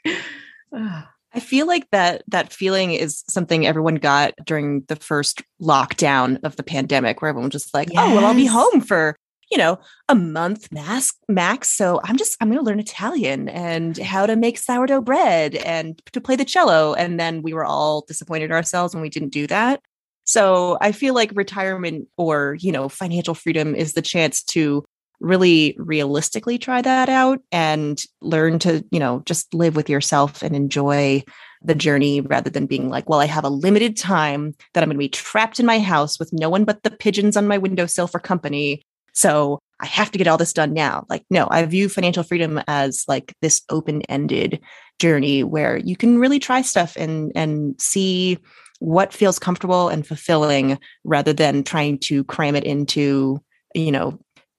I 1.35 1.41
feel 1.41 1.67
like 1.67 1.89
that 1.91 2.23
that 2.29 2.53
feeling 2.53 2.93
is 2.93 3.23
something 3.29 3.67
everyone 3.67 3.97
got 3.97 4.35
during 4.45 4.83
the 4.89 4.97
first 4.97 5.43
lockdown 5.61 6.41
of 6.43 6.57
the 6.57 6.63
pandemic, 6.63 7.21
where 7.21 7.29
everyone 7.29 7.51
was 7.51 7.63
just 7.63 7.75
like, 7.75 7.93
yes. 7.93 8.03
"Oh, 8.03 8.15
well, 8.15 8.25
I'll 8.25 8.35
be 8.35 8.47
home 8.47 8.81
for 8.81 9.17
you 9.51 9.59
know 9.59 9.79
a 10.09 10.15
month 10.15 10.73
max 10.73 11.13
max, 11.29 11.71
so 11.71 12.01
I'm 12.05 12.17
just 12.17 12.37
I'm 12.41 12.49
going 12.49 12.59
to 12.59 12.65
learn 12.65 12.81
Italian 12.81 13.49
and 13.49 13.97
how 13.99 14.27
to 14.27 14.37
make 14.37 14.59
sourdough 14.59 15.03
bread 15.03 15.55
and 15.55 16.01
to 16.13 16.21
play 16.21 16.37
the 16.37 16.45
cello." 16.45 16.95
And 16.95 17.21
then 17.21 17.43
we 17.43 17.53
were 17.53 17.65
all 17.65 18.05
disappointed 18.09 18.51
ourselves 18.51 18.95
when 18.95 19.03
we 19.03 19.11
didn't 19.11 19.31
do 19.31 19.47
that. 19.49 19.81
So 20.25 20.79
I 20.81 20.93
feel 20.93 21.15
like 21.15 21.33
retirement 21.35 22.09
or 22.17 22.57
you 22.61 22.73
know 22.73 22.89
financial 22.89 23.35
freedom 23.35 23.75
is 23.75 23.93
the 23.93 24.03
chance 24.03 24.43
to 24.45 24.85
really 25.21 25.77
realistically 25.79 26.59
try 26.59 26.81
that 26.81 27.09
out 27.09 27.41
and 27.51 28.03
learn 28.21 28.59
to, 28.61 28.85
you 28.91 29.01
know, 29.01 29.23
just 29.27 29.53
live 29.53 29.77
with 29.77 29.89
yourself 29.89 30.43
and 30.43 30.55
enjoy 30.55 31.23
the 31.63 31.75
journey 31.75 32.21
rather 32.21 32.51
than 32.51 32.67
being 32.67 32.89
like, 32.89 33.09
well, 33.09 33.21
I 33.21 33.27
have 33.27 33.45
a 33.45 33.51
limited 33.51 33.97
time 33.97 34.55
that 34.73 34.83
I'm 34.83 34.89
going 34.89 34.97
to 34.97 34.99
be 34.99 35.09
trapped 35.09 35.59
in 35.59 35.67
my 35.67 35.81
house 35.81 36.19
with 36.19 36.33
no 36.33 36.49
one 36.49 36.65
but 36.65 36.83
the 36.83 36.91
pigeons 36.91 37.37
on 37.37 37.49
my 37.49 37.59
windowsill 37.59 38.07
for 38.07 38.21
company. 38.21 38.83
So 39.13 39.59
I 39.81 39.87
have 39.87 40.11
to 40.13 40.19
get 40.19 40.29
all 40.29 40.39
this 40.39 40.53
done 40.53 40.73
now. 40.73 41.05
Like, 41.09 41.25
no, 41.31 41.49
I 41.51 41.65
view 41.65 41.89
financial 41.89 42.23
freedom 42.23 42.61
as 42.69 43.05
like 43.09 43.35
this 43.43 43.63
open 43.71 44.03
ended 44.03 44.61
journey 45.01 45.43
where 45.43 45.77
you 45.77 45.97
can 45.97 46.19
really 46.19 46.39
try 46.39 46.63
stuff 46.63 46.97
and, 46.97 47.33
and 47.35 47.81
see 47.81 48.39
what 48.81 49.13
feels 49.13 49.39
comfortable 49.39 49.89
and 49.89 50.07
fulfilling 50.07 50.79
rather 51.05 51.33
than 51.33 51.65
trying 51.65 51.99
to 51.99 52.25
cram 52.25 52.55
it 52.55 52.65
into, 52.65 53.43
you 53.75 53.91
know, 53.91 54.19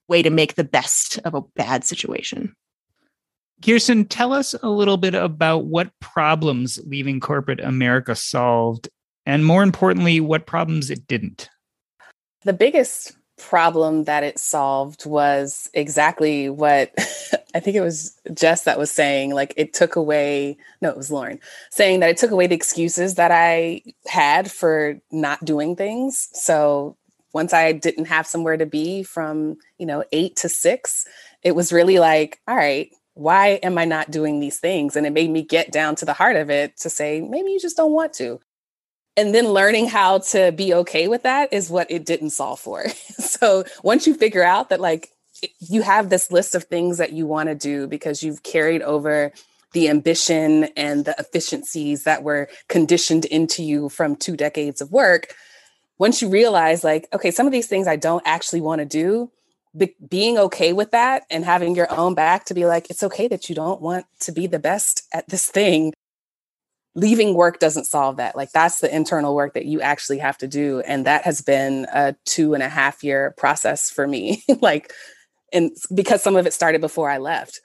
way 0.09 0.21
to 0.21 0.29
make 0.29 0.55
the 0.55 0.63
best 0.63 1.19
of 1.19 1.33
a 1.33 1.41
bad 1.41 1.85
situation. 1.85 2.53
Kiersten, 3.61 4.05
tell 4.07 4.33
us 4.33 4.55
a 4.63 4.69
little 4.69 4.97
bit 4.97 5.13
about 5.13 5.65
what 5.65 5.91
problems 5.99 6.79
leaving 6.85 7.19
corporate 7.19 7.59
America 7.59 8.15
solved, 8.15 8.89
and 9.25 9.45
more 9.45 9.63
importantly, 9.63 10.19
what 10.19 10.45
problems 10.45 10.89
it 10.89 11.07
didn't. 11.07 11.49
The 12.43 12.53
biggest 12.53 13.13
problem 13.37 14.03
that 14.05 14.23
it 14.23 14.37
solved 14.37 15.05
was 15.05 15.69
exactly 15.73 16.49
what 16.49 16.91
I 17.55 17.59
think 17.59 17.75
it 17.75 17.81
was 17.81 18.19
Jess 18.33 18.63
that 18.63 18.77
was 18.77 18.91
saying. 18.91 19.33
Like 19.33 19.53
it 19.57 19.73
took 19.73 19.95
away, 19.95 20.57
no, 20.81 20.89
it 20.89 20.97
was 20.97 21.11
Lauren 21.11 21.39
saying 21.71 22.01
that 22.01 22.09
it 22.09 22.17
took 22.17 22.31
away 22.31 22.47
the 22.47 22.55
excuses 22.55 23.15
that 23.15 23.31
I 23.31 23.81
had 24.05 24.51
for 24.51 24.99
not 25.11 25.43
doing 25.43 25.75
things. 25.75 26.29
So 26.33 26.95
once 27.33 27.53
I 27.53 27.71
didn't 27.71 28.05
have 28.05 28.27
somewhere 28.27 28.57
to 28.57 28.65
be 28.65 29.03
from, 29.03 29.57
you 29.77 29.85
know, 29.85 30.03
eight 30.11 30.35
to 30.37 30.49
six, 30.49 31.05
it 31.43 31.55
was 31.55 31.71
really 31.71 31.99
like, 31.99 32.39
all 32.47 32.55
right, 32.55 32.89
why 33.13 33.59
am 33.63 33.77
I 33.77 33.85
not 33.85 34.11
doing 34.11 34.39
these 34.39 34.59
things? 34.59 34.95
And 34.95 35.05
it 35.05 35.13
made 35.13 35.29
me 35.29 35.43
get 35.43 35.71
down 35.71 35.95
to 35.95 36.05
the 36.05 36.13
heart 36.13 36.35
of 36.35 36.49
it 36.49 36.77
to 36.77 36.89
say, 36.89 37.21
maybe 37.21 37.51
you 37.51 37.59
just 37.59 37.77
don't 37.77 37.91
want 37.91 38.13
to. 38.13 38.39
And 39.17 39.35
then 39.35 39.49
learning 39.49 39.87
how 39.87 40.19
to 40.19 40.51
be 40.53 40.73
okay 40.73 41.07
with 41.07 41.23
that 41.23 41.51
is 41.51 41.69
what 41.69 41.91
it 41.91 42.05
didn't 42.05 42.29
solve 42.29 42.59
for. 42.59 42.87
so 43.19 43.65
once 43.83 44.07
you 44.07 44.13
figure 44.13 44.43
out 44.43 44.69
that, 44.69 44.79
like, 44.79 45.09
you 45.59 45.81
have 45.81 46.09
this 46.09 46.31
list 46.31 46.55
of 46.55 46.65
things 46.65 46.97
that 46.97 47.13
you 47.13 47.25
want 47.25 47.49
to 47.49 47.55
do 47.55 47.87
because 47.87 48.23
you've 48.23 48.43
carried 48.43 48.81
over 48.81 49.31
the 49.73 49.89
ambition 49.89 50.65
and 50.75 51.05
the 51.05 51.15
efficiencies 51.19 52.03
that 52.03 52.23
were 52.23 52.49
conditioned 52.67 53.25
into 53.25 53.63
you 53.63 53.89
from 53.89 54.15
two 54.15 54.35
decades 54.35 54.81
of 54.81 54.91
work 54.91 55.33
once 55.99 56.21
you 56.21 56.29
realize 56.29 56.83
like 56.83 57.07
okay 57.13 57.29
some 57.29 57.45
of 57.45 57.51
these 57.51 57.67
things 57.67 57.87
i 57.87 57.95
don't 57.95 58.23
actually 58.25 58.61
want 58.61 58.79
to 58.79 58.85
do 58.85 59.31
be- 59.77 59.95
being 60.07 60.37
okay 60.37 60.73
with 60.73 60.91
that 60.91 61.23
and 61.29 61.45
having 61.45 61.75
your 61.75 61.91
own 61.91 62.15
back 62.15 62.45
to 62.45 62.53
be 62.53 62.65
like 62.65 62.89
it's 62.89 63.03
okay 63.03 63.27
that 63.27 63.49
you 63.49 63.55
don't 63.55 63.81
want 63.81 64.05
to 64.21 64.31
be 64.31 64.47
the 64.47 64.59
best 64.59 65.03
at 65.13 65.27
this 65.29 65.47
thing. 65.47 65.93
Leaving 66.95 67.35
work 67.35 67.59
doesn't 67.59 67.85
solve 67.85 68.17
that. 68.17 68.35
Like 68.35 68.51
that's 68.51 68.79
the 68.79 68.93
internal 68.93 69.35
work 69.35 69.53
that 69.53 69.65
you 69.65 69.79
actually 69.81 70.17
have 70.19 70.37
to 70.39 70.47
do 70.47 70.81
and 70.81 71.05
that 71.05 71.23
has 71.23 71.41
been 71.41 71.85
a 71.93 72.15
two 72.25 72.53
and 72.53 72.63
a 72.63 72.69
half 72.69 73.03
year 73.03 73.33
process 73.37 73.89
for 73.89 74.07
me 74.07 74.43
like 74.61 74.91
and 75.53 75.71
because 75.93 76.21
some 76.21 76.35
of 76.35 76.45
it 76.45 76.53
started 76.53 76.81
before 76.81 77.09
i 77.09 77.17
left. 77.17 77.61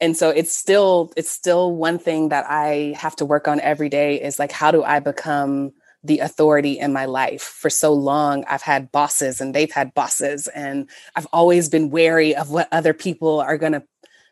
And 0.00 0.16
so 0.16 0.30
it's 0.30 0.54
still 0.54 1.12
it's 1.16 1.30
still 1.30 1.76
one 1.76 1.98
thing 1.98 2.30
that 2.30 2.46
i 2.48 2.94
have 2.96 3.14
to 3.16 3.24
work 3.24 3.46
on 3.46 3.60
every 3.60 3.88
day 3.88 4.20
is 4.20 4.38
like 4.38 4.52
how 4.52 4.70
do 4.70 4.82
i 4.82 4.98
become 4.98 5.72
the 6.04 6.18
authority 6.18 6.78
in 6.78 6.92
my 6.92 7.04
life. 7.04 7.42
For 7.42 7.70
so 7.70 7.92
long, 7.92 8.44
I've 8.48 8.62
had 8.62 8.90
bosses 8.92 9.40
and 9.40 9.54
they've 9.54 9.70
had 9.70 9.94
bosses, 9.94 10.48
and 10.48 10.88
I've 11.14 11.28
always 11.32 11.68
been 11.68 11.90
wary 11.90 12.34
of 12.34 12.50
what 12.50 12.68
other 12.72 12.92
people 12.92 13.40
are 13.40 13.58
going 13.58 13.72
to, 13.72 13.82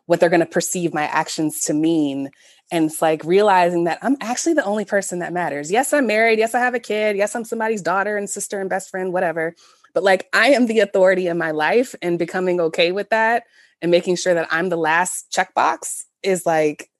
what 0.07 0.21
they're 0.21 0.29
going 0.29 0.41
to 0.41 0.47
perceive 0.47 0.93
my 0.93 1.05
actions 1.05 1.61
to 1.63 1.75
mean. 1.75 2.31
And 2.73 2.87
it's 2.87 3.03
like 3.03 3.25
realizing 3.25 3.85
that 3.85 3.99
I'm 4.03 4.17
actually 4.21 4.55
the 4.55 4.65
only 4.65 4.85
person 4.85 5.21
that 5.21 5.33
matters. 5.33 5.71
Yes, 5.71 5.93
I'm 5.93 6.07
married. 6.07 6.39
Yes, 6.39 6.55
I 6.55 6.61
have 6.61 6.75
a 6.75 6.81
kid. 6.81 7.17
Yes, 7.17 7.35
I'm 7.35 7.45
somebody's 7.45 7.83
daughter 7.83 8.17
and 8.17 8.29
sister 8.29 8.61
and 8.61 8.71
best 8.71 8.91
friend, 8.91 9.13
whatever. 9.13 9.55
But 9.93 10.05
like, 10.05 10.29
I 10.33 10.51
am 10.51 10.67
the 10.67 10.81
authority 10.81 11.27
in 11.27 11.39
my 11.39 11.51
life, 11.51 11.95
and 12.01 12.19
becoming 12.19 12.61
okay 12.61 12.93
with 12.93 13.11
that 13.11 13.45
and 13.83 13.91
making 13.91 14.17
sure 14.17 14.35
that 14.35 14.49
I'm 14.51 14.69
the 14.69 14.77
last 14.77 15.33
checkbox 15.33 16.03
is 16.23 16.45
like, 16.47 16.91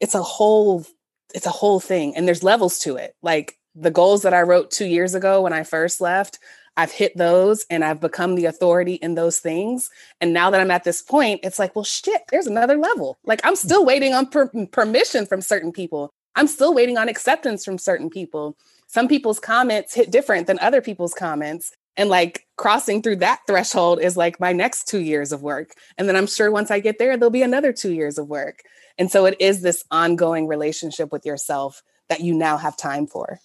it's 0.00 0.14
a 0.14 0.22
whole 0.22 0.86
it's 1.34 1.46
a 1.46 1.50
whole 1.50 1.80
thing 1.80 2.16
and 2.16 2.26
there's 2.26 2.42
levels 2.42 2.78
to 2.78 2.96
it 2.96 3.14
like 3.22 3.57
the 3.80 3.90
goals 3.90 4.22
that 4.22 4.34
I 4.34 4.42
wrote 4.42 4.70
two 4.70 4.86
years 4.86 5.14
ago 5.14 5.42
when 5.42 5.52
I 5.52 5.62
first 5.62 6.00
left, 6.00 6.38
I've 6.76 6.92
hit 6.92 7.16
those 7.16 7.66
and 7.70 7.84
I've 7.84 8.00
become 8.00 8.34
the 8.34 8.46
authority 8.46 8.94
in 8.94 9.14
those 9.14 9.38
things. 9.40 9.90
And 10.20 10.32
now 10.32 10.50
that 10.50 10.60
I'm 10.60 10.70
at 10.70 10.84
this 10.84 11.02
point, 11.02 11.40
it's 11.42 11.58
like, 11.58 11.74
well, 11.74 11.84
shit, 11.84 12.22
there's 12.30 12.46
another 12.46 12.76
level. 12.76 13.18
Like 13.24 13.40
I'm 13.44 13.56
still 13.56 13.84
waiting 13.84 14.14
on 14.14 14.26
per- 14.26 14.50
permission 14.66 15.26
from 15.26 15.40
certain 15.40 15.72
people. 15.72 16.12
I'm 16.36 16.46
still 16.46 16.72
waiting 16.72 16.96
on 16.96 17.08
acceptance 17.08 17.64
from 17.64 17.78
certain 17.78 18.10
people. 18.10 18.56
Some 18.86 19.08
people's 19.08 19.40
comments 19.40 19.92
hit 19.92 20.12
different 20.12 20.46
than 20.46 20.58
other 20.60 20.80
people's 20.80 21.14
comments. 21.14 21.72
And 21.96 22.08
like 22.08 22.46
crossing 22.56 23.02
through 23.02 23.16
that 23.16 23.40
threshold 23.48 24.00
is 24.00 24.16
like 24.16 24.38
my 24.38 24.52
next 24.52 24.86
two 24.86 25.00
years 25.00 25.32
of 25.32 25.42
work. 25.42 25.72
And 25.98 26.08
then 26.08 26.14
I'm 26.14 26.28
sure 26.28 26.48
once 26.52 26.70
I 26.70 26.78
get 26.78 26.98
there, 26.98 27.16
there'll 27.16 27.30
be 27.30 27.42
another 27.42 27.72
two 27.72 27.92
years 27.92 28.18
of 28.18 28.28
work. 28.28 28.62
And 28.98 29.10
so 29.10 29.26
it 29.26 29.36
is 29.40 29.62
this 29.62 29.82
ongoing 29.90 30.46
relationship 30.46 31.10
with 31.10 31.26
yourself 31.26 31.82
that 32.08 32.20
you 32.20 32.34
now 32.34 32.56
have 32.56 32.76
time 32.76 33.08
for. 33.08 33.40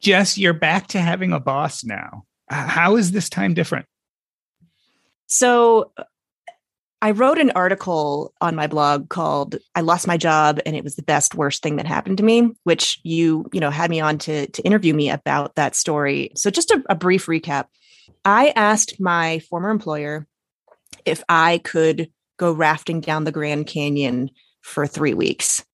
Jess, 0.00 0.38
you're 0.38 0.52
back 0.52 0.88
to 0.88 1.00
having 1.00 1.32
a 1.32 1.40
boss 1.40 1.84
now. 1.84 2.24
How 2.48 2.96
is 2.96 3.12
this 3.12 3.28
time 3.28 3.54
different? 3.54 3.86
So 5.26 5.92
I 7.02 7.12
wrote 7.12 7.38
an 7.38 7.52
article 7.52 8.34
on 8.40 8.54
my 8.54 8.66
blog 8.66 9.08
called 9.08 9.56
I 9.74 9.80
lost 9.80 10.06
my 10.06 10.16
job 10.16 10.60
and 10.66 10.76
it 10.76 10.84
was 10.84 10.96
the 10.96 11.02
best 11.02 11.34
worst 11.34 11.62
thing 11.62 11.76
that 11.76 11.86
happened 11.86 12.18
to 12.18 12.24
me, 12.24 12.50
which 12.64 12.98
you, 13.04 13.46
you 13.52 13.60
know, 13.60 13.70
had 13.70 13.90
me 13.90 14.00
on 14.00 14.18
to 14.18 14.48
to 14.48 14.62
interview 14.62 14.92
me 14.92 15.08
about 15.08 15.54
that 15.54 15.76
story. 15.76 16.32
So 16.34 16.50
just 16.50 16.70
a, 16.70 16.82
a 16.90 16.94
brief 16.94 17.26
recap. 17.26 17.66
I 18.24 18.52
asked 18.56 19.00
my 19.00 19.38
former 19.50 19.70
employer 19.70 20.26
if 21.04 21.22
I 21.28 21.58
could 21.58 22.10
go 22.38 22.52
rafting 22.52 23.00
down 23.00 23.24
the 23.24 23.32
Grand 23.32 23.66
Canyon 23.66 24.30
for 24.60 24.86
three 24.86 25.14
weeks. 25.14 25.64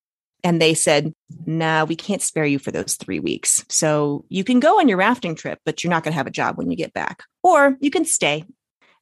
And 0.44 0.62
they 0.62 0.74
said, 0.74 1.12
nah, 1.44 1.84
we 1.84 1.96
can't 1.96 2.22
spare 2.22 2.44
you 2.44 2.58
for 2.58 2.70
those 2.70 2.94
three 2.94 3.18
weeks. 3.18 3.64
So 3.68 4.24
you 4.28 4.44
can 4.44 4.60
go 4.60 4.78
on 4.78 4.88
your 4.88 4.98
rafting 4.98 5.34
trip, 5.34 5.58
but 5.64 5.82
you're 5.82 5.90
not 5.90 6.04
going 6.04 6.12
to 6.12 6.16
have 6.16 6.26
a 6.26 6.30
job 6.30 6.56
when 6.56 6.70
you 6.70 6.76
get 6.76 6.92
back, 6.92 7.24
or 7.42 7.76
you 7.80 7.90
can 7.90 8.04
stay. 8.04 8.44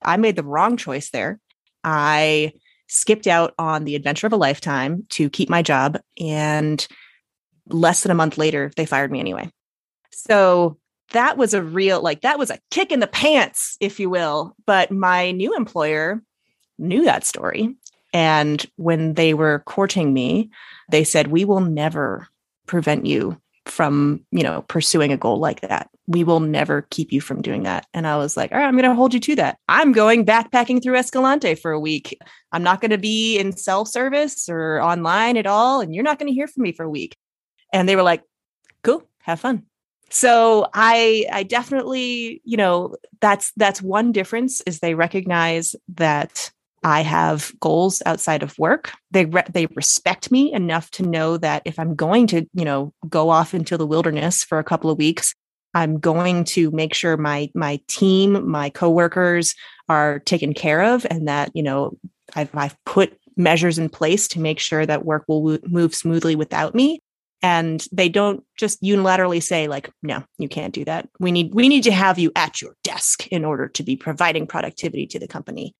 I 0.02 0.16
made 0.16 0.36
the 0.36 0.44
wrong 0.44 0.76
choice 0.76 1.10
there. 1.10 1.38
I 1.82 2.52
skipped 2.88 3.26
out 3.26 3.52
on 3.58 3.84
the 3.84 3.96
adventure 3.96 4.26
of 4.26 4.32
a 4.32 4.36
lifetime 4.36 5.04
to 5.10 5.28
keep 5.28 5.50
my 5.50 5.62
job. 5.62 5.98
And 6.20 6.86
less 7.68 8.02
than 8.02 8.12
a 8.12 8.14
month 8.14 8.38
later, 8.38 8.70
they 8.76 8.86
fired 8.86 9.10
me 9.10 9.20
anyway. 9.20 9.50
So 10.12 10.78
that 11.12 11.36
was 11.36 11.52
a 11.54 11.62
real, 11.62 12.00
like, 12.00 12.22
that 12.22 12.38
was 12.38 12.50
a 12.50 12.58
kick 12.70 12.92
in 12.92 13.00
the 13.00 13.06
pants, 13.06 13.76
if 13.80 14.00
you 14.00 14.08
will. 14.08 14.54
But 14.66 14.90
my 14.90 15.32
new 15.32 15.54
employer 15.56 16.22
knew 16.78 17.04
that 17.04 17.24
story. 17.24 17.74
And 18.14 18.64
when 18.76 19.14
they 19.14 19.34
were 19.34 19.62
courting 19.66 20.14
me, 20.14 20.50
they 20.90 21.04
said, 21.04 21.26
We 21.26 21.44
will 21.44 21.60
never 21.60 22.28
prevent 22.66 23.04
you 23.04 23.38
from, 23.66 24.24
you 24.30 24.42
know, 24.42 24.62
pursuing 24.68 25.12
a 25.12 25.16
goal 25.16 25.38
like 25.38 25.60
that. 25.62 25.88
We 26.06 26.22
will 26.22 26.40
never 26.40 26.82
keep 26.90 27.12
you 27.12 27.20
from 27.20 27.42
doing 27.42 27.62
that. 27.62 27.86
And 27.94 28.06
I 28.06 28.16
was 28.16 28.36
like, 28.36 28.52
all 28.52 28.58
right, 28.58 28.66
I'm 28.66 28.76
going 28.76 28.88
to 28.88 28.94
hold 28.94 29.14
you 29.14 29.20
to 29.20 29.36
that. 29.36 29.58
I'm 29.68 29.92
going 29.92 30.26
backpacking 30.26 30.82
through 30.82 30.96
Escalante 30.96 31.54
for 31.54 31.72
a 31.72 31.80
week. 31.80 32.18
I'm 32.52 32.62
not 32.62 32.82
going 32.82 32.90
to 32.90 32.98
be 32.98 33.38
in 33.38 33.56
self 33.56 33.88
service 33.88 34.48
or 34.48 34.80
online 34.82 35.36
at 35.36 35.46
all. 35.46 35.80
And 35.80 35.94
you're 35.94 36.04
not 36.04 36.18
going 36.18 36.28
to 36.28 36.34
hear 36.34 36.46
from 36.46 36.64
me 36.64 36.72
for 36.72 36.84
a 36.84 36.90
week. 36.90 37.16
And 37.72 37.88
they 37.88 37.96
were 37.96 38.02
like, 38.02 38.22
cool, 38.82 39.02
have 39.22 39.40
fun. 39.40 39.64
So 40.10 40.68
I 40.74 41.26
I 41.32 41.42
definitely, 41.42 42.42
you 42.44 42.56
know, 42.56 42.94
that's 43.20 43.52
that's 43.56 43.82
one 43.82 44.12
difference 44.12 44.60
is 44.60 44.78
they 44.78 44.94
recognize 44.94 45.74
that 45.94 46.52
I 46.84 47.00
have 47.00 47.50
goals 47.60 48.02
outside 48.04 48.42
of 48.42 48.58
work. 48.58 48.92
They 49.10 49.24
re- 49.24 49.46
they 49.50 49.66
respect 49.74 50.30
me 50.30 50.52
enough 50.52 50.90
to 50.92 51.02
know 51.02 51.38
that 51.38 51.62
if 51.64 51.78
I'm 51.78 51.94
going 51.94 52.26
to, 52.28 52.46
you 52.52 52.64
know, 52.64 52.92
go 53.08 53.30
off 53.30 53.54
into 53.54 53.78
the 53.78 53.86
wilderness 53.86 54.44
for 54.44 54.58
a 54.58 54.64
couple 54.64 54.90
of 54.90 54.98
weeks, 54.98 55.34
I'm 55.72 55.98
going 55.98 56.44
to 56.44 56.70
make 56.72 56.92
sure 56.92 57.16
my 57.16 57.50
my 57.54 57.80
team, 57.88 58.48
my 58.48 58.68
coworkers 58.68 59.54
are 59.88 60.18
taken 60.20 60.52
care 60.52 60.82
of 60.82 61.06
and 61.08 61.26
that, 61.26 61.50
you 61.54 61.62
know, 61.62 61.96
I've 62.36 62.54
I've 62.54 62.76
put 62.84 63.18
measures 63.36 63.78
in 63.78 63.88
place 63.88 64.28
to 64.28 64.40
make 64.40 64.60
sure 64.60 64.84
that 64.84 65.06
work 65.06 65.24
will 65.26 65.40
w- 65.40 65.60
move 65.66 65.94
smoothly 65.94 66.36
without 66.36 66.74
me. 66.74 67.00
And 67.42 67.84
they 67.92 68.08
don't 68.08 68.44
just 68.58 68.82
unilaterally 68.82 69.42
say 69.42 69.68
like 69.68 69.90
no 70.02 70.22
you 70.38 70.48
can't 70.48 70.74
do 70.74 70.84
that. 70.84 71.08
We 71.18 71.32
need 71.32 71.54
we 71.54 71.68
need 71.68 71.84
to 71.84 71.92
have 71.92 72.18
you 72.18 72.30
at 72.36 72.60
your 72.60 72.76
desk 72.84 73.26
in 73.28 73.42
order 73.42 73.68
to 73.68 73.82
be 73.82 73.96
providing 73.96 74.46
productivity 74.46 75.06
to 75.06 75.18
the 75.18 75.28
company 75.28 75.74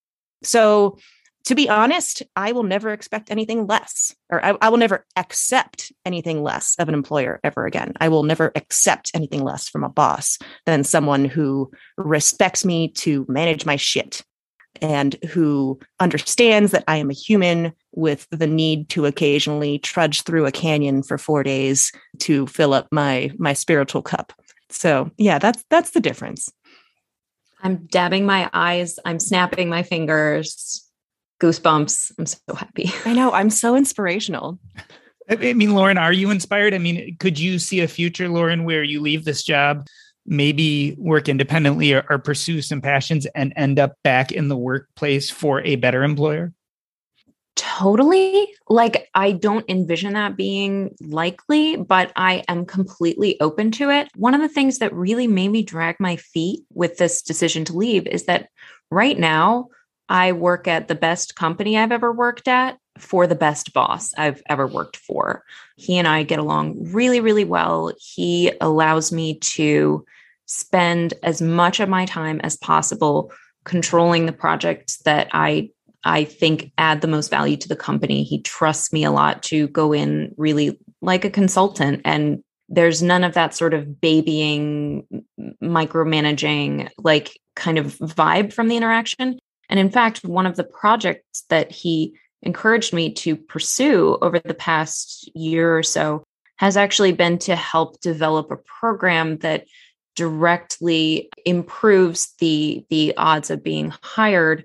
so, 0.44 0.98
to 1.44 1.54
be 1.54 1.68
honest, 1.68 2.22
I 2.36 2.52
will 2.52 2.62
never 2.62 2.90
expect 2.90 3.30
anything 3.30 3.66
less, 3.66 4.14
or 4.30 4.44
I, 4.44 4.56
I, 4.62 4.70
will 4.70 4.78
never 4.78 5.04
accept 5.16 5.92
anything 6.06 6.42
less 6.42 6.74
of 6.78 6.88
an 6.88 6.94
employer 6.94 7.38
ever 7.44 7.66
again. 7.66 7.92
I 8.00 8.08
will 8.08 8.22
never 8.22 8.50
accept 8.54 9.10
anything 9.12 9.44
less 9.44 9.68
from 9.68 9.84
a 9.84 9.90
boss 9.90 10.38
than 10.64 10.84
someone 10.84 11.26
who 11.26 11.70
respects 11.98 12.64
me 12.64 12.88
to 12.92 13.26
manage 13.28 13.66
my 13.66 13.76
shit 13.76 14.24
and 14.80 15.16
who 15.28 15.78
understands 16.00 16.72
that 16.72 16.84
I 16.88 16.96
am 16.96 17.10
a 17.10 17.14
human 17.14 17.72
with 17.92 18.26
the 18.30 18.46
need 18.46 18.88
to 18.90 19.06
occasionally 19.06 19.78
trudge 19.78 20.22
through 20.22 20.46
a 20.46 20.52
canyon 20.52 21.02
for 21.02 21.18
four 21.18 21.42
days 21.42 21.92
to 22.20 22.46
fill 22.46 22.74
up 22.74 22.88
my 22.90 23.30
my 23.38 23.52
spiritual 23.52 24.02
cup. 24.02 24.32
So 24.70 25.10
yeah, 25.16 25.38
that's 25.38 25.64
that's 25.70 25.90
the 25.90 26.00
difference. 26.00 26.50
I'm 27.64 27.86
dabbing 27.86 28.26
my 28.26 28.50
eyes. 28.52 28.98
I'm 29.04 29.18
snapping 29.18 29.70
my 29.70 29.82
fingers. 29.82 30.86
Goosebumps. 31.40 32.12
I'm 32.18 32.26
so 32.26 32.54
happy. 32.54 32.92
I 33.04 33.14
know. 33.14 33.32
I'm 33.32 33.50
so 33.50 33.74
inspirational. 33.74 34.58
I 35.28 35.54
mean, 35.54 35.74
Lauren, 35.74 35.96
are 35.96 36.12
you 36.12 36.30
inspired? 36.30 36.74
I 36.74 36.78
mean, 36.78 37.16
could 37.18 37.38
you 37.38 37.58
see 37.58 37.80
a 37.80 37.88
future, 37.88 38.28
Lauren, 38.28 38.64
where 38.64 38.82
you 38.82 39.00
leave 39.00 39.24
this 39.24 39.42
job, 39.42 39.86
maybe 40.26 40.94
work 40.98 41.28
independently 41.28 41.94
or, 41.94 42.04
or 42.10 42.18
pursue 42.18 42.60
some 42.60 42.82
passions 42.82 43.26
and 43.34 43.54
end 43.56 43.78
up 43.78 43.94
back 44.04 44.30
in 44.30 44.48
the 44.48 44.56
workplace 44.56 45.30
for 45.30 45.62
a 45.62 45.76
better 45.76 46.04
employer? 46.04 46.52
Totally. 47.76 48.54
Like, 48.68 49.08
I 49.16 49.32
don't 49.32 49.68
envision 49.68 50.12
that 50.12 50.36
being 50.36 50.94
likely, 51.00 51.74
but 51.74 52.12
I 52.14 52.44
am 52.46 52.66
completely 52.66 53.40
open 53.40 53.72
to 53.72 53.90
it. 53.90 54.08
One 54.14 54.32
of 54.32 54.40
the 54.40 54.48
things 54.48 54.78
that 54.78 54.94
really 54.94 55.26
made 55.26 55.48
me 55.48 55.64
drag 55.64 55.96
my 55.98 56.14
feet 56.14 56.60
with 56.72 56.98
this 56.98 57.20
decision 57.20 57.64
to 57.64 57.76
leave 57.76 58.06
is 58.06 58.26
that 58.26 58.48
right 58.92 59.18
now, 59.18 59.70
I 60.08 60.32
work 60.32 60.68
at 60.68 60.86
the 60.86 60.94
best 60.94 61.34
company 61.34 61.76
I've 61.76 61.90
ever 61.90 62.12
worked 62.12 62.46
at 62.46 62.78
for 62.98 63.26
the 63.26 63.34
best 63.34 63.72
boss 63.72 64.14
I've 64.16 64.40
ever 64.48 64.68
worked 64.68 64.98
for. 64.98 65.42
He 65.76 65.98
and 65.98 66.06
I 66.06 66.22
get 66.22 66.38
along 66.38 66.92
really, 66.92 67.18
really 67.18 67.44
well. 67.44 67.90
He 67.98 68.52
allows 68.60 69.10
me 69.10 69.38
to 69.38 70.04
spend 70.46 71.14
as 71.24 71.42
much 71.42 71.80
of 71.80 71.88
my 71.88 72.04
time 72.04 72.40
as 72.44 72.56
possible 72.56 73.32
controlling 73.64 74.26
the 74.26 74.32
projects 74.32 74.98
that 74.98 75.28
I 75.32 75.70
I 76.04 76.24
think 76.24 76.70
add 76.78 77.00
the 77.00 77.08
most 77.08 77.30
value 77.30 77.56
to 77.56 77.68
the 77.68 77.76
company. 77.76 78.22
He 78.22 78.42
trusts 78.42 78.92
me 78.92 79.04
a 79.04 79.10
lot 79.10 79.42
to 79.44 79.68
go 79.68 79.92
in 79.92 80.34
really 80.36 80.78
like 81.00 81.24
a 81.24 81.30
consultant 81.30 82.02
and 82.04 82.42
there's 82.68 83.02
none 83.02 83.24
of 83.24 83.34
that 83.34 83.54
sort 83.54 83.74
of 83.74 84.00
babying 84.00 85.06
micromanaging 85.62 86.88
like 86.98 87.38
kind 87.56 87.78
of 87.78 87.96
vibe 87.98 88.52
from 88.52 88.68
the 88.68 88.76
interaction. 88.76 89.38
And 89.68 89.78
in 89.78 89.90
fact, 89.90 90.24
one 90.24 90.46
of 90.46 90.56
the 90.56 90.64
projects 90.64 91.44
that 91.50 91.70
he 91.70 92.14
encouraged 92.42 92.92
me 92.92 93.12
to 93.12 93.36
pursue 93.36 94.18
over 94.20 94.38
the 94.38 94.54
past 94.54 95.30
year 95.34 95.76
or 95.76 95.82
so 95.82 96.24
has 96.56 96.76
actually 96.76 97.12
been 97.12 97.38
to 97.38 97.56
help 97.56 98.00
develop 98.00 98.50
a 98.50 98.56
program 98.56 99.38
that 99.38 99.66
directly 100.14 101.28
improves 101.44 102.34
the 102.38 102.84
the 102.88 103.14
odds 103.16 103.50
of 103.50 103.64
being 103.64 103.92
hired 104.02 104.64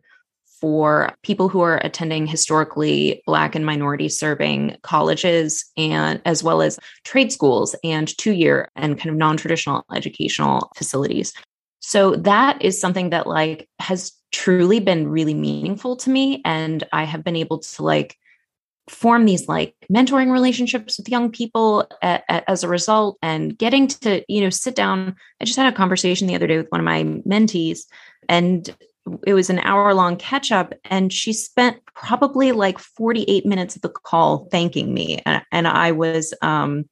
for 0.60 1.14
people 1.24 1.50
who 1.50 1.62
are 1.62 1.78
attending 1.84 2.28
historically 2.28 3.22
black 3.26 3.56
and 3.56 3.66
minority 3.66 4.10
serving 4.10 4.78
colleges 4.84 5.66
and 5.78 6.22
as 6.26 6.44
well 6.44 6.62
as 6.62 6.80
trade 7.04 7.32
schools 7.32 7.76
and 7.84 8.18
two 8.18 8.34
year 8.34 8.70
and 8.76 8.98
kind 8.98 9.10
of 9.10 9.16
non-traditional 9.16 9.84
educational 9.96 10.72
facilities. 10.76 11.34
So 11.80 12.16
that 12.18 12.62
is 12.62 12.80
something 12.80 13.10
that 13.12 13.28
like 13.28 13.70
has 13.80 14.12
truly 14.32 14.80
been 14.80 15.08
really 15.08 15.34
meaningful 15.34 15.96
to 15.96 16.10
me 16.12 16.40
and 16.46 16.84
i 16.94 17.04
have 17.04 17.24
been 17.24 17.36
able 17.36 17.58
to 17.58 17.82
like 17.84 18.16
form 18.88 19.26
these 19.26 19.48
like 19.48 19.76
mentoring 19.92 20.32
relationships 20.32 20.98
with 20.98 21.10
young 21.10 21.32
people 21.32 21.88
as 22.02 22.64
a 22.64 22.68
result. 22.68 23.18
And 23.22 23.58
getting 23.58 23.88
to 23.88 24.24
you 24.28 24.42
know 24.42 24.50
sit 24.50 24.76
down 24.76 25.16
i 25.42 25.46
just 25.46 25.58
had 25.58 25.72
a 25.72 25.76
conversation 25.76 26.28
the 26.28 26.36
other 26.36 26.48
day 26.48 26.58
with 26.58 26.72
one 26.72 26.82
of 26.82 26.86
my 26.86 27.04
mentees 27.04 27.86
and 28.28 28.76
it 29.26 29.34
was 29.34 29.50
an 29.50 29.60
hour 29.60 29.94
long 29.94 30.16
catch 30.18 30.52
up 30.52 30.74
and 30.86 31.12
she 31.12 31.34
spent 31.34 31.78
probably 31.96 32.52
like 32.52 32.80
48 32.80 33.46
minutes 33.46 33.76
of 33.76 33.82
the 33.82 33.90
call 33.90 34.48
thanking 34.52 34.94
me. 34.94 35.20
And, 35.26 35.44
and 35.52 35.68
i 35.68 35.92
was 35.92 36.34
um 36.42 36.86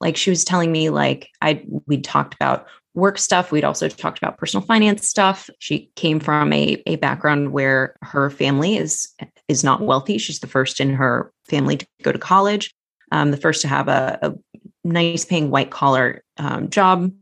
like 0.00 0.16
she 0.16 0.30
was 0.30 0.44
telling 0.44 0.70
me 0.72 0.90
like 0.90 1.28
i 1.40 1.64
we'd 1.86 2.04
talked 2.04 2.34
about 2.34 2.66
work 2.94 3.18
stuff 3.18 3.52
we'd 3.52 3.64
also 3.64 3.88
talked 3.88 4.18
about 4.18 4.38
personal 4.38 4.66
finance 4.66 5.08
stuff. 5.08 5.48
She 5.60 5.90
came 5.94 6.18
from 6.18 6.52
a, 6.52 6.82
a 6.86 6.96
background 6.96 7.52
where 7.52 7.96
her 8.02 8.28
family 8.28 8.76
is 8.76 9.08
is 9.46 9.62
not 9.62 9.80
wealthy. 9.80 10.18
She's 10.18 10.40
the 10.40 10.48
first 10.48 10.80
in 10.80 10.90
her 10.94 11.32
family 11.48 11.76
to 11.76 11.86
go 12.02 12.10
to 12.10 12.18
college 12.18 12.74
um, 13.12 13.30
the 13.30 13.36
first 13.36 13.62
to 13.62 13.68
have 13.68 13.88
a, 13.88 14.18
a 14.22 14.34
nice 14.84 15.24
paying 15.24 15.50
white 15.50 15.70
collar 15.70 16.22
um, 16.36 16.68
job. 16.68 17.12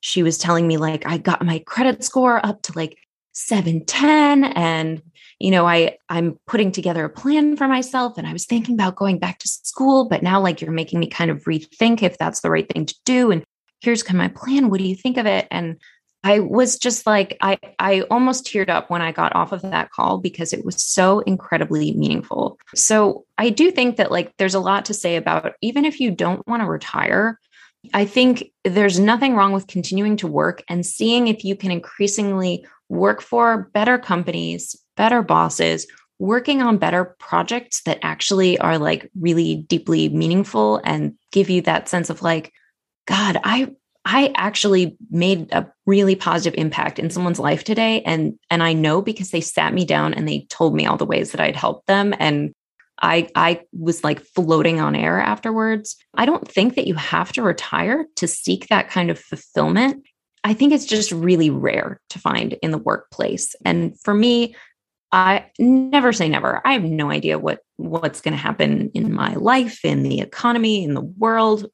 She 0.00 0.22
was 0.22 0.38
telling 0.38 0.66
me 0.68 0.76
like 0.76 1.06
i 1.06 1.18
got 1.18 1.44
my 1.44 1.60
credit 1.60 2.04
score 2.04 2.44
up 2.44 2.62
to 2.62 2.72
like 2.76 2.98
710 3.34 4.44
and 4.44 5.02
you 5.38 5.50
know 5.50 5.66
i 5.66 5.96
i'm 6.08 6.38
putting 6.46 6.70
together 6.70 7.04
a 7.04 7.10
plan 7.10 7.56
for 7.56 7.66
myself 7.66 8.16
and 8.16 8.26
i 8.26 8.32
was 8.32 8.46
thinking 8.46 8.74
about 8.74 8.94
going 8.94 9.18
back 9.18 9.38
to 9.40 9.48
school 9.48 10.08
but 10.08 10.22
now 10.22 10.40
like 10.40 10.60
you're 10.60 10.70
making 10.70 11.00
me 11.00 11.08
kind 11.08 11.30
of 11.30 11.42
rethink 11.44 12.02
if 12.02 12.16
that's 12.16 12.40
the 12.40 12.50
right 12.50 12.68
thing 12.68 12.86
to 12.86 12.94
do 13.04 13.30
and 13.30 13.44
here's 13.84 14.02
kind 14.02 14.16
of 14.16 14.24
my 14.24 14.40
plan. 14.40 14.70
What 14.70 14.80
do 14.80 14.88
you 14.88 14.96
think 14.96 15.16
of 15.16 15.26
it? 15.26 15.46
And 15.50 15.80
i 16.26 16.38
was 16.38 16.78
just 16.78 17.06
like 17.06 17.36
i 17.42 17.58
i 17.78 18.00
almost 18.02 18.46
teared 18.46 18.70
up 18.70 18.88
when 18.88 19.02
i 19.02 19.12
got 19.12 19.36
off 19.36 19.52
of 19.52 19.60
that 19.60 19.90
call 19.90 20.16
because 20.16 20.54
it 20.54 20.64
was 20.64 20.82
so 20.82 21.20
incredibly 21.20 21.92
meaningful. 21.92 22.58
So 22.74 23.26
i 23.36 23.50
do 23.50 23.70
think 23.70 23.96
that 23.96 24.10
like 24.10 24.32
there's 24.38 24.54
a 24.54 24.60
lot 24.60 24.86
to 24.86 24.94
say 24.94 25.16
about 25.16 25.52
even 25.60 25.84
if 25.84 26.00
you 26.00 26.10
don't 26.10 26.46
want 26.48 26.62
to 26.62 26.66
retire 26.66 27.38
I 27.92 28.06
think 28.06 28.44
there's 28.64 28.98
nothing 28.98 29.34
wrong 29.34 29.52
with 29.52 29.66
continuing 29.66 30.16
to 30.16 30.26
work 30.26 30.62
and 30.70 30.86
seeing 30.86 31.28
if 31.28 31.44
you 31.44 31.54
can 31.54 31.70
increasingly 31.70 32.64
work 32.94 33.20
for 33.20 33.70
better 33.74 33.98
companies, 33.98 34.76
better 34.96 35.22
bosses, 35.22 35.86
working 36.18 36.62
on 36.62 36.78
better 36.78 37.16
projects 37.18 37.82
that 37.82 37.98
actually 38.02 38.58
are 38.58 38.78
like 38.78 39.10
really 39.18 39.56
deeply 39.68 40.08
meaningful 40.08 40.80
and 40.84 41.14
give 41.32 41.50
you 41.50 41.60
that 41.62 41.88
sense 41.88 42.10
of 42.10 42.22
like, 42.22 42.52
God, 43.06 43.38
I 43.44 43.70
I 44.06 44.32
actually 44.36 44.96
made 45.10 45.50
a 45.52 45.66
really 45.86 46.14
positive 46.14 46.58
impact 46.58 46.98
in 46.98 47.08
someone's 47.08 47.38
life 47.38 47.64
today 47.64 48.02
and 48.02 48.38
and 48.50 48.62
I 48.62 48.72
know 48.72 49.02
because 49.02 49.30
they 49.30 49.40
sat 49.40 49.74
me 49.74 49.84
down 49.84 50.14
and 50.14 50.28
they 50.28 50.46
told 50.50 50.74
me 50.74 50.86
all 50.86 50.96
the 50.96 51.06
ways 51.06 51.32
that 51.32 51.40
I'd 51.40 51.56
helped 51.56 51.86
them 51.86 52.14
and 52.18 52.52
I 53.02 53.28
I 53.34 53.62
was 53.72 54.04
like 54.04 54.20
floating 54.20 54.80
on 54.80 54.94
air 54.94 55.20
afterwards. 55.20 55.96
I 56.14 56.26
don't 56.26 56.46
think 56.46 56.74
that 56.74 56.86
you 56.86 56.94
have 56.94 57.32
to 57.32 57.42
retire 57.42 58.06
to 58.16 58.28
seek 58.28 58.68
that 58.68 58.88
kind 58.88 59.10
of 59.10 59.18
fulfillment. 59.18 60.04
I 60.44 60.52
think 60.52 60.72
it's 60.72 60.84
just 60.84 61.10
really 61.10 61.48
rare 61.48 62.00
to 62.10 62.18
find 62.18 62.52
in 62.62 62.70
the 62.70 62.78
workplace. 62.78 63.56
And 63.64 63.98
for 64.00 64.12
me, 64.12 64.54
I 65.10 65.46
never 65.58 66.12
say 66.12 66.28
never. 66.28 66.60
I 66.66 66.74
have 66.74 66.84
no 66.84 67.10
idea 67.10 67.38
what 67.38 67.60
what's 67.76 68.20
going 68.20 68.32
to 68.32 68.38
happen 68.38 68.90
in 68.94 69.12
my 69.12 69.34
life, 69.34 69.84
in 69.84 70.02
the 70.02 70.20
economy, 70.20 70.84
in 70.84 70.94
the 70.94 71.00
world. 71.00 71.66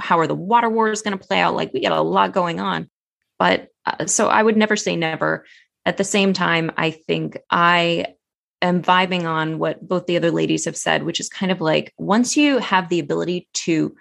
How 0.00 0.18
are 0.18 0.26
the 0.26 0.34
water 0.34 0.68
wars 0.68 1.02
going 1.02 1.16
to 1.16 1.24
play 1.24 1.40
out? 1.40 1.54
Like 1.54 1.72
we 1.72 1.82
got 1.82 1.92
a 1.92 2.02
lot 2.02 2.32
going 2.32 2.58
on. 2.58 2.90
But 3.38 3.68
uh, 3.86 4.06
so 4.06 4.28
I 4.28 4.42
would 4.42 4.56
never 4.56 4.76
say 4.76 4.96
never. 4.96 5.46
At 5.86 5.96
the 5.96 6.04
same 6.04 6.32
time, 6.32 6.72
I 6.76 6.90
think 6.90 7.38
I 7.50 8.14
am 8.60 8.82
vibing 8.82 9.24
on 9.24 9.58
what 9.58 9.86
both 9.86 10.06
the 10.06 10.16
other 10.16 10.30
ladies 10.30 10.64
have 10.64 10.76
said, 10.76 11.04
which 11.04 11.20
is 11.20 11.28
kind 11.28 11.52
of 11.52 11.60
like 11.60 11.92
once 11.96 12.36
you 12.36 12.58
have 12.58 12.88
the 12.88 12.98
ability 12.98 13.48
to 13.54 13.94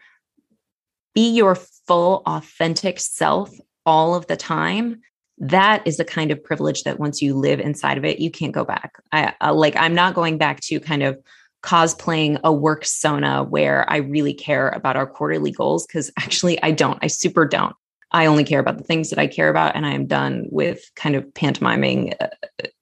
be 1.14 1.32
your 1.32 1.56
full, 1.56 2.22
authentic 2.26 3.00
self 3.00 3.52
all 3.90 4.14
of 4.14 4.28
the 4.28 4.38
time, 4.38 5.02
that 5.40 5.82
is 5.86 5.98
the 5.98 6.06
kind 6.06 6.32
of 6.32 6.44
privilege 6.44 6.84
that 6.84 7.00
once 7.00 7.22
you 7.22 7.34
live 7.34 7.60
inside 7.60 7.98
of 7.98 8.06
it, 8.06 8.20
you 8.20 8.30
can't 8.30 8.54
go 8.54 8.64
back. 8.64 9.02
I 9.12 9.52
like, 9.52 9.76
I'm 9.78 9.96
not 9.96 10.14
going 10.14 10.38
back 10.38 10.60
to 10.62 10.80
kind 10.80 11.02
of 11.02 11.18
cosplaying 11.64 12.40
a 12.44 12.54
work 12.54 12.86
sona 12.86 13.44
where 13.44 13.90
I 13.90 13.98
really 13.98 14.34
care 14.34 14.70
about 14.70 14.96
our 14.96 15.08
quarterly 15.08 15.52
goals 15.52 15.86
because 15.88 16.12
actually 16.18 16.62
I 16.62 16.72
don't. 16.72 17.00
I 17.02 17.08
super 17.08 17.46
don't. 17.46 17.76
I 18.12 18.26
only 18.26 18.44
care 18.44 18.60
about 18.60 18.78
the 18.78 18.84
things 18.84 19.10
that 19.10 19.20
I 19.20 19.28
care 19.28 19.50
about, 19.50 19.76
and 19.76 19.86
I 19.86 19.92
am 19.92 20.08
done 20.08 20.46
with 20.50 20.90
kind 20.96 21.16
of 21.16 21.32
pantomiming 21.34 22.14
uh, 22.20 22.28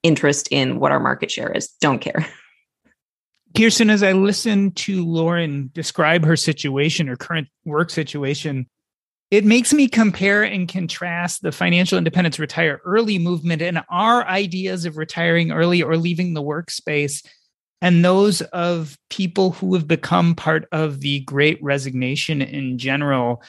interest 0.02 0.48
in 0.52 0.80
what 0.80 0.92
our 0.92 1.00
market 1.00 1.32
share 1.32 1.52
is. 1.52 1.68
Don't 1.82 2.00
care. 2.00 2.26
Kiersten, 3.54 3.90
as 3.90 4.04
I 4.04 4.12
listen 4.12 4.72
to 4.72 5.04
Lauren 5.04 5.70
describe 5.74 6.24
her 6.26 6.36
situation, 6.36 7.08
her 7.08 7.16
current 7.16 7.48
work 7.66 7.90
situation, 7.90 8.68
it 9.30 9.44
makes 9.44 9.74
me 9.74 9.88
compare 9.88 10.44
and 10.44 10.70
contrast 10.70 11.42
the 11.42 11.52
financial 11.52 11.98
independence 11.98 12.40
retire 12.40 12.80
early 12.86 13.20
movement 13.20 13.62
and 13.62 13.84
our 13.90 14.26
ideas 14.26 14.86
of 14.86 14.98
retiring 14.98 15.52
early 15.52 15.82
or 15.82 15.98
leaving 15.98 16.34
the 16.34 16.44
workspace 16.44 17.26
and 17.82 18.04
those 18.04 18.42
of 18.42 18.98
people 19.10 19.52
who 19.52 19.74
have 19.76 19.88
become 19.88 20.34
part 20.34 20.68
of 20.72 21.02
the 21.02 21.20
great 21.22 21.62
resignation 21.62 22.42
in 22.42 22.78
general. 22.78 23.44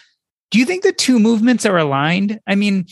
Do 0.50 0.58
you 0.58 0.64
think 0.64 0.82
the 0.82 0.92
two 0.92 1.18
movements 1.18 1.64
are 1.64 1.78
aligned? 1.78 2.40
I 2.46 2.54
mean, 2.54 2.86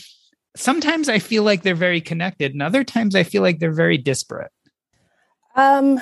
sometimes 0.55 1.09
I 1.09 1.19
feel 1.19 1.43
like 1.43 1.63
they're 1.63 1.75
very 1.75 2.01
connected, 2.01 2.53
and 2.53 2.61
other 2.61 2.83
times 2.83 3.15
I 3.15 3.23
feel 3.23 3.41
like 3.41 3.59
they're 3.59 3.71
very 3.71 3.97
disparate. 3.97 4.51
Um, 5.55 5.99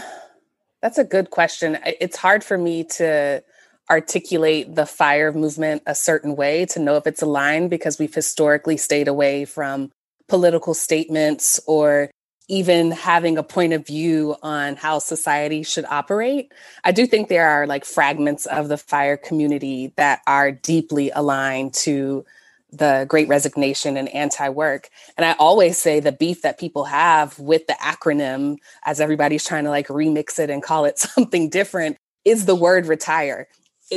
that's 0.81 0.97
a 0.97 1.03
good 1.03 1.31
question. 1.31 1.79
It's 1.83 2.17
hard 2.17 2.43
for 2.43 2.57
me 2.57 2.83
to 2.83 3.43
articulate 3.89 4.75
the 4.75 4.85
fire 4.85 5.31
movement 5.31 5.83
a 5.85 5.95
certain 5.95 6.35
way 6.35 6.65
to 6.65 6.79
know 6.79 6.95
if 6.95 7.05
it's 7.07 7.21
aligned 7.21 7.69
because 7.69 7.99
we've 7.99 8.13
historically 8.13 8.77
stayed 8.77 9.07
away 9.07 9.45
from 9.45 9.91
political 10.27 10.73
statements 10.73 11.59
or 11.67 12.09
even 12.47 12.91
having 12.91 13.37
a 13.37 13.43
point 13.43 13.73
of 13.73 13.85
view 13.85 14.35
on 14.43 14.75
how 14.75 14.99
society 14.99 15.63
should 15.63 15.85
operate. 15.85 16.51
I 16.83 16.91
do 16.91 17.07
think 17.07 17.27
there 17.27 17.47
are 17.47 17.65
like 17.65 17.85
fragments 17.85 18.45
of 18.45 18.69
the 18.69 18.77
fire 18.77 19.17
community 19.17 19.93
that 19.97 20.21
are 20.27 20.51
deeply 20.51 21.11
aligned 21.11 21.73
to 21.75 22.25
the 22.71 23.05
great 23.07 23.27
resignation 23.27 23.97
and 23.97 24.09
anti 24.09 24.49
work. 24.49 24.89
And 25.17 25.25
I 25.25 25.33
always 25.33 25.77
say 25.77 25.99
the 25.99 26.11
beef 26.11 26.41
that 26.41 26.59
people 26.59 26.85
have 26.85 27.39
with 27.39 27.67
the 27.67 27.73
acronym, 27.73 28.57
as 28.83 28.99
everybody's 28.99 29.45
trying 29.45 29.63
to 29.63 29.69
like 29.69 29.87
remix 29.87 30.37
it 30.39 30.49
and 30.49 30.61
call 30.61 30.85
it 30.85 30.99
something 31.15 31.49
different, 31.49 31.97
is 32.25 32.45
the 32.45 32.55
word 32.55 32.87
retire 32.87 33.47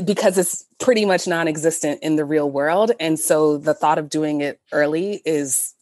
because 0.05 0.39
it's 0.39 0.65
pretty 0.79 1.05
much 1.05 1.27
non-existent 1.27 2.03
in 2.03 2.17
the 2.17 2.25
real 2.25 2.51
world. 2.51 2.93
And 3.01 3.19
so 3.19 3.59
the 3.59 3.75
thought 3.75 3.99
of 3.99 4.09
doing 4.09 4.41
it 4.41 4.61
early 4.73 5.23
is 5.25 5.75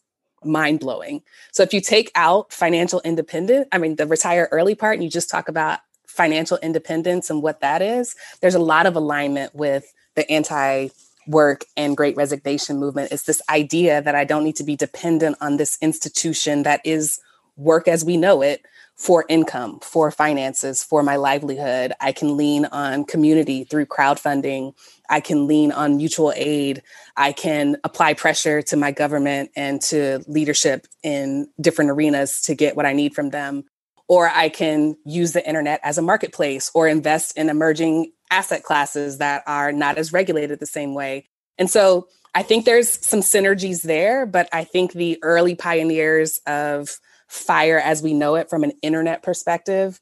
mind 0.43 0.79
blowing 0.79 1.23
so 1.51 1.63
if 1.63 1.73
you 1.73 1.81
take 1.81 2.11
out 2.13 2.53
financial 2.53 3.01
independent 3.03 3.67
i 3.71 3.77
mean 3.79 3.95
the 3.95 4.05
retire 4.05 4.47
early 4.51 4.75
part 4.75 4.93
and 4.93 5.03
you 5.03 5.09
just 5.09 5.31
talk 5.31 5.49
about 5.49 5.79
financial 6.05 6.59
independence 6.61 7.31
and 7.31 7.41
what 7.41 7.59
that 7.61 7.81
is 7.81 8.15
there's 8.39 8.53
a 8.53 8.59
lot 8.59 8.85
of 8.85 8.95
alignment 8.95 9.53
with 9.55 9.91
the 10.15 10.29
anti 10.31 10.89
work 11.27 11.65
and 11.75 11.97
great 11.97 12.15
resignation 12.15 12.77
movement. 12.77 13.11
It's 13.11 13.23
this 13.23 13.41
idea 13.49 14.01
that 14.01 14.15
i 14.15 14.23
don't 14.23 14.43
need 14.43 14.55
to 14.57 14.63
be 14.63 14.75
dependent 14.75 15.37
on 15.41 15.57
this 15.57 15.77
institution 15.81 16.63
that 16.63 16.81
is 16.83 17.19
work 17.55 17.87
as 17.87 18.05
we 18.05 18.17
know 18.17 18.41
it 18.41 18.65
for 18.97 19.25
income, 19.29 19.79
for 19.81 20.09
finances, 20.09 20.83
for 20.83 21.03
my 21.03 21.17
livelihood. 21.17 21.93
I 22.01 22.11
can 22.11 22.35
lean 22.35 22.65
on 22.65 23.05
community 23.05 23.63
through 23.63 23.85
crowdfunding. 23.85 24.73
I 25.07 25.19
can 25.19 25.45
lean 25.45 25.71
on 25.71 25.97
mutual 25.97 26.33
aid. 26.35 26.81
I 27.15 27.31
can 27.31 27.77
apply 27.83 28.15
pressure 28.15 28.63
to 28.63 28.75
my 28.75 28.91
government 28.91 29.51
and 29.55 29.79
to 29.83 30.23
leadership 30.27 30.87
in 31.03 31.47
different 31.61 31.91
arenas 31.91 32.41
to 32.43 32.55
get 32.55 32.75
what 32.75 32.87
I 32.87 32.93
need 32.93 33.13
from 33.13 33.29
them. 33.29 33.65
Or 34.07 34.29
I 34.29 34.49
can 34.49 34.97
use 35.05 35.33
the 35.33 35.47
internet 35.47 35.79
as 35.83 35.99
a 35.99 36.01
marketplace 36.01 36.71
or 36.73 36.87
invest 36.87 37.37
in 37.37 37.49
emerging 37.49 38.13
asset 38.31 38.63
classes 38.63 39.19
that 39.19 39.43
are 39.45 39.71
not 39.71 39.99
as 39.99 40.11
regulated 40.11 40.59
the 40.59 40.65
same 40.65 40.95
way. 40.95 41.29
And 41.59 41.69
so 41.69 42.07
I 42.33 42.41
think 42.41 42.65
there's 42.65 43.05
some 43.05 43.19
synergies 43.19 43.83
there, 43.83 44.25
but 44.25 44.49
I 44.51 44.63
think 44.63 44.93
the 44.93 45.19
early 45.21 45.55
pioneers 45.55 46.39
of 46.47 46.99
fire 47.27 47.79
as 47.79 48.01
we 48.01 48.13
know 48.13 48.35
it 48.35 48.49
from 48.49 48.63
an 48.63 48.71
internet 48.81 49.23
perspective 49.23 49.99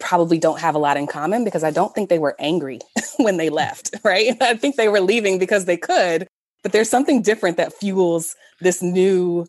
probably 0.00 0.38
don't 0.38 0.60
have 0.60 0.74
a 0.74 0.78
lot 0.78 0.96
in 0.96 1.06
common 1.06 1.44
because 1.44 1.62
I 1.62 1.70
don't 1.70 1.94
think 1.94 2.08
they 2.08 2.18
were 2.18 2.34
angry 2.38 2.80
when 3.18 3.36
they 3.36 3.50
left, 3.50 3.94
right? 4.04 4.34
I 4.40 4.54
think 4.54 4.76
they 4.76 4.88
were 4.88 5.00
leaving 5.00 5.38
because 5.38 5.66
they 5.66 5.76
could, 5.76 6.26
but 6.62 6.72
there's 6.72 6.90
something 6.90 7.22
different 7.22 7.58
that 7.58 7.74
fuels 7.74 8.34
this 8.60 8.82
new 8.82 9.46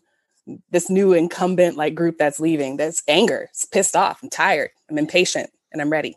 this 0.70 0.90
new 0.90 1.12
incumbent 1.12 1.76
like 1.76 1.94
group 1.94 2.18
that's 2.18 2.40
leaving. 2.40 2.76
That's 2.76 3.02
anger. 3.06 3.46
It's 3.50 3.64
pissed 3.64 3.94
off. 3.94 4.20
I'm 4.22 4.28
tired. 4.28 4.70
I'm 4.90 4.98
impatient 4.98 5.50
and 5.72 5.80
I'm 5.80 5.90
ready. 5.90 6.16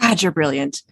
God, 0.00 0.22
you're 0.22 0.30
brilliant. 0.32 0.82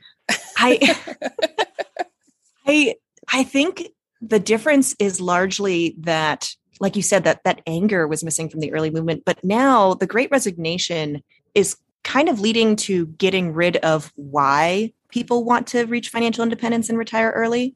I 0.57 0.97
I 2.67 2.95
I 3.33 3.45
think 3.45 3.89
the 4.21 4.41
difference 4.41 4.95
is 4.99 5.21
largely 5.21 5.95
that 6.01 6.55
like 6.81 6.97
you 6.97 7.03
said 7.03 7.25
that 7.25 7.45
that 7.45 7.61
anger 7.67 8.09
was 8.09 8.25
missing 8.25 8.49
from 8.49 8.61
the 8.61 8.73
early 8.73 8.91
movement. 8.91 9.23
But 9.25 9.45
now 9.45 9.95
the 9.95 10.07
great 10.07 10.31
resignation 10.31 11.23
is 11.55 11.77
kind 12.03 12.29
of 12.29 12.41
leading 12.41 12.75
to 12.75 13.07
getting 13.07 13.53
rid 13.53 13.77
of 13.79 14.13
why 14.17 14.93
people 15.11 15.45
want 15.45 15.67
to 15.69 15.85
reach 15.85 16.09
financial 16.09 16.43
independence 16.43 16.89
and 16.89 16.99
retire 16.99 17.31
early 17.31 17.75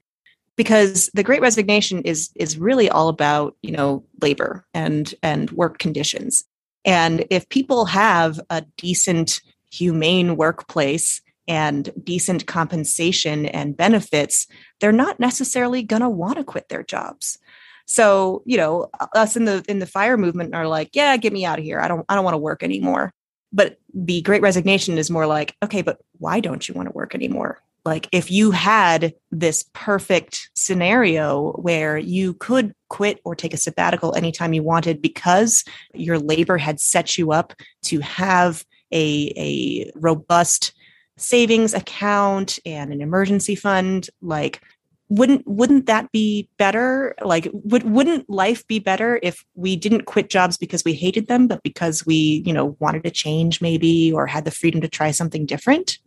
because 0.57 1.11
the 1.15 1.23
great 1.23 1.41
resignation 1.41 2.01
is 2.03 2.31
is 2.37 2.59
really 2.59 2.89
all 2.89 3.09
about 3.09 3.57
you 3.63 3.73
know 3.73 4.05
labor 4.21 4.67
and 4.73 5.15
and 5.23 5.51
work 5.51 5.79
conditions. 5.79 6.45
And 6.85 7.25
if 7.31 7.49
people 7.49 7.87
have 7.87 8.41
a 8.51 8.63
decent 8.77 9.41
humane 9.71 10.37
workplace 10.37 11.21
and 11.47 11.91
decent 12.03 12.47
compensation 12.47 13.45
and 13.47 13.77
benefits 13.77 14.47
they're 14.81 14.93
not 14.93 15.21
necessarily 15.21 15.83
going 15.83 16.01
to 16.01 16.09
want 16.09 16.39
to 16.39 16.45
quit 16.45 16.69
their 16.69 16.83
jobs 16.83 17.39
so, 17.87 18.43
you 18.47 18.57
know, 18.57 18.89
us 19.15 19.37
in 19.37 19.45
the 19.45 19.65
in 19.69 19.79
the 19.79 19.87
fire 19.87 20.17
movement 20.17 20.55
are 20.55 20.67
like, 20.67 20.91
yeah, 20.95 21.17
get 21.17 21.33
me 21.33 21.45
out 21.45 21.59
of 21.59 21.65
here. 21.65 21.81
I 21.81 21.89
don't 21.89 22.05
I 22.09 22.15
don't 22.15 22.25
want 22.25 22.35
to 22.35 22.39
work 22.39 22.63
anymore. 22.63 23.13
But 23.53 23.79
the 23.93 24.23
great 24.23 24.43
resignation 24.43 24.99
is 24.99 25.11
more 25.11 25.27
like, 25.27 25.55
okay, 25.63 25.83
but 25.83 25.99
why 26.19 26.41
don't 26.41 26.67
you 26.69 26.75
want 26.75 26.89
to 26.89 26.95
work 26.95 27.15
anymore? 27.15 27.61
Like 27.85 28.09
if 28.13 28.31
you 28.31 28.51
had 28.51 29.15
this 29.31 29.67
perfect 29.75 30.51
scenario 30.55 31.53
where 31.53 31.99
you 31.99 32.35
could 32.35 32.73
quit 32.89 33.21
or 33.25 33.35
take 33.35 33.53
a 33.53 33.59
sabbatical 33.59 34.15
anytime 34.17 34.55
you 34.55 34.63
wanted 34.63 35.03
because 35.03 35.65
your 35.93 36.19
labor 36.19 36.57
had 36.57 36.81
set 36.81 37.19
you 37.19 37.31
up 37.31 37.53
to 37.85 38.01
have 38.01 38.65
a, 38.91 39.33
a 39.37 39.93
robust 39.95 40.73
savings 41.17 41.75
account 41.75 42.59
and 42.65 42.93
an 42.93 43.01
emergency 43.01 43.55
fund, 43.55 44.09
like 44.23 44.63
wouldn't 45.09 45.47
wouldn't 45.47 45.87
that 45.87 46.11
be 46.13 46.49
better? 46.57 47.15
Like 47.23 47.49
would 47.53 47.85
wouldn't 47.85 48.29
life 48.31 48.67
be 48.67 48.79
better 48.79 49.21
if 49.23 49.45
we 49.55 49.77
didn't 49.77 50.07
quit 50.07 50.31
jobs 50.31 50.57
because 50.57 50.85
we 50.85 50.95
hated 50.95 51.29
them 51.29 51.47
but 51.47 51.63
because 51.63 52.07
we 52.07 52.43
you 52.47 52.53
know 52.53 52.77
wanted 52.79 53.05
to 53.05 53.11
change 53.11 53.61
maybe 53.61 54.13
or 54.13 54.27
had 54.27 54.45
the 54.45 54.51
freedom 54.51 54.81
to 54.81 54.89
try 54.89 55.11
something 55.11 55.45
different? 55.47 55.99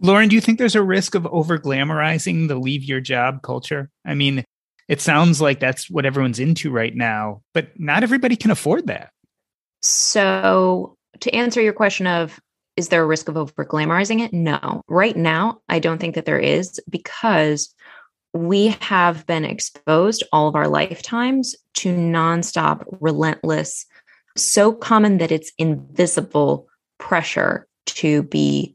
Lauren 0.00 0.28
do 0.28 0.34
you 0.34 0.40
think 0.40 0.58
there's 0.58 0.74
a 0.74 0.82
risk 0.82 1.14
of 1.14 1.26
over 1.26 1.58
glamorizing 1.58 2.48
the 2.48 2.56
leave 2.56 2.84
your 2.84 3.00
job 3.00 3.42
culture? 3.42 3.90
I 4.04 4.14
mean 4.14 4.44
it 4.88 5.00
sounds 5.00 5.40
like 5.40 5.58
that's 5.58 5.88
what 5.90 6.06
everyone's 6.06 6.38
into 6.38 6.70
right 6.70 6.94
now 6.94 7.42
but 7.54 7.68
not 7.78 8.02
everybody 8.02 8.36
can 8.36 8.52
afford 8.52 8.86
that. 8.86 9.10
So 9.80 10.96
to 11.20 11.34
answer 11.34 11.60
your 11.60 11.72
question 11.72 12.06
of 12.06 12.38
is 12.76 12.88
there 12.88 13.02
a 13.02 13.06
risk 13.06 13.28
of 13.28 13.36
over 13.36 13.66
glamorizing 13.66 14.20
it? 14.24 14.32
No. 14.32 14.80
Right 14.86 15.16
now 15.16 15.60
i 15.68 15.80
don't 15.80 15.98
think 15.98 16.14
that 16.14 16.24
there 16.24 16.38
is 16.38 16.80
because 16.88 17.74
we 18.32 18.68
have 18.80 19.26
been 19.26 19.44
exposed 19.44 20.24
all 20.32 20.48
of 20.48 20.56
our 20.56 20.68
lifetimes 20.68 21.54
to 21.74 21.94
nonstop, 21.94 22.84
relentless, 23.00 23.84
so 24.36 24.72
common 24.72 25.18
that 25.18 25.32
it's 25.32 25.52
invisible 25.58 26.66
pressure 26.98 27.66
to 27.86 28.22
be 28.24 28.74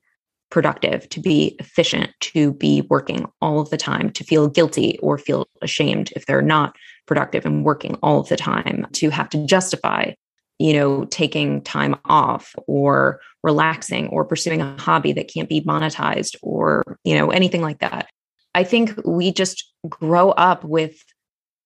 productive, 0.49 1.09
to 1.09 1.19
be 1.19 1.55
efficient, 1.59 2.11
to 2.19 2.53
be 2.53 2.81
working 2.89 3.25
all 3.41 3.59
of 3.59 3.69
the 3.69 3.77
time, 3.77 4.11
to 4.11 4.23
feel 4.23 4.47
guilty 4.47 4.97
or 4.99 5.17
feel 5.17 5.47
ashamed 5.61 6.11
if 6.15 6.25
they're 6.25 6.41
not 6.41 6.75
productive 7.05 7.45
and 7.45 7.65
working 7.65 7.95
all 8.03 8.19
of 8.19 8.29
the 8.29 8.37
time, 8.37 8.85
to 8.93 9.09
have 9.09 9.29
to 9.29 9.45
justify, 9.45 10.11
you 10.59 10.73
know, 10.73 11.05
taking 11.05 11.61
time 11.61 11.95
off 12.05 12.55
or 12.67 13.19
relaxing 13.43 14.07
or 14.09 14.23
pursuing 14.23 14.61
a 14.61 14.77
hobby 14.79 15.11
that 15.13 15.31
can't 15.33 15.49
be 15.49 15.61
monetized 15.61 16.35
or, 16.41 16.97
you 17.03 17.15
know, 17.15 17.29
anything 17.31 17.61
like 17.61 17.79
that. 17.79 18.07
I 18.55 18.63
think 18.63 18.93
we 19.05 19.31
just 19.31 19.71
grow 19.87 20.31
up 20.31 20.63
with 20.63 21.03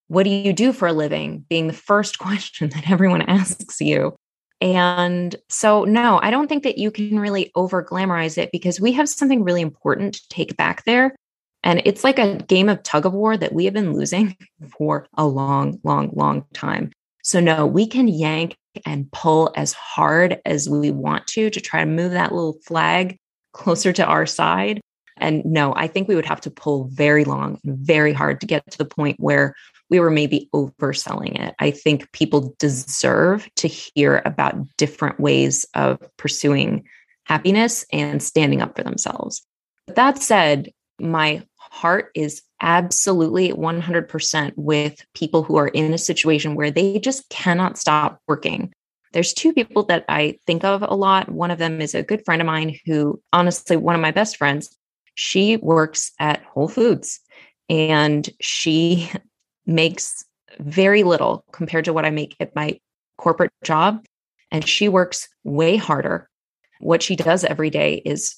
what 0.08 0.24
do 0.24 0.30
you 0.30 0.52
do 0.52 0.74
for 0.74 0.88
a 0.88 0.94
living 0.94 1.46
being 1.50 1.68
the 1.68 1.74
first 1.74 2.20
question 2.20 2.70
that 2.70 2.90
everyone 2.90 3.22
asks 3.22 3.80
you. 3.80 4.16
And 4.60 5.36
so, 5.50 5.86
no, 5.86 6.20
I 6.22 6.30
don't 6.30 6.48
think 6.48 6.64
that 6.64 6.78
you 6.78 6.92
can 6.92 7.20
really 7.20 7.52
over 7.56 7.84
glamorize 7.84 8.38
it 8.38 8.52
because 8.52 8.80
we 8.80 8.92
have 8.92 9.10
something 9.10 9.44
really 9.44 9.62
important 9.62 10.16
to 10.16 10.28
take 10.30 10.56
back 10.56 10.84
there. 10.86 11.16
And 11.64 11.82
it's 11.86 12.04
like 12.04 12.20
a 12.20 12.38
game 12.38 12.70
of 12.70 12.84
tug 12.84 13.06
of 13.06 13.14
war 13.14 13.38
that 13.38 13.54
we 13.54 13.66
have 13.66 13.74
been 13.74 13.94
losing 13.94 14.36
for 14.78 15.08
a 15.16 15.26
long, 15.26 15.80
long, 15.84 16.12
long 16.14 16.46
time. 16.54 16.92
So, 17.24 17.40
no, 17.40 17.66
we 17.66 17.88
can 17.88 18.08
yank 18.08 18.56
and 18.86 19.12
pull 19.12 19.52
as 19.56 19.74
hard 19.74 20.40
as 20.46 20.70
we 20.70 20.92
want 20.92 21.28
to 21.28 21.50
to 21.50 21.62
try 21.62 21.82
to 21.82 21.90
move 21.90 22.12
that 22.12 22.32
little 22.32 22.58
flag 22.66 23.18
closer 23.54 23.92
to 23.94 24.06
our 24.06 24.26
side. 24.26 24.82
And 25.22 25.46
no, 25.46 25.74
I 25.76 25.88
think 25.88 26.08
we 26.08 26.16
would 26.16 26.26
have 26.26 26.42
to 26.42 26.52
pull 26.52 26.86
very 26.86 27.24
long 27.24 27.60
and 27.64 27.78
very 27.78 28.12
hard 28.12 28.42
to 28.42 28.48
get 28.48 28.70
to 28.72 28.78
the 28.78 28.86
point 28.86 29.20
where 29.20 29.56
we 29.90 30.00
were 30.00 30.10
maybe 30.10 30.50
overselling 30.54 31.40
it. 31.40 31.54
I 31.60 31.72
think 31.72 32.12
people 32.12 32.56
deserve 32.60 33.48
to 33.58 33.68
hear 33.68 34.22
about 34.26 34.56
different 34.78 35.20
ways 35.20 35.66
of 35.76 36.00
pursuing 36.18 36.86
happiness 37.26 37.86
and 37.94 38.24
standing 38.24 38.62
up 38.62 38.76
for 38.76 38.84
themselves. 38.84 39.46
But 39.88 39.96
that 39.98 40.18
said, 40.22 40.72
my 41.00 41.44
heart 41.58 42.12
is 42.16 42.42
absolutely 42.62 43.52
100% 43.52 44.54
with 44.56 45.06
people 45.14 45.44
who 45.44 45.58
are 45.58 45.68
in 45.68 45.94
a 45.94 45.98
situation 45.98 46.56
where 46.56 46.72
they 46.72 47.00
just 47.00 47.30
cannot 47.30 47.78
stop 47.78 48.20
working. 48.28 48.74
There's 49.14 49.34
two 49.34 49.54
people 49.54 49.84
that 49.84 50.06
I 50.08 50.40
think 50.48 50.64
of 50.64 50.84
a 50.84 50.96
lot. 50.96 51.30
One 51.30 51.52
of 51.52 51.60
them 51.60 51.82
is 51.82 51.96
a 51.96 52.04
good 52.04 52.24
friend 52.24 52.42
of 52.42 52.46
mine 52.46 52.78
who, 52.86 53.22
honestly, 53.34 53.76
one 53.76 53.96
of 53.96 54.02
my 54.02 54.12
best 54.12 54.38
friends, 54.38 54.78
she 55.22 55.56
works 55.58 56.14
at 56.18 56.42
Whole 56.46 56.68
Foods 56.68 57.20
and 57.70 58.28
she 58.42 59.12
makes 59.68 60.26
very 60.58 61.04
little 61.04 61.46
compared 61.52 61.86
to 61.86 61.94
what 61.94 62.06
I 62.06 62.10
make 62.10 62.36
at 62.40 62.56
my 62.56 62.80
corporate 63.20 63.52
job. 63.64 64.04
And 64.50 64.68
she 64.68 64.90
works 64.90 65.30
way 65.44 65.78
harder. 65.78 66.28
What 66.80 67.04
she 67.04 67.16
does 67.16 67.44
every 67.44 67.70
day 67.70 68.02
is 68.04 68.36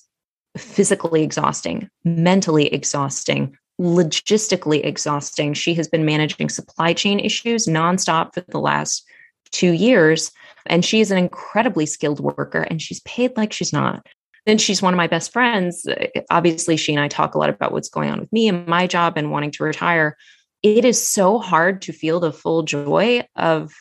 physically 0.57 1.23
exhausting, 1.23 1.89
mentally 2.03 2.67
exhausting, 2.67 3.57
logistically 3.79 4.83
exhausting. 4.85 5.53
She 5.53 5.73
has 5.75 5.87
been 5.87 6.03
managing 6.03 6.49
supply 6.49 6.91
chain 6.93 7.17
issues 7.17 7.65
nonstop 7.65 8.33
for 8.33 8.41
the 8.41 8.59
last 8.59 9.05
two 9.51 9.71
years. 9.71 10.33
And 10.65 10.83
she 10.83 10.99
is 10.99 11.11
an 11.11 11.17
incredibly 11.17 11.85
skilled 11.85 12.19
worker 12.19 12.63
and 12.63 12.81
she's 12.81 12.99
paid 13.01 13.37
like 13.37 13.53
she's 13.53 13.71
not. 13.71 14.05
Then 14.45 14.57
she's 14.57 14.81
one 14.81 14.93
of 14.93 14.97
my 14.97 15.07
best 15.07 15.31
friends. 15.31 15.87
Uh, 15.87 16.07
obviously, 16.29 16.77
she 16.77 16.93
and 16.93 17.01
I 17.01 17.07
talk 17.07 17.35
a 17.35 17.37
lot 17.37 17.49
about 17.49 17.71
what's 17.71 17.89
going 17.89 18.09
on 18.09 18.19
with 18.19 18.31
me 18.33 18.47
and 18.47 18.67
my 18.67 18.87
job 18.87 19.17
and 19.17 19.31
wanting 19.31 19.51
to 19.51 19.63
retire. 19.63 20.17
It 20.61 20.85
is 20.85 21.05
so 21.05 21.39
hard 21.39 21.81
to 21.83 21.93
feel 21.93 22.19
the 22.19 22.33
full 22.33 22.63
joy 22.63 23.25
of 23.35 23.73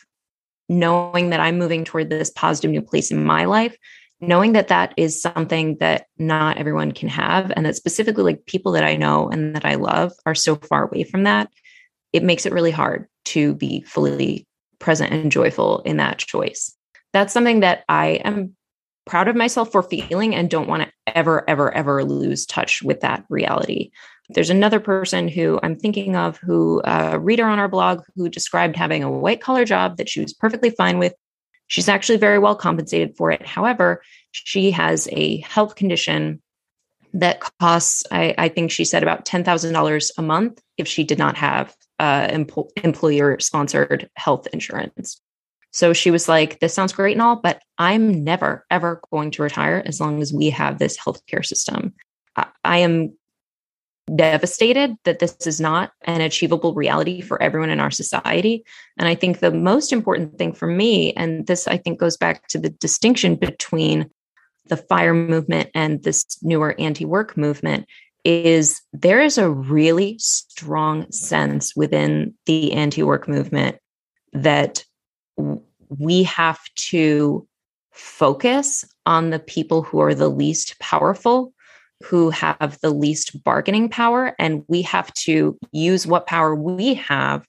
knowing 0.69 1.29
that 1.29 1.39
I'm 1.39 1.57
moving 1.57 1.83
toward 1.83 2.09
this 2.09 2.29
positive 2.29 2.71
new 2.71 2.81
place 2.81 3.11
in 3.11 3.23
my 3.23 3.45
life, 3.45 3.75
knowing 4.21 4.53
that 4.53 4.69
that 4.69 4.93
is 4.97 5.21
something 5.21 5.77
that 5.79 6.07
not 6.17 6.57
everyone 6.57 6.91
can 6.93 7.09
have, 7.09 7.51
and 7.55 7.65
that 7.65 7.75
specifically, 7.75 8.23
like 8.23 8.45
people 8.45 8.71
that 8.73 8.83
I 8.83 8.95
know 8.95 9.29
and 9.29 9.55
that 9.55 9.65
I 9.65 9.75
love 9.75 10.13
are 10.25 10.35
so 10.35 10.55
far 10.55 10.85
away 10.85 11.03
from 11.03 11.23
that. 11.23 11.49
It 12.13 12.23
makes 12.23 12.45
it 12.45 12.53
really 12.53 12.71
hard 12.71 13.07
to 13.25 13.53
be 13.55 13.81
fully 13.81 14.47
present 14.79 15.11
and 15.11 15.31
joyful 15.31 15.81
in 15.81 15.97
that 15.97 16.19
choice. 16.19 16.73
That's 17.11 17.33
something 17.33 17.61
that 17.61 17.83
I 17.87 18.21
am 18.23 18.55
proud 19.05 19.27
of 19.27 19.35
myself 19.35 19.71
for 19.71 19.83
feeling 19.83 20.33
and 20.33 20.49
don't 20.49 20.67
want 20.67 20.83
to 20.83 21.17
ever, 21.17 21.47
ever, 21.49 21.73
ever 21.73 22.03
lose 22.03 22.45
touch 22.45 22.81
with 22.81 23.01
that 23.01 23.25
reality. 23.29 23.91
There's 24.29 24.49
another 24.49 24.79
person 24.79 25.27
who 25.27 25.59
I'm 25.61 25.75
thinking 25.75 26.15
of 26.15 26.37
who 26.37 26.81
uh, 26.81 27.11
a 27.13 27.19
reader 27.19 27.45
on 27.45 27.59
our 27.59 27.67
blog 27.67 28.03
who 28.15 28.29
described 28.29 28.75
having 28.75 29.03
a 29.03 29.11
white 29.11 29.41
collar 29.41 29.65
job 29.65 29.97
that 29.97 30.09
she 30.09 30.21
was 30.21 30.33
perfectly 30.33 30.69
fine 30.69 30.97
with. 30.97 31.13
She's 31.67 31.89
actually 31.89 32.17
very 32.17 32.39
well 32.39 32.55
compensated 32.55 33.15
for 33.17 33.31
it. 33.31 33.45
However, 33.45 34.01
she 34.31 34.71
has 34.71 35.07
a 35.11 35.39
health 35.41 35.75
condition 35.75 36.41
that 37.13 37.41
costs, 37.59 38.03
I, 38.11 38.33
I 38.37 38.49
think 38.49 38.71
she 38.71 38.85
said 38.85 39.03
about 39.03 39.25
$10,000 39.25 40.11
a 40.17 40.21
month 40.21 40.61
if 40.77 40.87
she 40.87 41.03
did 41.03 41.19
not 41.19 41.37
have 41.37 41.75
uh, 41.99 42.27
employer 42.83 43.39
sponsored 43.39 44.09
health 44.15 44.47
insurance. 44.51 45.21
So 45.73 45.91
she 45.91 46.11
was 46.11 46.29
like, 46.29 46.59
This 46.59 46.73
sounds 46.73 46.93
great 46.93 47.13
and 47.13 47.21
all, 47.21 47.35
but 47.35 47.61
I'm 47.77 48.23
never, 48.23 48.65
ever 48.71 49.01
going 49.11 49.31
to 49.31 49.43
retire 49.43 49.83
as 49.85 49.99
long 49.99 50.21
as 50.21 50.31
we 50.31 50.49
have 50.51 50.79
this 50.79 50.97
healthcare 50.97 51.45
system. 51.45 51.93
I, 52.35 52.47
I 52.63 52.77
am 52.77 53.13
devastated 54.13 54.95
that 55.05 55.19
this 55.19 55.35
is 55.47 55.59
not 55.59 55.91
an 56.03 56.21
achievable 56.21 56.73
reality 56.73 57.21
for 57.21 57.41
everyone 57.41 57.69
in 57.69 57.79
our 57.79 57.91
society. 57.91 58.63
And 58.97 59.07
I 59.07 59.15
think 59.15 59.39
the 59.39 59.51
most 59.51 59.93
important 59.93 60.37
thing 60.37 60.53
for 60.53 60.67
me, 60.67 61.13
and 61.13 61.47
this 61.47 61.67
I 61.67 61.77
think 61.77 61.99
goes 61.99 62.17
back 62.17 62.47
to 62.49 62.59
the 62.59 62.69
distinction 62.69 63.35
between 63.35 64.09
the 64.67 64.77
fire 64.77 65.13
movement 65.13 65.69
and 65.73 66.03
this 66.03 66.25
newer 66.41 66.75
anti 66.79 67.05
work 67.05 67.35
movement, 67.37 67.87
is 68.23 68.81
there 68.93 69.21
is 69.21 69.37
a 69.37 69.49
really 69.49 70.17
strong 70.19 71.11
sense 71.11 71.75
within 71.75 72.33
the 72.45 72.73
anti 72.73 73.03
work 73.03 73.27
movement 73.27 73.77
that 74.33 74.83
we 75.89 76.23
have 76.23 76.59
to 76.75 77.47
focus 77.91 78.85
on 79.05 79.29
the 79.29 79.39
people 79.39 79.83
who 79.83 79.99
are 79.99 80.15
the 80.15 80.29
least 80.29 80.79
powerful, 80.79 81.53
who 82.03 82.29
have 82.31 82.77
the 82.81 82.89
least 82.89 83.43
bargaining 83.43 83.89
power, 83.89 84.35
and 84.39 84.63
we 84.67 84.81
have 84.81 85.13
to 85.13 85.57
use 85.71 86.07
what 86.07 86.27
power 86.27 86.55
we 86.55 86.95
have 86.95 87.45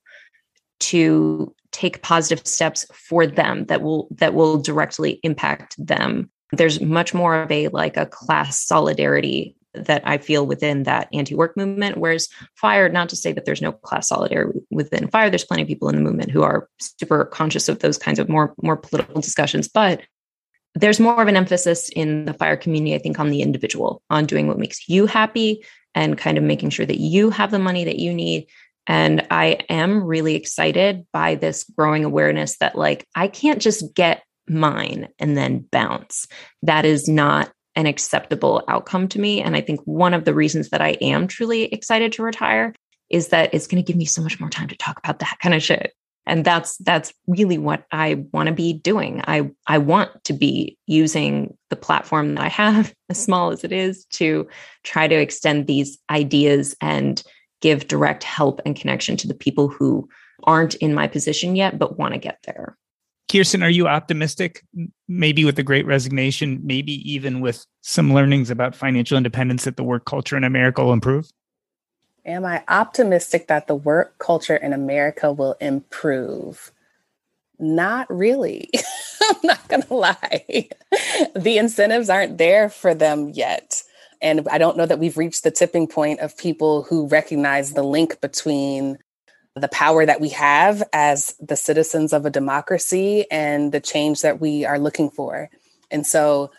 to 0.80 1.54
take 1.72 2.02
positive 2.02 2.46
steps 2.46 2.86
for 2.92 3.26
them 3.26 3.64
that 3.66 3.82
will 3.82 4.08
that 4.12 4.34
will 4.34 4.60
directly 4.60 5.18
impact 5.22 5.74
them. 5.84 6.30
There's 6.52 6.80
much 6.80 7.14
more 7.14 7.42
of 7.42 7.50
a 7.50 7.68
like 7.68 7.96
a 7.96 8.06
class 8.06 8.60
solidarity 8.60 9.56
that 9.74 10.06
I 10.06 10.18
feel 10.18 10.46
within 10.46 10.84
that 10.84 11.08
anti-work 11.12 11.56
movement. 11.56 11.98
Whereas 11.98 12.28
fire, 12.54 12.88
not 12.88 13.08
to 13.10 13.16
say 13.16 13.32
that 13.32 13.44
there's 13.44 13.62
no 13.62 13.72
class 13.72 14.08
solidarity 14.08 14.60
within 14.70 15.08
fire, 15.08 15.30
there's 15.30 15.44
plenty 15.44 15.62
of 15.62 15.68
people 15.68 15.88
in 15.88 15.96
the 15.96 16.02
movement 16.02 16.30
who 16.30 16.42
are 16.42 16.68
super 16.78 17.24
conscious 17.24 17.68
of 17.68 17.80
those 17.80 17.98
kinds 17.98 18.18
of 18.18 18.28
more 18.28 18.54
more 18.62 18.76
political 18.76 19.20
discussions, 19.20 19.68
but 19.68 20.02
there's 20.74 20.98
more 20.98 21.22
of 21.22 21.28
an 21.28 21.36
emphasis 21.36 21.88
in 21.90 22.24
the 22.24 22.34
fire 22.34 22.56
community, 22.56 22.94
I 22.94 22.98
think, 22.98 23.20
on 23.20 23.30
the 23.30 23.42
individual, 23.42 24.02
on 24.10 24.26
doing 24.26 24.48
what 24.48 24.58
makes 24.58 24.88
you 24.88 25.06
happy 25.06 25.64
and 25.94 26.18
kind 26.18 26.36
of 26.36 26.42
making 26.42 26.70
sure 26.70 26.86
that 26.86 26.98
you 26.98 27.30
have 27.30 27.52
the 27.52 27.60
money 27.60 27.84
that 27.84 28.00
you 28.00 28.12
need. 28.12 28.48
And 28.86 29.26
I 29.30 29.60
am 29.68 30.02
really 30.02 30.34
excited 30.34 31.06
by 31.12 31.36
this 31.36 31.64
growing 31.64 32.04
awareness 32.04 32.58
that, 32.58 32.76
like, 32.76 33.06
I 33.14 33.28
can't 33.28 33.62
just 33.62 33.94
get 33.94 34.24
mine 34.48 35.08
and 35.18 35.36
then 35.36 35.60
bounce. 35.70 36.26
That 36.62 36.84
is 36.84 37.08
not 37.08 37.52
an 37.76 37.86
acceptable 37.86 38.62
outcome 38.68 39.08
to 39.08 39.20
me. 39.20 39.40
And 39.40 39.56
I 39.56 39.60
think 39.60 39.80
one 39.84 40.14
of 40.14 40.24
the 40.24 40.34
reasons 40.34 40.70
that 40.70 40.80
I 40.80 40.90
am 41.00 41.26
truly 41.26 41.64
excited 41.64 42.12
to 42.12 42.22
retire 42.22 42.74
is 43.10 43.28
that 43.28 43.52
it's 43.52 43.66
going 43.66 43.82
to 43.82 43.86
give 43.86 43.96
me 43.96 44.04
so 44.04 44.22
much 44.22 44.40
more 44.40 44.50
time 44.50 44.68
to 44.68 44.76
talk 44.76 44.98
about 44.98 45.18
that 45.18 45.38
kind 45.42 45.54
of 45.54 45.62
shit. 45.62 45.92
And 46.26 46.44
that's 46.44 46.78
that's 46.78 47.12
really 47.26 47.58
what 47.58 47.84
I 47.92 48.24
want 48.32 48.46
to 48.46 48.54
be 48.54 48.72
doing. 48.72 49.22
I 49.26 49.50
I 49.66 49.78
want 49.78 50.24
to 50.24 50.32
be 50.32 50.78
using 50.86 51.56
the 51.68 51.76
platform 51.76 52.34
that 52.34 52.44
I 52.44 52.48
have, 52.48 52.94
as 53.10 53.22
small 53.22 53.50
as 53.50 53.62
it 53.62 53.72
is, 53.72 54.06
to 54.14 54.48
try 54.84 55.06
to 55.06 55.14
extend 55.14 55.66
these 55.66 55.98
ideas 56.08 56.74
and 56.80 57.22
give 57.60 57.88
direct 57.88 58.24
help 58.24 58.60
and 58.64 58.76
connection 58.76 59.16
to 59.18 59.28
the 59.28 59.34
people 59.34 59.68
who 59.68 60.08
aren't 60.44 60.74
in 60.76 60.94
my 60.94 61.06
position 61.06 61.56
yet 61.56 61.78
but 61.78 61.98
want 61.98 62.14
to 62.14 62.18
get 62.18 62.38
there. 62.44 62.76
Kiersten, 63.34 63.64
are 63.64 63.70
you 63.70 63.88
optimistic? 63.88 64.64
Maybe 65.08 65.44
with 65.44 65.56
the 65.56 65.64
great 65.64 65.84
resignation, 65.86 66.60
maybe 66.62 66.92
even 67.12 67.40
with 67.40 67.66
some 67.80 68.14
learnings 68.14 68.48
about 68.48 68.76
financial 68.76 69.16
independence 69.16 69.64
that 69.64 69.76
the 69.76 69.82
work 69.82 70.04
culture 70.04 70.36
in 70.36 70.44
America 70.44 70.84
will 70.84 70.92
improve? 70.92 71.28
Am 72.24 72.44
I 72.44 72.62
optimistic 72.68 73.48
that 73.48 73.66
the 73.66 73.74
work 73.74 74.20
culture 74.20 74.54
in 74.54 74.72
America 74.72 75.32
will 75.32 75.56
improve? 75.60 76.70
Not 77.58 78.06
really. 78.08 78.70
I'm 79.28 79.40
not 79.42 79.66
going 79.66 79.82
to 79.82 79.94
lie. 79.94 80.68
the 81.34 81.58
incentives 81.58 82.08
aren't 82.08 82.38
there 82.38 82.68
for 82.68 82.94
them 82.94 83.30
yet. 83.30 83.82
And 84.22 84.46
I 84.48 84.58
don't 84.58 84.76
know 84.76 84.86
that 84.86 85.00
we've 85.00 85.18
reached 85.18 85.42
the 85.42 85.50
tipping 85.50 85.88
point 85.88 86.20
of 86.20 86.38
people 86.38 86.84
who 86.84 87.08
recognize 87.08 87.72
the 87.72 87.82
link 87.82 88.20
between 88.20 88.98
the 89.56 89.68
power 89.68 90.04
that 90.04 90.20
we 90.20 90.30
have 90.30 90.82
as 90.92 91.34
the 91.40 91.56
citizens 91.56 92.12
of 92.12 92.26
a 92.26 92.30
democracy 92.30 93.30
and 93.30 93.70
the 93.70 93.80
change 93.80 94.22
that 94.22 94.40
we 94.40 94.64
are 94.64 94.78
looking 94.78 95.10
for. 95.10 95.48
And 95.90 96.06
so 96.06 96.50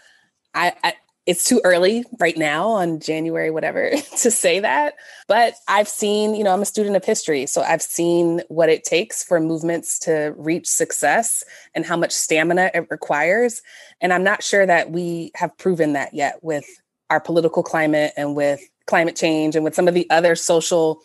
I, 0.54 0.74
I 0.84 0.94
it's 1.26 1.44
too 1.44 1.60
early 1.64 2.06
right 2.20 2.38
now 2.38 2.70
on 2.70 3.00
January, 3.00 3.50
whatever, 3.50 3.90
to 4.22 4.32
say 4.32 4.60
that. 4.60 4.94
But 5.28 5.56
I've 5.68 5.88
seen, 5.88 6.36
you 6.36 6.44
know, 6.44 6.52
I'm 6.52 6.62
a 6.62 6.66
student 6.66 6.96
of 6.96 7.04
history. 7.04 7.48
So 7.48 7.62
I've 7.62 7.82
seen 7.82 8.42
what 8.48 8.70
it 8.70 8.84
takes 8.84 9.24
for 9.24 9.40
movements 9.40 9.98
to 10.00 10.34
reach 10.38 10.68
success 10.68 11.44
and 11.74 11.86
how 11.86 11.98
much 11.98 12.12
stamina 12.12 12.72
it 12.74 12.88
requires. 12.92 13.62
And 14.02 14.14
I'm 14.14 14.24
not 14.24 14.44
sure 14.44 14.66
that 14.66 14.92
we 14.92 15.32
have 15.36 15.58
proven 15.58 15.94
that 15.94 16.14
yet 16.14 16.44
with 16.44 16.66
our 17.10 17.20
political 17.20 17.64
climate 17.64 18.14
and 18.16 18.36
with 18.36 18.62
climate 18.86 19.16
change 19.16 19.56
and 19.56 19.64
with 19.64 19.74
some 19.74 19.88
of 19.88 19.96
the 19.96 20.08
other 20.12 20.36
social 20.36 21.02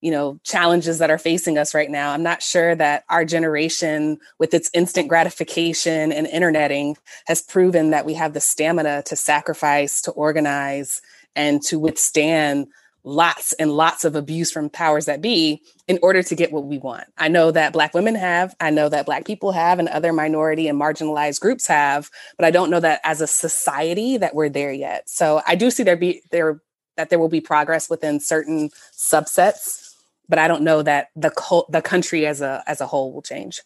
you 0.00 0.10
know 0.10 0.38
challenges 0.44 0.98
that 0.98 1.10
are 1.10 1.18
facing 1.18 1.58
us 1.58 1.74
right 1.74 1.90
now 1.90 2.12
i'm 2.12 2.22
not 2.22 2.42
sure 2.42 2.74
that 2.74 3.04
our 3.08 3.24
generation 3.24 4.18
with 4.38 4.54
its 4.54 4.70
instant 4.74 5.08
gratification 5.08 6.12
and 6.12 6.26
interneting 6.26 6.96
has 7.26 7.42
proven 7.42 7.90
that 7.90 8.06
we 8.06 8.14
have 8.14 8.32
the 8.32 8.40
stamina 8.40 9.02
to 9.02 9.16
sacrifice 9.16 10.00
to 10.00 10.10
organize 10.12 11.00
and 11.34 11.62
to 11.62 11.78
withstand 11.78 12.66
lots 13.06 13.52
and 13.54 13.70
lots 13.70 14.04
of 14.04 14.16
abuse 14.16 14.50
from 14.50 14.68
powers 14.68 15.06
that 15.06 15.22
be 15.22 15.62
in 15.86 15.98
order 16.02 16.24
to 16.24 16.34
get 16.34 16.52
what 16.52 16.64
we 16.64 16.76
want. 16.76 17.04
I 17.16 17.28
know 17.28 17.52
that 17.52 17.72
Black 17.72 17.94
women 17.94 18.16
have, 18.16 18.56
I 18.58 18.70
know 18.70 18.88
that 18.88 19.06
Black 19.06 19.24
people 19.24 19.52
have, 19.52 19.78
and 19.78 19.88
other 19.88 20.12
minority 20.12 20.66
and 20.66 20.78
marginalized 20.78 21.40
groups 21.40 21.68
have, 21.68 22.10
but 22.36 22.44
I 22.44 22.50
don't 22.50 22.68
know 22.68 22.80
that 22.80 23.00
as 23.04 23.20
a 23.20 23.28
society 23.28 24.16
that 24.16 24.34
we're 24.34 24.48
there 24.48 24.72
yet. 24.72 25.08
So 25.08 25.40
I 25.46 25.54
do 25.54 25.70
see 25.70 25.84
there 25.84 25.96
be 25.96 26.20
there 26.32 26.60
that 26.96 27.10
there 27.10 27.18
will 27.18 27.28
be 27.28 27.40
progress 27.40 27.88
within 27.88 28.18
certain 28.18 28.70
subsets 28.92 29.85
but 30.28 30.38
I 30.38 30.48
don't 30.48 30.62
know 30.62 30.82
that 30.82 31.08
the 31.16 31.30
co- 31.30 31.66
the 31.68 31.82
country 31.82 32.26
as 32.26 32.40
a 32.40 32.62
as 32.66 32.80
a 32.80 32.86
whole 32.86 33.12
will 33.12 33.22
change. 33.22 33.60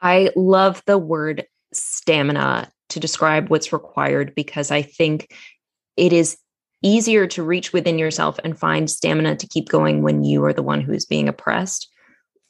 I 0.00 0.30
love 0.34 0.82
the 0.86 0.98
word 0.98 1.46
stamina 1.72 2.70
to 2.90 3.00
describe 3.00 3.48
what's 3.48 3.72
required 3.72 4.34
because 4.34 4.70
I 4.70 4.82
think 4.82 5.34
it 5.96 6.12
is 6.12 6.36
easier 6.82 7.26
to 7.28 7.42
reach 7.42 7.72
within 7.72 7.98
yourself 7.98 8.38
and 8.44 8.58
find 8.58 8.90
stamina 8.90 9.36
to 9.36 9.46
keep 9.46 9.68
going 9.68 10.02
when 10.02 10.24
you 10.24 10.44
are 10.44 10.52
the 10.52 10.62
one 10.62 10.80
who 10.80 10.92
is 10.92 11.06
being 11.06 11.28
oppressed. 11.28 11.88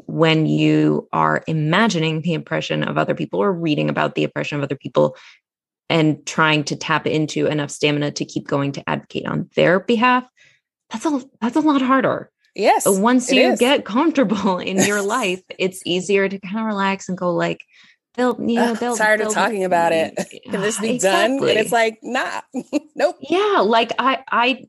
When 0.06 0.46
you 0.46 1.08
are 1.12 1.44
imagining 1.46 2.22
the 2.22 2.34
oppression 2.34 2.82
of 2.82 2.98
other 2.98 3.14
people 3.14 3.40
or 3.40 3.52
reading 3.52 3.88
about 3.88 4.14
the 4.14 4.24
oppression 4.24 4.58
of 4.58 4.64
other 4.64 4.76
people 4.76 5.16
and 5.88 6.24
trying 6.26 6.64
to 6.64 6.76
tap 6.76 7.06
into 7.06 7.46
enough 7.46 7.70
stamina 7.70 8.10
to 8.12 8.24
keep 8.24 8.48
going 8.48 8.72
to 8.72 8.88
advocate 8.88 9.26
on 9.26 9.50
their 9.54 9.78
behalf, 9.78 10.26
that's 10.90 11.04
a 11.04 11.22
that's 11.40 11.56
a 11.56 11.60
lot 11.60 11.82
harder. 11.82 12.31
Yes. 12.54 12.84
Once 12.86 13.30
you 13.32 13.52
is. 13.52 13.58
get 13.58 13.84
comfortable 13.84 14.58
in 14.58 14.78
your 14.78 15.02
life, 15.06 15.42
it's 15.58 15.82
easier 15.84 16.28
to 16.28 16.38
kind 16.38 16.58
of 16.58 16.66
relax 16.66 17.08
and 17.08 17.16
go 17.16 17.32
like, 17.32 17.60
they'll, 18.14 18.36
you 18.40 18.56
know, 18.56 18.74
they'll. 18.74 18.96
tired 18.96 19.20
they'll, 19.20 19.28
of 19.28 19.34
talking 19.34 19.64
about 19.64 19.92
it. 19.92 20.14
Can 20.50 20.60
this 20.60 20.78
ah, 20.78 20.82
be 20.82 20.94
exactly. 20.94 21.38
done? 21.38 21.48
And 21.48 21.58
it's 21.58 21.72
like, 21.72 21.98
nah, 22.02 22.42
nope. 22.94 23.16
Yeah, 23.20 23.62
like 23.64 23.92
I, 23.98 24.22
I, 24.30 24.64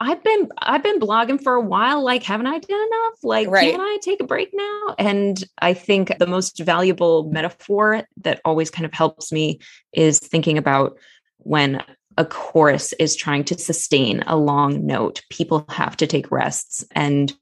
I've 0.00 0.24
been 0.24 0.48
I've 0.58 0.82
been 0.82 0.98
blogging 0.98 1.40
for 1.40 1.54
a 1.54 1.60
while. 1.60 2.02
Like, 2.02 2.24
haven't 2.24 2.48
I 2.48 2.58
done 2.58 2.80
enough? 2.80 3.14
Like, 3.22 3.48
right. 3.48 3.70
can 3.70 3.80
I 3.80 3.98
take 4.02 4.20
a 4.20 4.24
break 4.24 4.50
now? 4.52 4.94
And 4.98 5.42
I 5.60 5.74
think 5.74 6.18
the 6.18 6.26
most 6.26 6.58
valuable 6.58 7.30
metaphor 7.30 8.02
that 8.22 8.40
always 8.44 8.68
kind 8.68 8.84
of 8.84 8.92
helps 8.92 9.30
me 9.30 9.60
is 9.92 10.18
thinking 10.18 10.58
about 10.58 10.98
when 11.38 11.84
a 12.18 12.24
chorus 12.24 12.92
is 12.94 13.16
trying 13.16 13.44
to 13.44 13.58
sustain 13.58 14.22
a 14.26 14.36
long 14.36 14.86
note, 14.86 15.22
people 15.30 15.64
have 15.68 15.96
to 15.98 16.06
take 16.06 16.30
rests. 16.30 16.84
And 16.92 17.32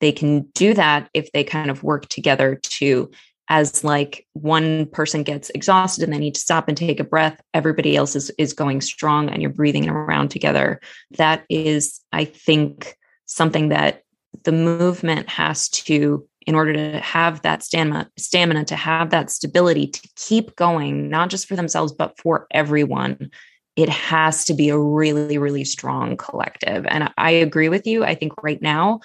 they 0.00 0.12
can 0.12 0.42
do 0.54 0.74
that 0.74 1.08
if 1.14 1.30
they 1.32 1.44
kind 1.44 1.70
of 1.70 1.82
work 1.82 2.08
together 2.08 2.60
to, 2.62 3.10
as 3.48 3.82
like 3.82 4.26
one 4.34 4.86
person 4.86 5.22
gets 5.22 5.50
exhausted 5.50 6.04
and 6.04 6.12
they 6.12 6.18
need 6.18 6.34
to 6.34 6.40
stop 6.40 6.68
and 6.68 6.76
take 6.76 7.00
a 7.00 7.04
breath, 7.04 7.40
everybody 7.54 7.96
else 7.96 8.14
is, 8.14 8.30
is 8.38 8.52
going 8.52 8.80
strong 8.80 9.28
and 9.28 9.42
you're 9.42 9.50
breathing 9.50 9.88
around 9.88 10.28
together. 10.28 10.80
That 11.16 11.44
is, 11.48 12.00
I 12.12 12.24
think, 12.24 12.96
something 13.26 13.70
that 13.70 14.02
the 14.44 14.52
movement 14.52 15.28
has 15.28 15.68
to 15.68 16.26
in 16.46 16.54
order 16.54 16.72
to 16.72 16.98
have 17.00 17.42
that 17.42 17.62
stamina 17.62 18.10
stamina 18.16 18.64
to 18.64 18.76
have 18.76 19.10
that 19.10 19.30
stability 19.30 19.86
to 19.86 20.08
keep 20.16 20.56
going 20.56 21.08
not 21.08 21.28
just 21.28 21.46
for 21.46 21.56
themselves 21.56 21.92
but 21.92 22.18
for 22.18 22.46
everyone 22.50 23.30
it 23.78 23.88
has 23.88 24.44
to 24.44 24.54
be 24.54 24.70
a 24.70 24.76
really, 24.76 25.38
really 25.38 25.62
strong 25.62 26.16
collective. 26.16 26.84
And 26.88 27.12
I 27.16 27.30
agree 27.30 27.68
with 27.68 27.86
you. 27.86 28.02
I 28.02 28.16
think 28.16 28.32
right 28.42 28.60
now 28.60 28.98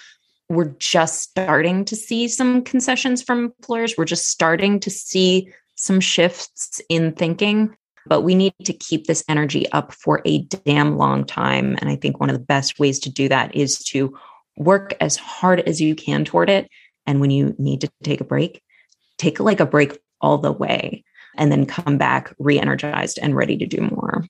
we're 0.50 0.74
just 0.80 1.22
starting 1.22 1.86
to 1.86 1.96
see 1.96 2.28
some 2.28 2.64
concessions 2.64 3.22
from 3.22 3.54
employers. 3.60 3.94
We're 3.96 4.06
just 4.06 4.30
starting 4.30 4.80
to 4.80 4.90
see 4.90 5.48
some 5.76 6.00
shifts 6.00 6.82
in 6.90 7.12
thinking, 7.12 7.78
but 8.08 8.22
we 8.22 8.34
need 8.34 8.56
to 8.64 8.74
keep 8.74 9.06
this 9.06 9.24
energy 9.30 9.72
up 9.74 9.94
for 9.94 10.24
a 10.26 10.40
damn 10.40 10.98
long 10.98 11.24
time. 11.24 11.78
And 11.80 11.88
I 11.88 11.96
think 11.96 12.20
one 12.20 12.32
of 12.32 12.36
the 12.36 12.44
best 12.44 12.80
ways 12.80 12.98
to 13.02 13.12
do 13.12 13.30
that 13.30 13.56
is 13.56 13.78
to 13.90 14.18
work 14.58 14.96
as 15.00 15.18
hard 15.18 15.60
as 15.62 15.80
you 15.80 15.94
can 15.94 16.26
toward 16.26 16.50
it. 16.50 16.68
And 17.06 17.22
when 17.22 17.30
you 17.30 17.54
need 17.60 17.82
to 17.82 17.92
take 18.02 18.22
a 18.22 18.26
break, 18.26 18.64
take 19.20 19.40
like 19.40 19.60
a 19.60 19.68
break 19.68 20.00
all 20.20 20.40
the 20.40 20.52
way 20.52 21.04
and 21.38 21.52
then 21.52 21.68
come 21.68 22.00
back 22.00 22.34
re 22.40 22.60
energized 22.60 23.20
and 23.22 23.36
ready 23.36 23.56
to 23.58 23.68
do 23.68 23.82
more. 23.82 24.26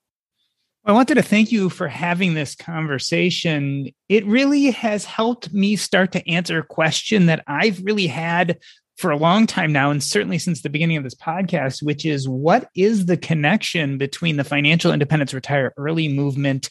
I 0.85 0.91
wanted 0.91 1.15
to 1.15 1.21
thank 1.21 1.49
you 1.49 1.69
for 1.69 1.87
having 1.87 2.33
this 2.33 2.55
conversation. 2.55 3.87
It 4.09 4.25
really 4.25 4.71
has 4.71 5.05
helped 5.05 5.53
me 5.53 5.77
start 5.77 6.11
to 6.11 6.29
answer 6.29 6.59
a 6.59 6.65
question 6.65 7.27
that 7.27 7.41
I've 7.47 7.81
really 7.85 8.07
had 8.07 8.59
for 8.97 9.09
a 9.09 9.17
long 9.17 9.47
time 9.47 9.71
now, 9.71 9.91
and 9.91 10.03
certainly 10.03 10.37
since 10.37 10.61
the 10.61 10.69
beginning 10.69 10.97
of 10.97 11.05
this 11.05 11.15
podcast, 11.15 11.81
which 11.81 12.05
is 12.05 12.27
what 12.27 12.69
is 12.75 13.05
the 13.05 13.15
connection 13.15 13.97
between 13.97 14.35
the 14.35 14.43
financial 14.43 14.91
independence 14.91 15.33
retire 15.33 15.73
early 15.77 16.09
movement 16.09 16.69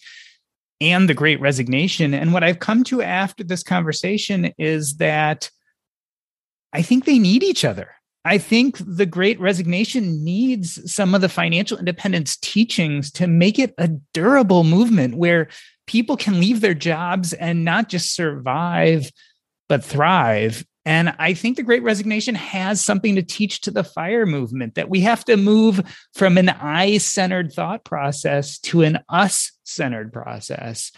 and 0.81 1.09
the 1.09 1.15
great 1.15 1.41
resignation? 1.41 2.13
And 2.13 2.35
what 2.35 2.45
I've 2.45 2.59
come 2.59 2.85
to 2.85 3.01
after 3.01 3.43
this 3.43 3.63
conversation 3.63 4.53
is 4.59 4.97
that 4.99 5.51
I 6.75 6.83
think 6.83 7.07
they 7.07 7.19
need 7.19 7.43
each 7.43 7.65
other. 7.65 7.95
I 8.25 8.39
think 8.39 8.79
the 8.79 9.07
great 9.07 9.41
resignation 9.41 10.23
needs 10.23 10.93
some 10.93 11.15
of 11.15 11.21
the 11.21 11.29
financial 11.29 11.79
independence 11.79 12.37
teachings 12.37 13.11
to 13.13 13.27
make 13.27 13.59
it 13.59 13.75
a 13.79 13.89
durable 14.13 14.63
movement 14.63 15.17
where 15.17 15.49
people 15.87 16.17
can 16.17 16.39
leave 16.39 16.61
their 16.61 16.75
jobs 16.75 17.33
and 17.33 17.65
not 17.65 17.89
just 17.89 18.15
survive, 18.15 19.11
but 19.69 19.85
thrive. 19.85 20.65
And 20.85 21.15
I 21.19 21.35
think 21.35 21.57
the 21.57 21.63
great 21.63 21.83
resignation 21.83 22.35
has 22.35 22.81
something 22.81 23.15
to 23.15 23.23
teach 23.23 23.61
to 23.63 23.71
the 23.71 23.85
fire 23.85 24.27
movement 24.27 24.75
that 24.75 24.89
we 24.89 25.01
have 25.01 25.25
to 25.27 25.37
move 25.37 25.81
from 26.15 26.39
an 26.39 26.49
I 26.49 26.99
centered 26.99 27.53
thought 27.53 27.85
process 27.85 28.59
to 28.61 28.83
an 28.83 28.99
us 29.09 29.53
centered 29.65 30.13
process. 30.13 30.93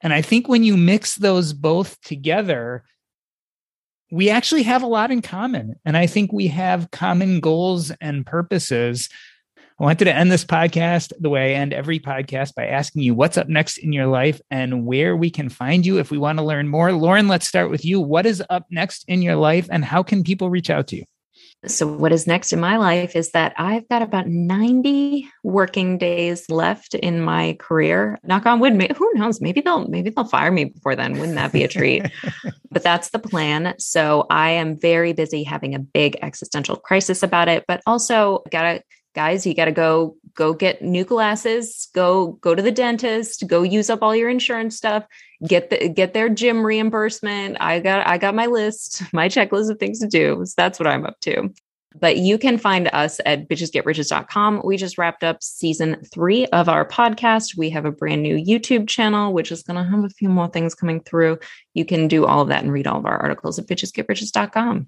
And 0.00 0.12
I 0.12 0.22
think 0.22 0.48
when 0.48 0.64
you 0.64 0.76
mix 0.76 1.16
those 1.16 1.52
both 1.52 2.00
together, 2.02 2.84
we 4.10 4.30
actually 4.30 4.62
have 4.62 4.82
a 4.82 4.86
lot 4.86 5.10
in 5.10 5.22
common. 5.22 5.74
And 5.84 5.96
I 5.96 6.06
think 6.06 6.32
we 6.32 6.48
have 6.48 6.90
common 6.90 7.40
goals 7.40 7.90
and 8.00 8.24
purposes. 8.24 9.08
I 9.56 9.84
wanted 9.84 10.06
to 10.06 10.14
end 10.14 10.32
this 10.32 10.44
podcast 10.44 11.12
the 11.20 11.28
way 11.28 11.54
I 11.54 11.58
end 11.58 11.72
every 11.72 12.00
podcast 12.00 12.54
by 12.54 12.66
asking 12.66 13.02
you 13.02 13.14
what's 13.14 13.38
up 13.38 13.48
next 13.48 13.78
in 13.78 13.92
your 13.92 14.06
life 14.06 14.40
and 14.50 14.86
where 14.86 15.16
we 15.16 15.30
can 15.30 15.48
find 15.48 15.86
you 15.86 15.98
if 15.98 16.10
we 16.10 16.18
want 16.18 16.38
to 16.38 16.44
learn 16.44 16.68
more. 16.68 16.90
Lauren, 16.92 17.28
let's 17.28 17.46
start 17.46 17.70
with 17.70 17.84
you. 17.84 18.00
What 18.00 18.26
is 18.26 18.42
up 18.50 18.66
next 18.70 19.04
in 19.06 19.22
your 19.22 19.36
life 19.36 19.68
and 19.70 19.84
how 19.84 20.02
can 20.02 20.24
people 20.24 20.50
reach 20.50 20.70
out 20.70 20.88
to 20.88 20.96
you? 20.96 21.04
So, 21.66 21.88
what 21.88 22.12
is 22.12 22.26
next 22.26 22.52
in 22.52 22.60
my 22.60 22.76
life 22.76 23.16
is 23.16 23.32
that 23.32 23.52
I've 23.58 23.88
got 23.88 24.00
about 24.00 24.28
90 24.28 25.28
working 25.42 25.98
days 25.98 26.48
left 26.48 26.94
in 26.94 27.20
my 27.20 27.56
career. 27.58 28.16
Knock 28.22 28.46
on 28.46 28.60
wood, 28.60 28.80
who 28.96 29.10
knows? 29.14 29.40
Maybe 29.40 29.60
they'll 29.60 29.88
maybe 29.88 30.10
they'll 30.10 30.24
fire 30.24 30.52
me 30.52 30.66
before 30.66 30.94
then. 30.94 31.18
Wouldn't 31.18 31.34
that 31.34 31.52
be 31.52 31.64
a 31.64 31.68
treat? 31.68 32.04
but 32.70 32.84
that's 32.84 33.10
the 33.10 33.18
plan. 33.18 33.74
So, 33.78 34.26
I 34.30 34.50
am 34.50 34.78
very 34.78 35.12
busy 35.12 35.42
having 35.42 35.74
a 35.74 35.80
big 35.80 36.16
existential 36.22 36.76
crisis 36.76 37.24
about 37.24 37.48
it, 37.48 37.64
but 37.66 37.82
also 37.86 38.44
gotta 38.52 38.82
guys, 39.18 39.44
you 39.44 39.52
gotta 39.52 39.72
go 39.72 40.16
go 40.34 40.54
get 40.54 40.80
new 40.80 41.04
glasses, 41.04 41.88
go 41.92 42.38
go 42.40 42.54
to 42.54 42.62
the 42.62 42.70
dentist, 42.70 43.44
go 43.48 43.64
use 43.64 43.90
up 43.90 44.00
all 44.00 44.14
your 44.14 44.28
insurance 44.30 44.76
stuff, 44.76 45.04
get 45.44 45.70
the 45.70 45.88
get 45.88 46.14
their 46.14 46.28
gym 46.28 46.64
reimbursement. 46.64 47.56
I 47.58 47.80
got 47.80 48.06
I 48.06 48.16
got 48.16 48.36
my 48.36 48.46
list, 48.46 49.02
my 49.12 49.28
checklist 49.28 49.72
of 49.72 49.80
things 49.80 49.98
to 49.98 50.06
do. 50.06 50.40
So 50.44 50.54
that's 50.56 50.78
what 50.78 50.86
I'm 50.86 51.04
up 51.04 51.18
to. 51.22 51.52
But 51.98 52.18
you 52.18 52.38
can 52.38 52.58
find 52.58 52.88
us 52.92 53.18
at 53.26 53.48
bitchesgetriches.com. 53.48 54.62
We 54.64 54.76
just 54.76 54.98
wrapped 54.98 55.24
up 55.24 55.42
season 55.42 56.00
three 56.14 56.46
of 56.46 56.68
our 56.68 56.86
podcast. 56.86 57.56
We 57.56 57.70
have 57.70 57.86
a 57.86 57.90
brand 57.90 58.22
new 58.22 58.36
YouTube 58.36 58.86
channel, 58.86 59.32
which 59.32 59.50
is 59.50 59.64
going 59.64 59.82
to 59.82 59.90
have 59.90 60.04
a 60.04 60.10
few 60.10 60.28
more 60.28 60.48
things 60.48 60.76
coming 60.76 61.00
through. 61.00 61.38
You 61.74 61.84
can 61.84 62.06
do 62.06 62.24
all 62.24 62.42
of 62.42 62.48
that 62.48 62.62
and 62.62 62.72
read 62.72 62.86
all 62.86 62.98
of 62.98 63.06
our 63.06 63.18
articles 63.18 63.58
at 63.58 63.66
bitchesgetriches.com. 63.66 64.86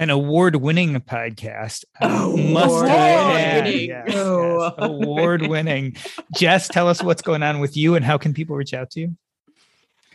an 0.00 0.10
award-winning 0.10 0.94
podcast. 1.02 1.84
Oh, 2.00 2.36
must 2.36 2.84
add, 2.86 3.66
award-winning. 3.66 3.88
yes, 3.88 4.14
Oh. 4.16 4.62
yes, 4.64 4.74
award-winning. 4.78 5.96
Jess, 6.36 6.66
tell 6.68 6.88
us 6.88 7.02
what's 7.02 7.22
going 7.22 7.42
on 7.44 7.60
with 7.60 7.76
you 7.76 7.94
and 7.94 8.04
how 8.04 8.18
can 8.18 8.34
people 8.34 8.56
reach 8.56 8.74
out 8.74 8.90
to 8.92 9.00
you? 9.00 9.16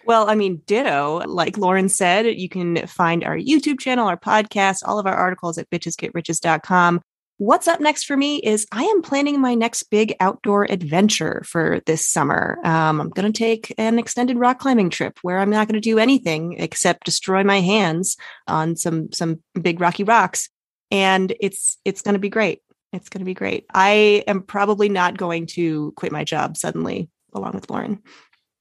Well, 0.05 0.29
I 0.29 0.35
mean, 0.35 0.61
ditto. 0.65 1.21
Like 1.25 1.57
Lauren 1.57 1.87
said, 1.89 2.25
you 2.25 2.49
can 2.49 2.85
find 2.87 3.23
our 3.23 3.37
YouTube 3.37 3.79
channel, 3.79 4.07
our 4.07 4.17
podcast, 4.17 4.79
all 4.85 4.99
of 4.99 5.07
our 5.07 5.15
articles 5.15 5.57
at 5.57 5.69
bitchesgetriches.com. 5.69 7.01
What's 7.37 7.67
up 7.67 7.81
next 7.81 8.05
for 8.05 8.15
me 8.15 8.37
is 8.37 8.65
I 8.71 8.83
am 8.83 9.01
planning 9.01 9.41
my 9.41 9.55
next 9.55 9.83
big 9.83 10.15
outdoor 10.21 10.71
adventure 10.71 11.43
for 11.45 11.81
this 11.85 12.07
summer. 12.07 12.57
Um, 12.63 13.01
I'm 13.01 13.09
going 13.09 13.29
to 13.29 13.37
take 13.37 13.75
an 13.77 13.99
extended 13.99 14.37
rock 14.37 14.59
climbing 14.59 14.89
trip 14.89 15.19
where 15.21 15.39
I'm 15.39 15.49
not 15.49 15.67
going 15.67 15.73
to 15.73 15.81
do 15.81 15.99
anything 15.99 16.55
except 16.59 17.03
destroy 17.03 17.43
my 17.43 17.59
hands 17.59 18.15
on 18.47 18.77
some 18.77 19.11
some 19.11 19.41
big 19.61 19.81
rocky 19.81 20.05
rocks, 20.05 20.49
and 20.91 21.33
it's 21.41 21.77
it's 21.83 22.01
going 22.01 22.13
to 22.13 22.19
be 22.19 22.29
great. 22.29 22.61
It's 22.93 23.09
going 23.09 23.19
to 23.19 23.25
be 23.25 23.33
great. 23.33 23.65
I 23.73 24.23
am 24.27 24.41
probably 24.41 24.87
not 24.87 25.17
going 25.17 25.47
to 25.47 25.91
quit 25.97 26.13
my 26.13 26.23
job 26.23 26.55
suddenly, 26.55 27.09
along 27.33 27.51
with 27.55 27.69
Lauren. 27.69 28.01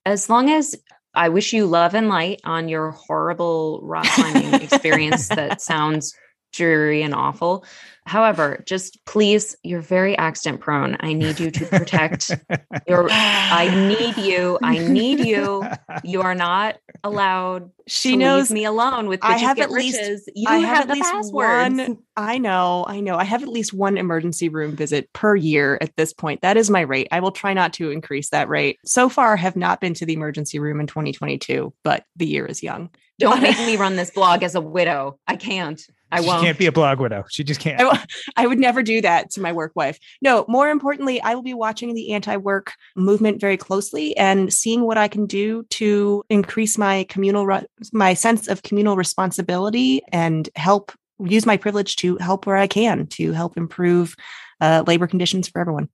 As 0.04 0.28
long 0.28 0.50
as 0.50 0.74
I 1.14 1.28
wish 1.28 1.52
you 1.52 1.66
love 1.66 1.94
and 1.94 2.08
light 2.08 2.40
on 2.42 2.68
your 2.68 2.90
horrible 2.90 3.78
rock 3.84 4.06
climbing 4.06 4.54
experience 4.54 5.28
that 5.28 5.60
sounds 5.60 6.12
dreary 6.54 7.02
and 7.02 7.14
awful. 7.14 7.64
However, 8.06 8.62
just 8.66 9.02
please, 9.06 9.56
you're 9.62 9.80
very 9.80 10.16
accident 10.18 10.60
prone. 10.60 10.96
I 11.00 11.14
need 11.14 11.40
you 11.40 11.50
to 11.50 11.64
protect 11.66 12.30
your 12.86 13.08
I 13.10 13.68
need 13.88 14.18
you. 14.18 14.58
I 14.62 14.78
need 14.78 15.20
you. 15.20 15.64
You 16.02 16.20
are 16.22 16.34
not 16.34 16.76
allowed 17.02 17.70
She 17.86 18.10
to 18.12 18.16
knows 18.16 18.50
leave 18.50 18.54
me 18.54 18.64
alone 18.64 19.06
with 19.06 19.20
I 19.22 19.38
have 19.38 19.56
get 19.56 19.64
at 19.64 19.70
least- 19.70 19.98
riches. 19.98 20.28
You 20.34 20.46
I 20.48 20.58
have, 20.58 20.68
have 20.68 20.80
at 20.82 20.88
the 20.88 20.94
least 20.94 21.12
passwords. 21.12 21.76
one. 21.88 21.98
I 22.16 22.38
know, 22.38 22.84
I 22.88 23.00
know. 23.00 23.16
I 23.16 23.24
have 23.24 23.42
at 23.42 23.48
least 23.48 23.72
one 23.72 23.96
emergency 23.96 24.48
room 24.48 24.76
visit 24.76 25.10
per 25.12 25.34
year 25.36 25.78
at 25.80 25.96
this 25.96 26.12
point. 26.12 26.42
That 26.42 26.56
is 26.56 26.68
my 26.68 26.80
rate. 26.82 27.08
I 27.10 27.20
will 27.20 27.32
try 27.32 27.54
not 27.54 27.72
to 27.74 27.90
increase 27.90 28.28
that 28.30 28.48
rate. 28.48 28.78
So 28.84 29.08
far, 29.08 29.36
have 29.36 29.56
not 29.56 29.80
been 29.80 29.94
to 29.94 30.04
the 30.06 30.12
emergency 30.14 30.58
room 30.58 30.78
in 30.80 30.86
2022, 30.86 31.72
but 31.84 32.04
the 32.16 32.26
year 32.26 32.44
is 32.46 32.62
young. 32.62 32.90
Don't 33.18 33.42
make 33.42 33.58
me 33.58 33.76
run 33.78 33.96
this 33.96 34.10
blog 34.10 34.42
as 34.42 34.54
a 34.54 34.60
widow. 34.60 35.18
I 35.26 35.36
can't. 35.36 35.80
I 36.10 36.20
she 36.20 36.26
won't. 36.26 36.40
She 36.40 36.46
can't 36.46 36.58
be 36.58 36.66
a 36.66 36.72
blog 36.72 37.00
widow. 37.00 37.24
She 37.28 37.44
just 37.44 37.60
can't. 37.60 37.80
I, 37.80 37.84
w- 37.84 38.04
I 38.36 38.46
would 38.46 38.58
never 38.58 38.82
do 38.82 39.00
that 39.00 39.30
to 39.30 39.40
my 39.40 39.52
work 39.52 39.72
wife. 39.74 39.98
No, 40.22 40.44
more 40.48 40.68
importantly, 40.70 41.20
I 41.20 41.34
will 41.34 41.42
be 41.42 41.54
watching 41.54 41.94
the 41.94 42.12
anti-work 42.12 42.72
movement 42.96 43.40
very 43.40 43.56
closely 43.56 44.16
and 44.16 44.52
seeing 44.52 44.82
what 44.82 44.98
I 44.98 45.08
can 45.08 45.26
do 45.26 45.64
to 45.70 46.24
increase 46.28 46.78
my 46.78 47.04
communal 47.08 47.46
re- 47.46 47.66
my 47.92 48.14
sense 48.14 48.48
of 48.48 48.62
communal 48.62 48.96
responsibility 48.96 50.02
and 50.12 50.48
help 50.56 50.92
use 51.24 51.46
my 51.46 51.56
privilege 51.56 51.96
to 51.96 52.16
help 52.18 52.46
where 52.46 52.56
I 52.56 52.66
can 52.66 53.06
to 53.08 53.32
help 53.32 53.56
improve 53.56 54.14
uh, 54.60 54.84
labor 54.86 55.06
conditions 55.06 55.48
for 55.48 55.60
everyone. 55.60 55.88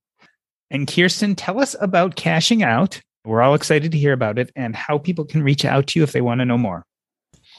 And 0.70 0.86
Kiersten, 0.86 1.34
tell 1.36 1.60
us 1.60 1.74
about 1.80 2.16
cashing 2.16 2.62
out. 2.62 3.00
We're 3.24 3.42
all 3.42 3.54
excited 3.54 3.92
to 3.92 3.98
hear 3.98 4.12
about 4.12 4.38
it 4.38 4.50
and 4.56 4.74
how 4.74 4.98
people 4.98 5.24
can 5.24 5.42
reach 5.42 5.64
out 5.64 5.88
to 5.88 5.98
you 5.98 6.02
if 6.02 6.12
they 6.12 6.20
want 6.20 6.40
to 6.40 6.44
know 6.44 6.56
more. 6.56 6.84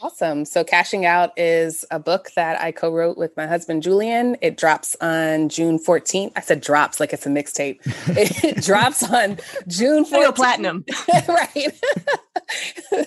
Awesome. 0.03 0.45
So, 0.45 0.63
Cashing 0.63 1.05
Out 1.05 1.31
is 1.37 1.85
a 1.91 1.99
book 1.99 2.31
that 2.35 2.59
I 2.59 2.71
co 2.71 2.91
wrote 2.91 3.19
with 3.19 3.37
my 3.37 3.45
husband, 3.45 3.83
Julien. 3.83 4.35
It 4.41 4.57
drops 4.57 4.95
on 4.99 5.47
June 5.47 5.77
14th. 5.77 6.31
I 6.35 6.41
said 6.41 6.61
drops 6.61 6.99
like 6.99 7.13
it's 7.13 7.27
a 7.27 7.29
mixtape. 7.29 7.79
It 8.43 8.63
drops 8.63 9.03
on 9.03 9.37
June 9.67 10.03
14th. 10.03 10.11
Real 10.11 10.33
platinum. 10.33 10.85
right. 11.27 11.71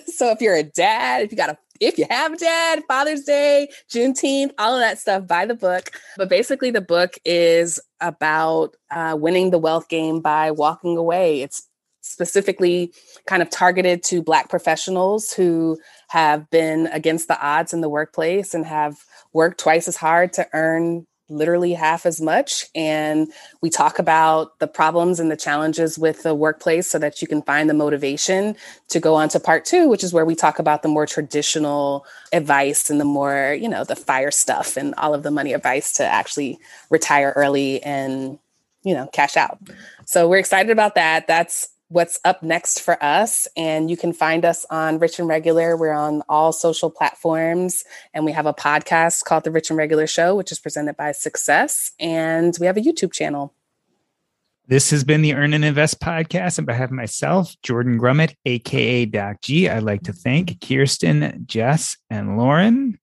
so, 0.07 0.31
if 0.31 0.39
you're 0.39 0.55
a 0.55 0.63
dad, 0.63 1.23
if 1.23 1.31
you 1.31 1.37
got 1.37 1.49
a 1.49 1.57
if 1.81 1.97
you 1.97 2.05
have 2.09 2.31
a 2.31 2.37
dad, 2.37 2.83
Father's 2.87 3.23
Day, 3.23 3.67
Juneteenth, 3.93 4.51
all 4.57 4.73
of 4.73 4.79
that 4.79 4.97
stuff, 4.97 5.27
buy 5.27 5.45
the 5.45 5.55
book. 5.55 5.91
But 6.15 6.29
basically, 6.29 6.71
the 6.71 6.79
book 6.79 7.15
is 7.25 7.77
about 7.99 8.77
uh, 8.89 9.17
winning 9.19 9.51
the 9.51 9.59
wealth 9.59 9.89
game 9.89 10.21
by 10.21 10.51
walking 10.51 10.95
away. 10.95 11.41
It's 11.41 11.67
specifically 12.05 12.93
kind 13.25 13.41
of 13.41 13.49
targeted 13.49 14.03
to 14.03 14.21
Black 14.21 14.49
professionals 14.49 15.33
who 15.33 15.79
have 16.09 16.49
been 16.49 16.87
against 16.87 17.27
the 17.27 17.39
odds 17.45 17.73
in 17.73 17.81
the 17.81 17.89
workplace 17.89 18.53
and 18.53 18.65
have 18.65 19.03
worked 19.33 19.59
twice 19.59 19.87
as 19.87 19.95
hard 19.95 20.31
to 20.33 20.47
earn 20.53 21.05
literally 21.27 21.73
half 21.73 22.05
as 22.05 22.21
much. 22.21 22.67
And 22.75 23.27
we 23.59 23.71
talk 23.71 23.97
about 23.97 24.59
the 24.59 24.67
problems 24.67 25.19
and 25.19 25.31
the 25.31 25.35
challenges 25.35 25.97
with 25.97 26.21
the 26.21 26.35
workplace 26.35 26.87
so 26.87 26.99
that 26.99 27.19
you 27.21 27.27
can 27.27 27.41
find 27.41 27.67
the 27.67 27.73
motivation 27.73 28.55
to 28.89 28.99
go 28.99 29.15
on 29.15 29.29
to 29.29 29.39
part 29.39 29.65
two, 29.65 29.89
which 29.89 30.03
is 30.03 30.13
where 30.13 30.25
we 30.25 30.35
talk 30.35 30.59
about 30.59 30.83
the 30.83 30.87
more 30.87 31.07
traditional 31.07 32.05
advice 32.31 32.91
and 32.91 33.01
the 33.01 33.05
more, 33.05 33.57
you 33.59 33.67
know, 33.67 33.83
the 33.83 33.95
fire 33.95 34.29
stuff 34.29 34.77
and 34.77 34.93
all 34.95 35.15
of 35.15 35.23
the 35.23 35.31
money 35.31 35.53
advice 35.53 35.91
to 35.93 36.05
actually 36.05 36.59
retire 36.91 37.33
early 37.35 37.81
and, 37.81 38.37
you 38.83 38.93
know, 38.93 39.07
cash 39.07 39.35
out. 39.35 39.57
So 40.05 40.29
we're 40.29 40.37
excited 40.37 40.69
about 40.69 40.93
that. 40.93 41.25
That's 41.25 41.69
what's 41.89 42.19
up 42.25 42.41
next 42.41 42.81
for 42.81 43.01
us. 43.03 43.47
And 43.55 43.89
you 43.89 43.97
can 43.97 44.13
find 44.13 44.45
us 44.45 44.65
on 44.69 44.99
Rich 44.99 45.19
and 45.19 45.27
Regular. 45.27 45.77
We're 45.77 45.93
on 45.93 46.23
all 46.27 46.51
social 46.51 46.89
platforms. 46.89 47.83
And 48.13 48.25
we 48.25 48.31
have 48.31 48.45
a 48.45 48.53
podcast 48.53 49.23
called 49.23 49.43
The 49.43 49.51
Rich 49.51 49.69
and 49.69 49.77
Regular 49.77 50.07
Show, 50.07 50.35
which 50.35 50.51
is 50.51 50.59
presented 50.59 50.97
by 50.97 51.11
Success. 51.11 51.91
And 51.99 52.55
we 52.59 52.65
have 52.65 52.77
a 52.77 52.81
YouTube 52.81 53.13
channel. 53.13 53.53
This 54.67 54.89
has 54.89 55.03
been 55.03 55.21
the 55.21 55.35
Earn 55.35 55.53
and 55.53 55.63
Invest 55.63 55.99
podcast. 55.99 56.57
On 56.57 56.65
behalf 56.65 56.89
of 56.89 56.95
myself, 56.95 57.55
Jordan 57.61 57.99
Grumet, 57.99 58.33
aka 58.45 59.05
Doc 59.05 59.41
G, 59.41 59.69
I'd 59.69 59.83
like 59.83 60.01
to 60.03 60.13
thank 60.13 60.59
Kiersten, 60.59 61.45
Jess, 61.45 61.97
and 62.09 62.35
Lauren. 62.35 62.97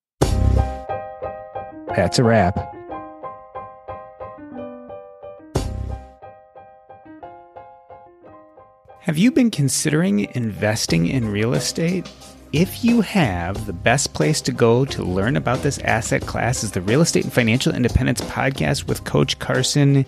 That's 1.95 2.19
a 2.19 2.25
wrap. 2.25 2.72
Have 9.03 9.19
you 9.19 9.33
been 9.33 9.51
considering 9.51 10.33
investing 10.37 11.09
in 11.09 11.33
real 11.33 11.55
estate? 11.55 12.09
If 12.53 12.85
you 12.85 13.01
have, 13.01 13.67
the 13.67 13.73
best 13.73 14.15
place 14.15 14.41
to 14.43 14.53
go 14.53 14.85
to 14.85 15.03
learn 15.03 15.37
about 15.37 15.59
this 15.59 15.81
asset 15.81 16.23
class 16.23 16.63
is 16.63 16.71
the 16.71 16.83
Real 16.83 17.01
Estate 17.01 17.25
and 17.25 17.33
Financial 17.33 17.75
Independence 17.75 18.21
podcast 18.21 18.87
with 18.87 19.03
Coach 19.03 19.41
Carson. 19.41 20.07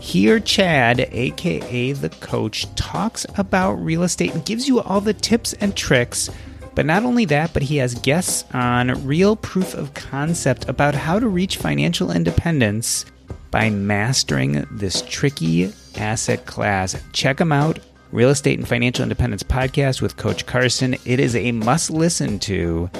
Here, 0.00 0.40
Chad, 0.40 1.08
aka 1.12 1.92
the 1.92 2.08
coach, 2.08 2.66
talks 2.74 3.24
about 3.36 3.74
real 3.74 4.02
estate 4.02 4.34
and 4.34 4.44
gives 4.44 4.66
you 4.66 4.80
all 4.80 5.00
the 5.00 5.14
tips 5.14 5.52
and 5.52 5.76
tricks. 5.76 6.28
But 6.74 6.84
not 6.84 7.04
only 7.04 7.26
that, 7.26 7.52
but 7.52 7.62
he 7.62 7.76
has 7.76 7.94
guests 7.94 8.44
on 8.52 9.06
real 9.06 9.36
proof 9.36 9.72
of 9.74 9.94
concept 9.94 10.68
about 10.68 10.96
how 10.96 11.20
to 11.20 11.28
reach 11.28 11.58
financial 11.58 12.10
independence 12.10 13.04
by 13.52 13.70
mastering 13.70 14.66
this 14.72 15.00
tricky 15.02 15.72
asset 15.96 16.44
class. 16.46 17.00
Check 17.12 17.40
him 17.40 17.52
out 17.52 17.78
Real 18.12 18.28
Estate 18.28 18.58
and 18.58 18.68
Financial 18.68 19.02
Independence 19.02 19.42
podcast 19.42 20.02
with 20.02 20.18
Coach 20.18 20.44
Carson. 20.44 20.94
It 21.06 21.18
is 21.18 21.34
a 21.34 21.50
must 21.50 21.90
listen 21.90 22.38
to 22.40 22.90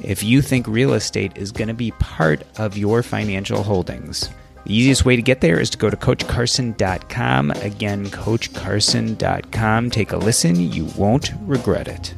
if 0.00 0.22
you 0.22 0.40
think 0.40 0.66
real 0.66 0.94
estate 0.94 1.36
is 1.36 1.52
going 1.52 1.68
to 1.68 1.74
be 1.74 1.90
part 1.92 2.42
of 2.58 2.78
your 2.78 3.02
financial 3.02 3.62
holdings. 3.62 4.30
The 4.64 4.74
easiest 4.74 5.04
way 5.04 5.16
to 5.16 5.22
get 5.22 5.42
there 5.42 5.60
is 5.60 5.68
to 5.70 5.78
go 5.78 5.90
to 5.90 5.96
CoachCarson.com. 5.96 7.50
Again, 7.50 8.06
CoachCarson.com. 8.06 9.90
Take 9.90 10.12
a 10.12 10.16
listen. 10.16 10.72
You 10.72 10.86
won't 10.96 11.32
regret 11.42 11.88
it. 11.88 12.14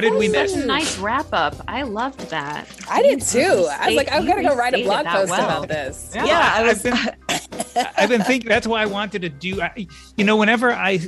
What 0.00 0.12
did 0.12 0.18
we 0.18 0.28
was 0.28 0.32
miss? 0.32 0.54
Such 0.54 0.64
a 0.64 0.66
nice 0.66 0.98
wrap 0.98 1.26
up. 1.32 1.54
I 1.68 1.82
loved 1.82 2.20
that. 2.30 2.66
I 2.88 3.02
did 3.02 3.20
too. 3.20 3.68
I 3.70 3.88
was 3.88 3.96
like, 3.96 4.10
I'm 4.10 4.22
you 4.22 4.30
going 4.30 4.42
to 4.42 4.48
go 4.48 4.56
write 4.56 4.72
a 4.72 4.82
blog 4.82 5.04
post 5.04 5.30
well. 5.30 5.44
about 5.44 5.68
this. 5.68 6.12
Yeah, 6.14 6.52
I 6.54 6.62
was. 6.62 6.86
I've 6.86 7.14
been, 7.74 7.86
I've 7.96 8.08
been 8.08 8.22
thinking 8.22 8.48
that's 8.48 8.66
why 8.66 8.82
I 8.82 8.86
wanted 8.86 9.20
to 9.22 9.28
do. 9.28 9.60
I, 9.60 9.86
you 10.16 10.24
know, 10.24 10.36
whenever 10.36 10.72
I 10.72 11.00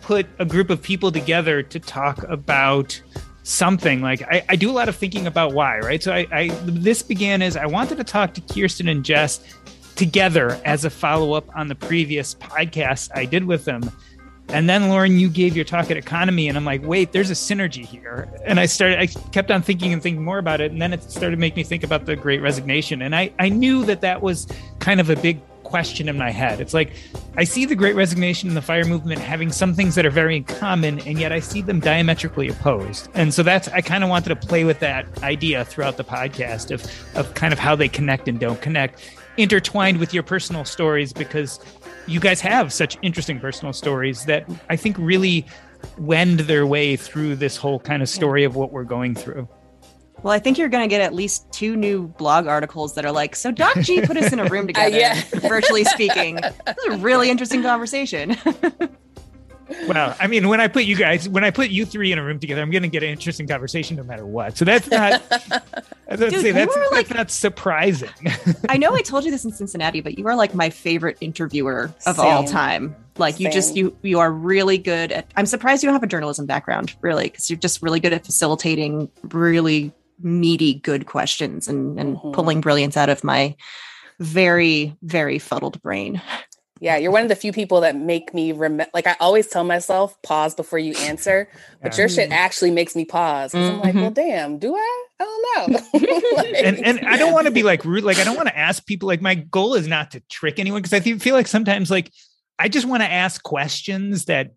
put 0.00 0.26
a 0.38 0.44
group 0.44 0.70
of 0.70 0.80
people 0.80 1.10
together 1.10 1.62
to 1.64 1.80
talk 1.80 2.22
about 2.24 3.00
something, 3.42 4.00
like 4.00 4.22
I, 4.22 4.44
I 4.48 4.54
do 4.54 4.70
a 4.70 4.72
lot 4.72 4.88
of 4.88 4.94
thinking 4.94 5.26
about 5.26 5.52
why, 5.52 5.80
right? 5.80 6.00
So 6.00 6.12
I, 6.12 6.26
I 6.30 6.48
this 6.62 7.02
began 7.02 7.42
as 7.42 7.56
I 7.56 7.66
wanted 7.66 7.98
to 7.98 8.04
talk 8.04 8.34
to 8.34 8.40
Kiersten 8.42 8.88
and 8.88 9.04
Jess 9.04 9.40
together 9.96 10.60
as 10.64 10.84
a 10.84 10.90
follow 10.90 11.32
up 11.32 11.44
on 11.56 11.66
the 11.66 11.74
previous 11.74 12.34
podcast 12.36 13.10
I 13.14 13.24
did 13.24 13.44
with 13.44 13.64
them. 13.64 13.90
And 14.52 14.68
then 14.68 14.88
Lauren, 14.88 15.18
you 15.18 15.28
gave 15.28 15.56
your 15.56 15.64
talk 15.64 15.90
at 15.90 15.96
EconoMe, 15.96 16.48
and 16.48 16.56
I'm 16.56 16.64
like, 16.64 16.82
wait, 16.84 17.12
there's 17.12 17.30
a 17.30 17.34
synergy 17.34 17.84
here. 17.84 18.28
And 18.44 18.58
I 18.58 18.66
started, 18.66 18.98
I 18.98 19.06
kept 19.06 19.50
on 19.50 19.62
thinking 19.62 19.92
and 19.92 20.02
thinking 20.02 20.24
more 20.24 20.38
about 20.38 20.60
it, 20.60 20.72
and 20.72 20.80
then 20.80 20.92
it 20.92 21.02
started 21.10 21.36
to 21.36 21.40
make 21.40 21.56
me 21.56 21.62
think 21.62 21.84
about 21.84 22.06
the 22.06 22.16
Great 22.16 22.40
Resignation. 22.40 23.02
And 23.02 23.14
I, 23.14 23.32
I 23.38 23.48
knew 23.48 23.84
that 23.84 24.00
that 24.00 24.22
was 24.22 24.46
kind 24.78 25.00
of 25.00 25.10
a 25.10 25.16
big 25.16 25.40
question 25.70 26.08
in 26.08 26.18
my 26.18 26.30
head. 26.30 26.60
It's 26.60 26.74
like 26.74 26.92
I 27.36 27.44
see 27.44 27.64
the 27.64 27.76
Great 27.76 27.94
Resignation 27.94 28.48
and 28.48 28.56
the 28.56 28.62
Fire 28.62 28.84
Movement 28.84 29.20
having 29.20 29.52
some 29.52 29.72
things 29.72 29.94
that 29.94 30.04
are 30.04 30.10
very 30.10 30.42
common, 30.42 30.98
and 31.00 31.18
yet 31.18 31.32
I 31.32 31.38
see 31.38 31.62
them 31.62 31.78
diametrically 31.78 32.48
opposed. 32.48 33.08
And 33.14 33.32
so 33.32 33.44
that's 33.44 33.68
I 33.68 33.80
kind 33.80 34.02
of 34.02 34.10
wanted 34.10 34.30
to 34.30 34.36
play 34.36 34.64
with 34.64 34.80
that 34.80 35.06
idea 35.22 35.64
throughout 35.64 35.96
the 35.96 36.04
podcast 36.04 36.72
of 36.72 36.84
of 37.16 37.34
kind 37.34 37.52
of 37.52 37.58
how 37.58 37.76
they 37.76 37.88
connect 37.88 38.26
and 38.26 38.40
don't 38.40 38.60
connect, 38.60 39.00
intertwined 39.36 39.98
with 39.98 40.12
your 40.12 40.24
personal 40.24 40.64
stories 40.64 41.12
because 41.12 41.60
you 42.10 42.18
guys 42.20 42.40
have 42.40 42.72
such 42.72 42.98
interesting 43.02 43.38
personal 43.38 43.72
stories 43.72 44.24
that 44.24 44.44
I 44.68 44.76
think 44.76 44.96
really 44.98 45.46
wend 45.96 46.40
their 46.40 46.66
way 46.66 46.96
through 46.96 47.36
this 47.36 47.56
whole 47.56 47.78
kind 47.78 48.02
of 48.02 48.08
story 48.08 48.44
of 48.44 48.56
what 48.56 48.72
we're 48.72 48.84
going 48.84 49.14
through. 49.14 49.48
Well, 50.22 50.34
I 50.34 50.38
think 50.38 50.58
you're 50.58 50.68
going 50.68 50.82
to 50.84 50.88
get 50.88 51.00
at 51.00 51.14
least 51.14 51.50
two 51.50 51.76
new 51.76 52.08
blog 52.08 52.46
articles 52.46 52.94
that 52.96 53.06
are 53.06 53.12
like, 53.12 53.34
so 53.34 53.50
Doc 53.50 53.78
G 53.80 54.02
put 54.02 54.16
us 54.16 54.32
in 54.32 54.40
a 54.40 54.44
room 54.46 54.66
together, 54.66 54.94
uh, 54.94 54.98
yeah. 54.98 55.22
virtually 55.34 55.84
speaking. 55.84 56.34
This 56.36 56.76
is 56.86 56.94
a 56.94 56.98
really 56.98 57.30
interesting 57.30 57.62
conversation. 57.62 58.36
well, 59.86 60.16
I 60.18 60.26
mean, 60.26 60.48
when 60.48 60.60
I 60.60 60.68
put 60.68 60.84
you 60.84 60.96
guys, 60.96 61.28
when 61.28 61.44
I 61.44 61.50
put 61.50 61.70
you 61.70 61.84
three 61.84 62.12
in 62.12 62.18
a 62.18 62.24
room 62.24 62.38
together, 62.38 62.62
I'm 62.62 62.70
going 62.70 62.82
to 62.82 62.88
get 62.88 63.02
an 63.02 63.10
interesting 63.10 63.46
conversation 63.46 63.96
no 63.96 64.02
matter 64.02 64.26
what. 64.26 64.56
So 64.56 64.64
that's 64.64 64.90
not, 64.90 65.22
Dude, 66.10 66.32
say, 66.40 66.50
that's, 66.50 66.76
like, 66.90 67.08
that's 67.08 67.10
not 67.10 67.30
surprising. 67.30 68.10
I 68.68 68.76
know 68.76 68.94
I 68.94 69.02
told 69.02 69.24
you 69.24 69.30
this 69.30 69.44
in 69.44 69.52
Cincinnati, 69.52 70.00
but 70.00 70.18
you 70.18 70.26
are 70.26 70.34
like 70.34 70.54
my 70.54 70.70
favorite 70.70 71.18
interviewer 71.20 71.92
of 72.06 72.16
Same. 72.16 72.26
all 72.26 72.44
time. 72.44 72.96
Like 73.16 73.36
Same. 73.36 73.46
you 73.46 73.52
just 73.52 73.76
you 73.76 73.96
you 74.02 74.18
are 74.18 74.32
really 74.32 74.78
good 74.78 75.12
at. 75.12 75.26
I'm 75.36 75.46
surprised 75.46 75.82
you 75.82 75.88
don't 75.88 75.94
have 75.94 76.02
a 76.02 76.08
journalism 76.08 76.46
background, 76.46 76.94
really, 77.00 77.24
because 77.24 77.50
you're 77.50 77.58
just 77.58 77.82
really 77.82 78.00
good 78.00 78.12
at 78.12 78.24
facilitating 78.24 79.10
really 79.30 79.92
meaty, 80.22 80.74
good 80.74 81.06
questions 81.06 81.68
and, 81.68 81.98
and 81.98 82.16
mm-hmm. 82.16 82.32
pulling 82.32 82.60
brilliance 82.60 82.96
out 82.96 83.08
of 83.08 83.24
my 83.24 83.56
very, 84.18 84.96
very 85.02 85.38
fuddled 85.38 85.80
brain. 85.82 86.20
Yeah, 86.80 86.96
you're 86.96 87.12
one 87.12 87.22
of 87.22 87.28
the 87.28 87.36
few 87.36 87.52
people 87.52 87.82
that 87.82 87.94
make 87.94 88.32
me 88.32 88.52
remember. 88.52 88.90
Like 88.94 89.06
I 89.06 89.14
always 89.20 89.46
tell 89.46 89.64
myself, 89.64 90.20
pause 90.22 90.54
before 90.54 90.78
you 90.78 90.94
answer, 91.00 91.46
but 91.82 91.98
your 91.98 92.08
shit 92.08 92.32
actually 92.32 92.70
makes 92.70 92.96
me 92.96 93.04
pause. 93.04 93.52
Mm-hmm. 93.52 93.74
I'm 93.74 93.80
like, 93.80 93.94
well, 93.94 94.04
mm-hmm. 94.04 94.14
damn, 94.14 94.58
do 94.58 94.74
I? 94.74 95.04
I 95.20 95.24
don't 95.24 95.72
know. 95.72 95.80
like, 96.36 96.54
and 96.64 96.86
and 96.86 97.06
I 97.06 97.18
don't 97.18 97.34
want 97.34 97.46
to 97.46 97.50
be 97.50 97.62
like 97.62 97.84
rude. 97.84 98.02
Like 98.02 98.18
I 98.18 98.24
don't 98.24 98.36
want 98.36 98.48
to 98.48 98.58
ask 98.58 98.86
people. 98.86 99.06
Like 99.08 99.20
my 99.20 99.34
goal 99.34 99.74
is 99.74 99.86
not 99.86 100.12
to 100.12 100.20
trick 100.30 100.58
anyone 100.58 100.80
because 100.80 100.94
I 100.94 101.00
feel 101.00 101.34
like 101.34 101.48
sometimes 101.48 101.90
like 101.90 102.10
I 102.58 102.68
just 102.68 102.86
want 102.86 103.02
to 103.02 103.10
ask 103.10 103.42
questions 103.42 104.24
that 104.24 104.52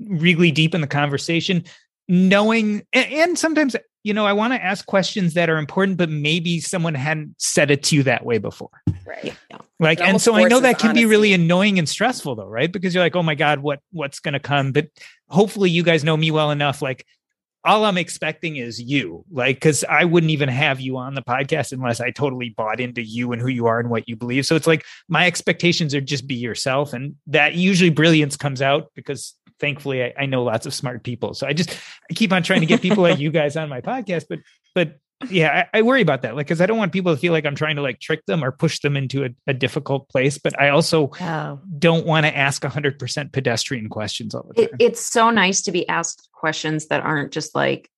really 0.00 0.50
deepen 0.50 0.80
the 0.80 0.88
conversation, 0.88 1.64
knowing 2.08 2.86
and, 2.92 3.12
and 3.12 3.38
sometimes 3.38 3.76
you 4.06 4.14
know, 4.14 4.24
I 4.24 4.34
want 4.34 4.52
to 4.52 4.62
ask 4.62 4.86
questions 4.86 5.34
that 5.34 5.50
are 5.50 5.58
important, 5.58 5.98
but 5.98 6.08
maybe 6.08 6.60
someone 6.60 6.94
hadn't 6.94 7.34
said 7.38 7.72
it 7.72 7.82
to 7.84 7.96
you 7.96 8.04
that 8.04 8.24
way 8.24 8.38
before. 8.38 8.70
Right. 9.04 9.34
Yeah. 9.50 9.58
Like, 9.80 10.00
and 10.00 10.22
so 10.22 10.36
I 10.36 10.44
know 10.44 10.60
that 10.60 10.78
can 10.78 10.90
honesty. 10.90 11.06
be 11.06 11.10
really 11.10 11.32
annoying 11.32 11.80
and 11.80 11.88
stressful 11.88 12.36
though, 12.36 12.46
right? 12.46 12.70
Because 12.70 12.94
you're 12.94 13.02
like, 13.02 13.16
oh 13.16 13.24
my 13.24 13.34
God, 13.34 13.58
what 13.58 13.80
what's 13.90 14.20
gonna 14.20 14.38
come? 14.38 14.70
But 14.70 14.90
hopefully 15.28 15.70
you 15.70 15.82
guys 15.82 16.04
know 16.04 16.16
me 16.16 16.30
well 16.30 16.52
enough. 16.52 16.82
Like 16.82 17.04
all 17.64 17.84
I'm 17.84 17.98
expecting 17.98 18.54
is 18.54 18.80
you. 18.80 19.24
Like, 19.28 19.56
because 19.56 19.82
I 19.82 20.04
wouldn't 20.04 20.30
even 20.30 20.48
have 20.50 20.80
you 20.80 20.98
on 20.98 21.16
the 21.16 21.22
podcast 21.22 21.72
unless 21.72 22.00
I 22.00 22.12
totally 22.12 22.50
bought 22.50 22.78
into 22.78 23.02
you 23.02 23.32
and 23.32 23.42
who 23.42 23.48
you 23.48 23.66
are 23.66 23.80
and 23.80 23.90
what 23.90 24.08
you 24.08 24.14
believe. 24.14 24.46
So 24.46 24.54
it's 24.54 24.68
like 24.68 24.84
my 25.08 25.26
expectations 25.26 25.96
are 25.96 26.00
just 26.00 26.28
be 26.28 26.36
yourself. 26.36 26.92
And 26.92 27.16
that 27.26 27.56
usually 27.56 27.90
brilliance 27.90 28.36
comes 28.36 28.62
out 28.62 28.92
because 28.94 29.34
thankfully 29.60 30.04
I, 30.04 30.14
I, 30.18 30.26
know 30.26 30.42
lots 30.44 30.66
of 30.66 30.74
smart 30.74 31.02
people. 31.02 31.34
So 31.34 31.46
I 31.46 31.52
just 31.52 31.70
I 32.10 32.14
keep 32.14 32.32
on 32.32 32.42
trying 32.42 32.60
to 32.60 32.66
get 32.66 32.82
people 32.82 33.02
like 33.02 33.18
you 33.18 33.30
guys 33.30 33.56
on 33.56 33.68
my 33.68 33.80
podcast, 33.80 34.24
but 34.28 34.40
but 34.74 34.98
yeah, 35.30 35.66
I, 35.72 35.78
I 35.78 35.82
worry 35.82 36.02
about 36.02 36.22
that. 36.22 36.36
Like, 36.36 36.46
because 36.46 36.60
I 36.60 36.66
don't 36.66 36.76
want 36.76 36.92
people 36.92 37.14
to 37.14 37.18
feel 37.18 37.32
like 37.32 37.46
I'm 37.46 37.54
trying 37.54 37.76
to 37.76 37.82
like 37.82 38.00
trick 38.00 38.24
them 38.26 38.44
or 38.44 38.52
push 38.52 38.80
them 38.80 38.96
into 38.96 39.24
a, 39.24 39.30
a 39.46 39.54
difficult 39.54 40.08
place. 40.10 40.36
But 40.36 40.60
I 40.60 40.68
also 40.68 41.10
oh. 41.20 41.60
don't 41.78 42.06
want 42.06 42.26
to 42.26 42.36
ask 42.36 42.62
100% 42.62 43.32
pedestrian 43.32 43.88
questions 43.88 44.34
all 44.34 44.46
the 44.48 44.54
time. 44.54 44.64
It, 44.78 44.84
it's 44.84 45.06
so 45.06 45.30
nice 45.30 45.62
to 45.62 45.72
be 45.72 45.88
asked 45.88 46.28
questions 46.32 46.88
that 46.88 47.02
aren't 47.02 47.32
just 47.32 47.54
like 47.54 47.90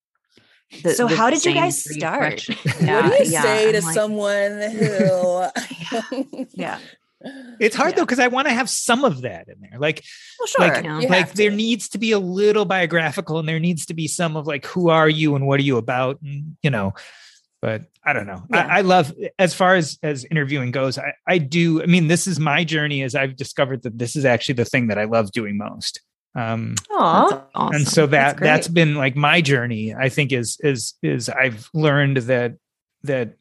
the, 0.83 0.93
so 0.93 1.07
how 1.07 1.31
did 1.31 1.45
you 1.45 1.55
guys 1.55 1.83
start? 1.83 2.47
Yeah, 2.81 3.09
what 3.09 3.19
do 3.19 3.25
you 3.25 3.31
yeah, 3.31 3.43
say 3.43 3.69
I'm 3.69 3.81
to 3.81 3.87
like, 3.87 3.95
someone 3.95 4.61
who 4.71 6.47
yeah 6.53 6.79
it's 7.59 7.75
hard 7.75 7.91
yeah. 7.91 7.97
though 7.97 8.05
because 8.05 8.21
I 8.21 8.29
want 8.29 8.49
to 8.49 8.55
have 8.55 8.71
some 8.71 9.05
of 9.05 9.23
that 9.23 9.49
in 9.49 9.61
there. 9.61 9.79
Like, 9.79 10.05
well, 10.39 10.47
sure. 10.47 10.69
like, 10.69 10.85
yeah. 10.85 11.09
like 11.09 11.33
there 11.33 11.51
needs 11.51 11.89
to 11.91 11.99
be 11.99 12.13
a 12.13 12.19
little 12.19 12.65
biographical, 12.65 13.39
and 13.39 13.49
there 13.49 13.59
needs 13.59 13.87
to 13.87 13.95
be 13.95 14.07
some 14.07 14.37
of 14.37 14.47
like 14.47 14.65
who 14.67 14.89
are 14.89 15.09
you 15.09 15.35
and 15.35 15.47
what 15.47 15.59
are 15.61 15.65
you 15.65 15.77
about, 15.79 16.21
and 16.23 16.57
you 16.63 16.71
know. 16.71 16.95
But 17.61 17.87
I 18.05 18.13
don't 18.13 18.29
know. 18.29 18.45
Yeah. 18.53 18.67
I, 18.67 18.79
I, 18.79 18.81
love 18.83 19.13
as 19.37 19.53
far 19.53 19.75
as 19.75 19.99
as 20.03 20.25
interviewing 20.25 20.71
goes. 20.71 20.97
I 20.97 21.13
I 21.27 21.39
do. 21.39 21.83
I 21.83 21.87
mean, 21.87 22.07
this 22.07 22.29
is 22.29 22.39
my 22.39 22.63
journey 22.63 23.03
as 23.03 23.17
I've 23.17 23.35
discovered 23.35 23.83
that 23.83 23.99
this 23.99 24.15
is 24.15 24.25
actually 24.25 24.55
the 24.55 24.65
thing 24.65 24.89
that 24.89 24.99
I 24.99 25.05
love 25.05 25.33
doing 25.33 25.57
most. 25.57 26.01
Um, 26.37 26.77
Aww, 26.93 27.45
awesome. 27.55 27.75
and 27.75 27.89
so 27.89 28.07
that 28.07 28.37
that's, 28.37 28.41
that's 28.41 28.69
been 28.69 28.95
like 28.95 29.17
my 29.17 29.41
journey. 29.41 29.93
I 29.93 30.09
think 30.09 30.33
is 30.33 30.57
is 30.63 30.95
is 31.03 31.29
I've 31.29 31.69
learned 31.75 32.19
that 32.19 32.55
that 33.03 33.35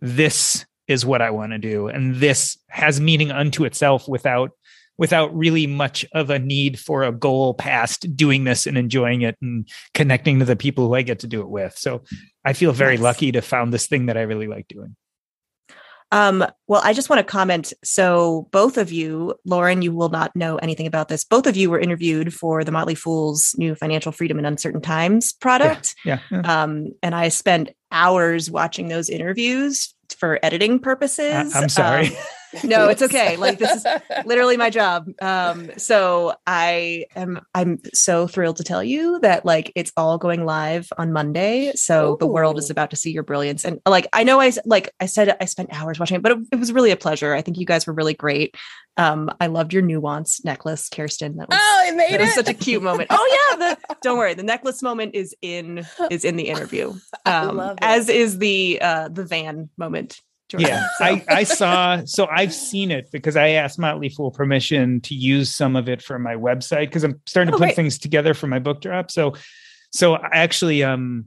this 0.00 0.64
is 0.90 1.06
what 1.06 1.22
I 1.22 1.30
want 1.30 1.52
to 1.52 1.58
do. 1.58 1.86
And 1.86 2.16
this 2.16 2.58
has 2.68 3.00
meaning 3.00 3.30
unto 3.30 3.64
itself 3.64 4.08
without 4.08 4.50
without 4.98 5.34
really 5.34 5.66
much 5.66 6.04
of 6.12 6.28
a 6.28 6.38
need 6.38 6.78
for 6.78 7.04
a 7.04 7.12
goal 7.12 7.54
past 7.54 8.14
doing 8.14 8.44
this 8.44 8.66
and 8.66 8.76
enjoying 8.76 9.22
it 9.22 9.34
and 9.40 9.66
connecting 9.94 10.40
to 10.40 10.44
the 10.44 10.56
people 10.56 10.88
who 10.88 10.94
I 10.94 11.00
get 11.00 11.20
to 11.20 11.26
do 11.26 11.40
it 11.40 11.48
with. 11.48 11.74
So 11.78 12.02
I 12.44 12.52
feel 12.52 12.72
very 12.72 12.94
yes. 12.94 13.02
lucky 13.02 13.32
to 13.32 13.40
found 13.40 13.72
this 13.72 13.86
thing 13.86 14.06
that 14.06 14.18
I 14.18 14.22
really 14.22 14.46
like 14.46 14.68
doing. 14.68 14.96
Um, 16.12 16.44
well, 16.66 16.82
I 16.84 16.92
just 16.92 17.08
want 17.08 17.20
to 17.20 17.24
comment. 17.24 17.72
So, 17.84 18.48
both 18.50 18.78
of 18.78 18.90
you, 18.90 19.36
Lauren, 19.44 19.80
you 19.80 19.92
will 19.92 20.08
not 20.08 20.34
know 20.34 20.56
anything 20.56 20.88
about 20.88 21.08
this. 21.08 21.22
Both 21.22 21.46
of 21.46 21.56
you 21.56 21.70
were 21.70 21.78
interviewed 21.78 22.34
for 22.34 22.64
the 22.64 22.72
Motley 22.72 22.96
Fool's 22.96 23.54
new 23.56 23.76
Financial 23.76 24.10
Freedom 24.10 24.36
in 24.36 24.44
Uncertain 24.44 24.80
Times 24.80 25.32
product. 25.34 25.94
Yeah. 26.04 26.18
yeah, 26.32 26.42
yeah. 26.42 26.62
Um, 26.62 26.88
and 27.00 27.14
I 27.14 27.28
spent 27.28 27.70
hours 27.92 28.50
watching 28.50 28.88
those 28.88 29.08
interviews 29.08 29.94
for 30.14 30.38
editing 30.42 30.78
purposes. 30.78 31.54
I'm 31.54 31.68
sorry. 31.68 32.08
Um, 32.08 32.12
no, 32.64 32.88
it's 32.90 33.02
okay. 33.02 33.36
Like 33.36 33.58
this 33.58 33.76
is 33.76 33.86
literally 34.24 34.56
my 34.56 34.70
job. 34.70 35.08
Um, 35.20 35.70
so 35.76 36.34
I 36.46 37.06
am 37.14 37.40
I'm 37.54 37.78
so 37.94 38.26
thrilled 38.26 38.56
to 38.56 38.64
tell 38.64 38.82
you 38.82 39.18
that 39.20 39.44
like 39.44 39.72
it's 39.74 39.92
all 39.96 40.18
going 40.18 40.44
live 40.44 40.88
on 40.98 41.12
Monday. 41.12 41.72
So 41.74 42.14
Ooh. 42.14 42.16
the 42.18 42.26
world 42.26 42.58
is 42.58 42.70
about 42.70 42.90
to 42.90 42.96
see 42.96 43.10
your 43.10 43.22
brilliance. 43.22 43.64
And 43.64 43.80
like 43.86 44.08
I 44.12 44.24
know 44.24 44.40
I 44.40 44.52
like 44.64 44.92
I 45.00 45.06
said 45.06 45.36
I 45.40 45.44
spent 45.44 45.72
hours 45.72 45.98
watching 45.98 46.16
it, 46.16 46.22
but 46.22 46.32
it, 46.32 46.38
it 46.52 46.56
was 46.56 46.72
really 46.72 46.90
a 46.90 46.96
pleasure. 46.96 47.34
I 47.34 47.42
think 47.42 47.58
you 47.58 47.66
guys 47.66 47.86
were 47.86 47.94
really 47.94 48.14
great. 48.14 48.54
Um, 48.96 49.30
I 49.40 49.46
loved 49.46 49.72
your 49.72 49.82
nuance 49.82 50.44
necklace, 50.44 50.88
Kiersten. 50.88 51.36
That 51.36 51.48
was 51.48 51.58
oh, 51.58 51.84
it 51.88 51.96
made 51.96 52.12
it. 52.12 52.20
was 52.20 52.34
such 52.34 52.48
a 52.48 52.54
cute 52.54 52.82
moment. 52.82 53.08
Oh 53.10 53.48
yeah, 53.50 53.56
the, 53.56 53.96
don't 54.02 54.18
worry, 54.18 54.34
the 54.34 54.42
necklace 54.42 54.82
moment 54.82 55.14
is 55.14 55.34
in 55.40 55.86
is 56.10 56.24
in 56.24 56.36
the 56.36 56.48
interview. 56.48 56.94
Um, 57.26 57.60
as 57.80 58.08
is 58.08 58.38
the 58.38 58.78
uh, 58.80 59.08
the 59.08 59.24
van 59.24 59.68
moment 59.76 60.20
yeah, 60.58 60.86
so. 60.98 61.04
I, 61.04 61.24
I 61.28 61.44
saw. 61.44 62.04
So 62.04 62.26
I've 62.26 62.54
seen 62.54 62.90
it 62.90 63.10
because 63.12 63.36
I 63.36 63.50
asked 63.50 63.78
Motley 63.78 64.08
Fool 64.08 64.30
permission 64.30 65.00
to 65.02 65.14
use 65.14 65.54
some 65.54 65.76
of 65.76 65.88
it 65.88 66.02
for 66.02 66.18
my 66.18 66.34
website 66.34 66.86
because 66.86 67.04
I'm 67.04 67.20
starting 67.26 67.52
to 67.52 67.56
oh, 67.56 67.66
put 67.66 67.76
things 67.76 67.98
together 67.98 68.34
for 68.34 68.46
my 68.46 68.58
book 68.58 68.80
drop. 68.80 69.10
So, 69.10 69.34
so 69.92 70.14
I 70.14 70.28
actually, 70.32 70.82
um, 70.82 71.26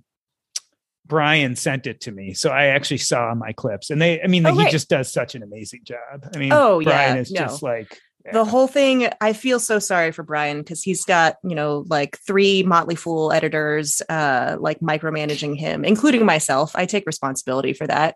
Brian 1.05 1.55
sent 1.55 1.85
it 1.85 2.01
to 2.01 2.11
me, 2.11 2.33
so 2.33 2.49
I 2.49 2.65
actually 2.65 2.97
saw 2.97 3.33
my 3.35 3.53
clips, 3.53 3.89
and 3.89 4.01
they. 4.01 4.21
I 4.21 4.27
mean, 4.27 4.45
oh, 4.45 4.55
he 4.55 4.69
just 4.69 4.89
does 4.89 5.11
such 5.11 5.35
an 5.35 5.43
amazing 5.43 5.81
job. 5.83 6.29
I 6.33 6.37
mean, 6.37 6.53
oh 6.53 6.81
Brian 6.83 7.15
yeah, 7.15 7.21
is 7.21 7.31
no. 7.31 7.41
just 7.41 7.63
like 7.63 7.99
the 8.31 8.45
whole 8.45 8.67
thing 8.67 9.09
i 9.19 9.33
feel 9.33 9.59
so 9.59 9.79
sorry 9.79 10.11
for 10.11 10.23
brian 10.23 10.59
because 10.59 10.81
he's 10.81 11.03
got 11.03 11.35
you 11.43 11.55
know 11.55 11.83
like 11.89 12.17
three 12.19 12.63
motley 12.63 12.95
fool 12.95 13.31
editors 13.31 14.01
uh 14.07 14.55
like 14.59 14.79
micromanaging 14.79 15.57
him 15.57 15.83
including 15.83 16.25
myself 16.25 16.71
i 16.75 16.85
take 16.85 17.05
responsibility 17.05 17.73
for 17.73 17.85
that 17.85 18.15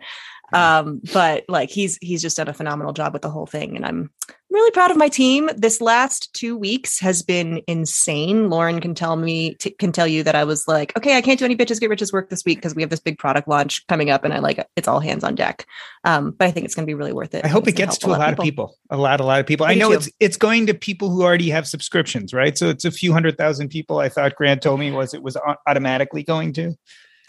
um 0.54 1.02
but 1.14 1.44
like 1.50 1.70
he's 1.70 1.98
he's 2.02 2.22
just 2.22 2.38
done 2.38 2.48
a 2.48 2.54
phenomenal 2.54 2.94
job 2.94 3.14
with 3.14 3.22
the 3.22 3.30
whole 3.30 3.46
thing 3.46 3.76
and 3.76 3.86
i'm 3.86 4.10
really 4.58 4.72
proud 4.72 4.92
of 4.92 4.98
my 4.98 5.10
team. 5.10 5.50
This 5.56 5.82
last 5.82 6.34
two 6.34 6.58
weeks 6.58 7.00
has 7.00 7.22
been 7.22 7.62
insane. 7.68 8.50
Lauren 8.50 8.80
can 8.80 8.96
tell 8.96 9.16
me 9.16 9.54
t- 9.56 9.72
can 9.72 9.92
tell 9.92 10.08
you 10.08 10.24
that 10.24 10.36
i 10.36 10.44
was 10.44 10.68
like 10.68 10.96
okay 10.98 11.18
i 11.18 11.22
can't 11.22 11.38
do 11.38 11.46
any 11.46 11.56
bitches 11.56 11.80
get 11.80 11.90
riches 11.90 12.12
work 12.12 12.30
this 12.30 12.44
week 12.46 12.58
because 12.58 12.74
we 12.74 12.82
have 12.82 12.90
this 12.90 13.00
big 13.00 13.18
product 13.18 13.48
launch 13.48 13.86
coming 13.88 14.10
up 14.10 14.24
and 14.24 14.34
i 14.34 14.40
like 14.40 14.66
it's 14.76 14.88
all 14.88 15.00
hands 15.00 15.24
on 15.24 15.36
deck. 15.36 15.66
Um 16.04 16.32
but 16.32 16.48
i 16.48 16.52
think 16.52 16.66
it's 16.66 16.76
going 16.76 16.86
to 16.86 16.90
be 16.90 16.94
really 16.94 17.14
worth 17.14 17.34
it 17.36 17.46
i 17.46 17.48
hope 17.48 17.68
it 17.68 17.74
gets 17.74 17.98
to 18.00 18.08
a 18.08 18.12
lot, 18.12 18.34
of 18.34 18.40
people. 18.40 18.68
people. 18.70 18.78
a 18.90 18.98
lot 18.98 19.20
a 19.20 19.24
lot 19.24 19.40
of 19.40 19.46
people. 19.46 19.66
I 19.66 19.76
know 19.76 19.92
it's 19.92 20.10
it's 20.20 20.38
going 20.38 20.66
to 20.68 20.74
people 20.74 21.10
who 21.10 21.24
already 21.24 21.50
have 21.50 21.68
subscriptions 21.68 22.34
right? 22.34 22.58
So 22.58 22.70
it's 22.70 22.86
a 22.86 22.92
few 22.92 23.14
hundred 23.14 23.38
thousand 23.38 23.70
people 23.70 24.00
i 24.00 24.10
thought 24.10 24.36
grant 24.36 24.62
told 24.62 24.80
me 24.80 24.92
was 24.92 25.14
it 25.14 25.22
was 25.22 25.38
automatically 25.68 26.24
going 26.24 26.54
to. 26.54 26.76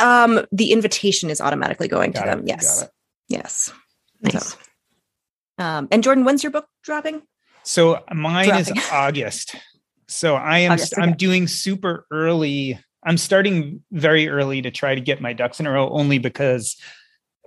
Um 0.01 0.47
the 0.53 0.73
invitation 0.73 1.31
is 1.31 1.41
automatically 1.41 1.89
going 1.89 2.13
Got 2.13 2.25
to 2.25 2.33
it. 2.33 2.37
them 2.37 2.47
yes 2.47 2.89
Yes. 3.29 3.73
Nice. 4.23 4.53
So, 4.53 4.59
um, 5.59 5.89
and 5.91 6.03
Jordan, 6.03 6.25
when's 6.25 6.43
your 6.43 6.53
book 6.53 6.67
dropping? 6.83 7.23
So 7.63 8.03
mine 8.13 8.49
dropping. 8.49 8.77
is 8.77 8.89
August. 8.93 9.57
So 10.09 10.35
I 10.37 10.59
am 10.61 10.73
August, 10.73 10.95
okay. 10.95 11.03
I'm 11.03 11.15
doing 11.17 11.47
super 11.47 12.07
early. 12.11 12.79
I'm 13.05 13.19
starting 13.19 13.83
very 13.93 14.29
early 14.29 14.63
to 14.63 14.71
try 14.71 14.95
to 14.95 15.01
get 15.01 15.21
my 15.21 15.33
ducks 15.33 15.61
in 15.61 15.67
a 15.67 15.71
row 15.71 15.89
only 15.91 16.19
because 16.19 16.77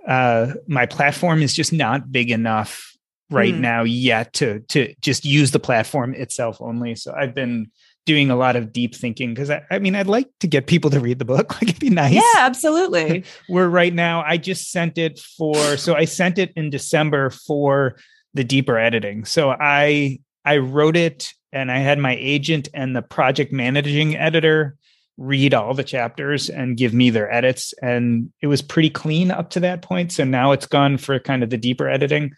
uh, 0.06 0.54
my 0.66 0.86
platform 0.86 1.42
is 1.42 1.54
just 1.54 1.72
not 1.72 2.10
big 2.12 2.30
enough 2.30 2.88
right 3.30 3.54
Mm. 3.54 3.60
now 3.60 3.82
yet 3.82 4.32
to 4.34 4.60
to 4.68 4.94
just 5.00 5.24
use 5.24 5.52
the 5.52 5.58
platform 5.58 6.14
itself 6.14 6.60
only. 6.60 6.94
So 6.94 7.14
I've 7.14 7.34
been 7.34 7.70
doing 8.04 8.30
a 8.30 8.36
lot 8.36 8.56
of 8.56 8.72
deep 8.72 8.94
thinking 8.94 9.32
because 9.32 9.50
I, 9.50 9.62
I 9.70 9.78
mean 9.78 9.94
I'd 9.94 10.06
like 10.06 10.28
to 10.40 10.46
get 10.46 10.66
people 10.66 10.90
to 10.90 11.00
read 11.00 11.18
the 11.18 11.24
book. 11.24 11.52
Like 11.62 11.70
it'd 11.70 11.80
be 11.80 11.90
nice. 11.90 12.14
Yeah, 12.14 12.22
absolutely. 12.38 13.24
We're 13.48 13.68
right 13.68 13.94
now. 13.94 14.24
I 14.26 14.36
just 14.36 14.70
sent 14.72 14.98
it 14.98 15.18
for 15.18 15.76
so 15.76 15.94
I 15.94 16.04
sent 16.04 16.38
it 16.38 16.52
in 16.56 16.70
December 16.70 17.30
for 17.30 17.96
the 18.34 18.44
deeper 18.44 18.78
editing. 18.78 19.24
So 19.24 19.50
I 19.50 20.20
I 20.44 20.56
wrote 20.58 20.96
it 20.96 21.32
and 21.52 21.70
I 21.70 21.78
had 21.78 21.98
my 21.98 22.16
agent 22.18 22.68
and 22.74 22.96
the 22.96 23.02
project 23.02 23.52
managing 23.52 24.16
editor 24.16 24.76
read 25.18 25.54
all 25.54 25.74
the 25.74 25.84
chapters 25.84 26.48
and 26.48 26.76
give 26.76 26.94
me 26.94 27.10
their 27.10 27.32
edits 27.32 27.74
and 27.82 28.32
it 28.40 28.46
was 28.46 28.62
pretty 28.62 28.88
clean 28.88 29.30
up 29.30 29.50
to 29.50 29.60
that 29.60 29.82
point 29.82 30.10
so 30.10 30.24
now 30.24 30.52
it's 30.52 30.66
gone 30.66 30.96
for 30.96 31.18
kind 31.18 31.42
of 31.42 31.50
the 31.50 31.58
deeper 31.58 31.86
editing 31.86 32.32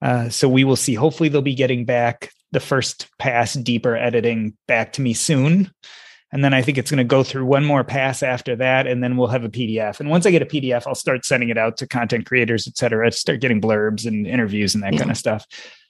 uh, 0.00 0.28
so 0.28 0.48
we 0.48 0.62
will 0.62 0.76
see 0.76 0.94
hopefully 0.94 1.28
they'll 1.28 1.42
be 1.42 1.56
getting 1.56 1.84
back 1.84 2.32
the 2.52 2.60
first 2.60 3.08
pass 3.18 3.54
deeper 3.54 3.96
editing 3.96 4.56
back 4.66 4.92
to 4.94 5.00
me 5.02 5.12
soon 5.14 5.70
and 6.32 6.44
then 6.44 6.52
i 6.54 6.62
think 6.62 6.78
it's 6.78 6.90
going 6.90 6.98
to 6.98 7.04
go 7.04 7.22
through 7.22 7.44
one 7.44 7.64
more 7.64 7.84
pass 7.84 8.22
after 8.22 8.56
that 8.56 8.86
and 8.86 9.02
then 9.02 9.16
we'll 9.16 9.28
have 9.28 9.44
a 9.44 9.48
pdf 9.48 10.00
and 10.00 10.08
once 10.10 10.26
i 10.26 10.30
get 10.30 10.42
a 10.42 10.46
pdf 10.46 10.86
i'll 10.86 10.94
start 10.94 11.24
sending 11.24 11.48
it 11.48 11.58
out 11.58 11.76
to 11.76 11.86
content 11.86 12.26
creators 12.26 12.66
et 12.66 12.76
cetera 12.76 13.10
start 13.12 13.40
getting 13.40 13.60
blurbs 13.60 14.06
and 14.06 14.26
interviews 14.26 14.74
and 14.74 14.82
that 14.84 14.92
Yeah. 14.92 14.98
kind 15.00 15.10
of 15.10 15.16
stuff 15.16 15.46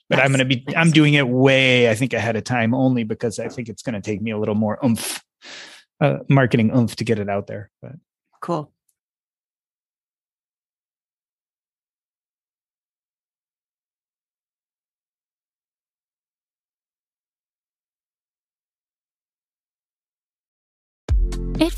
but 0.09 0.19
i'm 0.19 0.27
going 0.31 0.39
to 0.39 0.45
be 0.45 0.63
Nice. 0.67 0.75
i'm 0.77 0.91
doing 0.91 1.13
it 1.15 1.27
way 1.27 1.89
i 1.89 1.95
think 1.95 2.13
ahead 2.13 2.35
of 2.35 2.43
time 2.43 2.73
only 2.73 3.03
because 3.03 3.39
i 3.39 3.47
think 3.47 3.69
it's 3.69 3.81
going 3.83 3.95
to 3.95 4.01
take 4.01 4.21
me 4.21 4.31
a 4.31 4.37
little 4.37 4.55
more 4.55 4.77
oomph 4.85 5.21
uh, 5.99 6.17
marketing 6.29 6.75
oomph 6.75 6.95
to 6.95 7.03
get 7.03 7.19
it 7.19 7.29
out 7.29 7.47
there 7.47 7.69
but 7.81 7.93
Cool. 8.41 8.71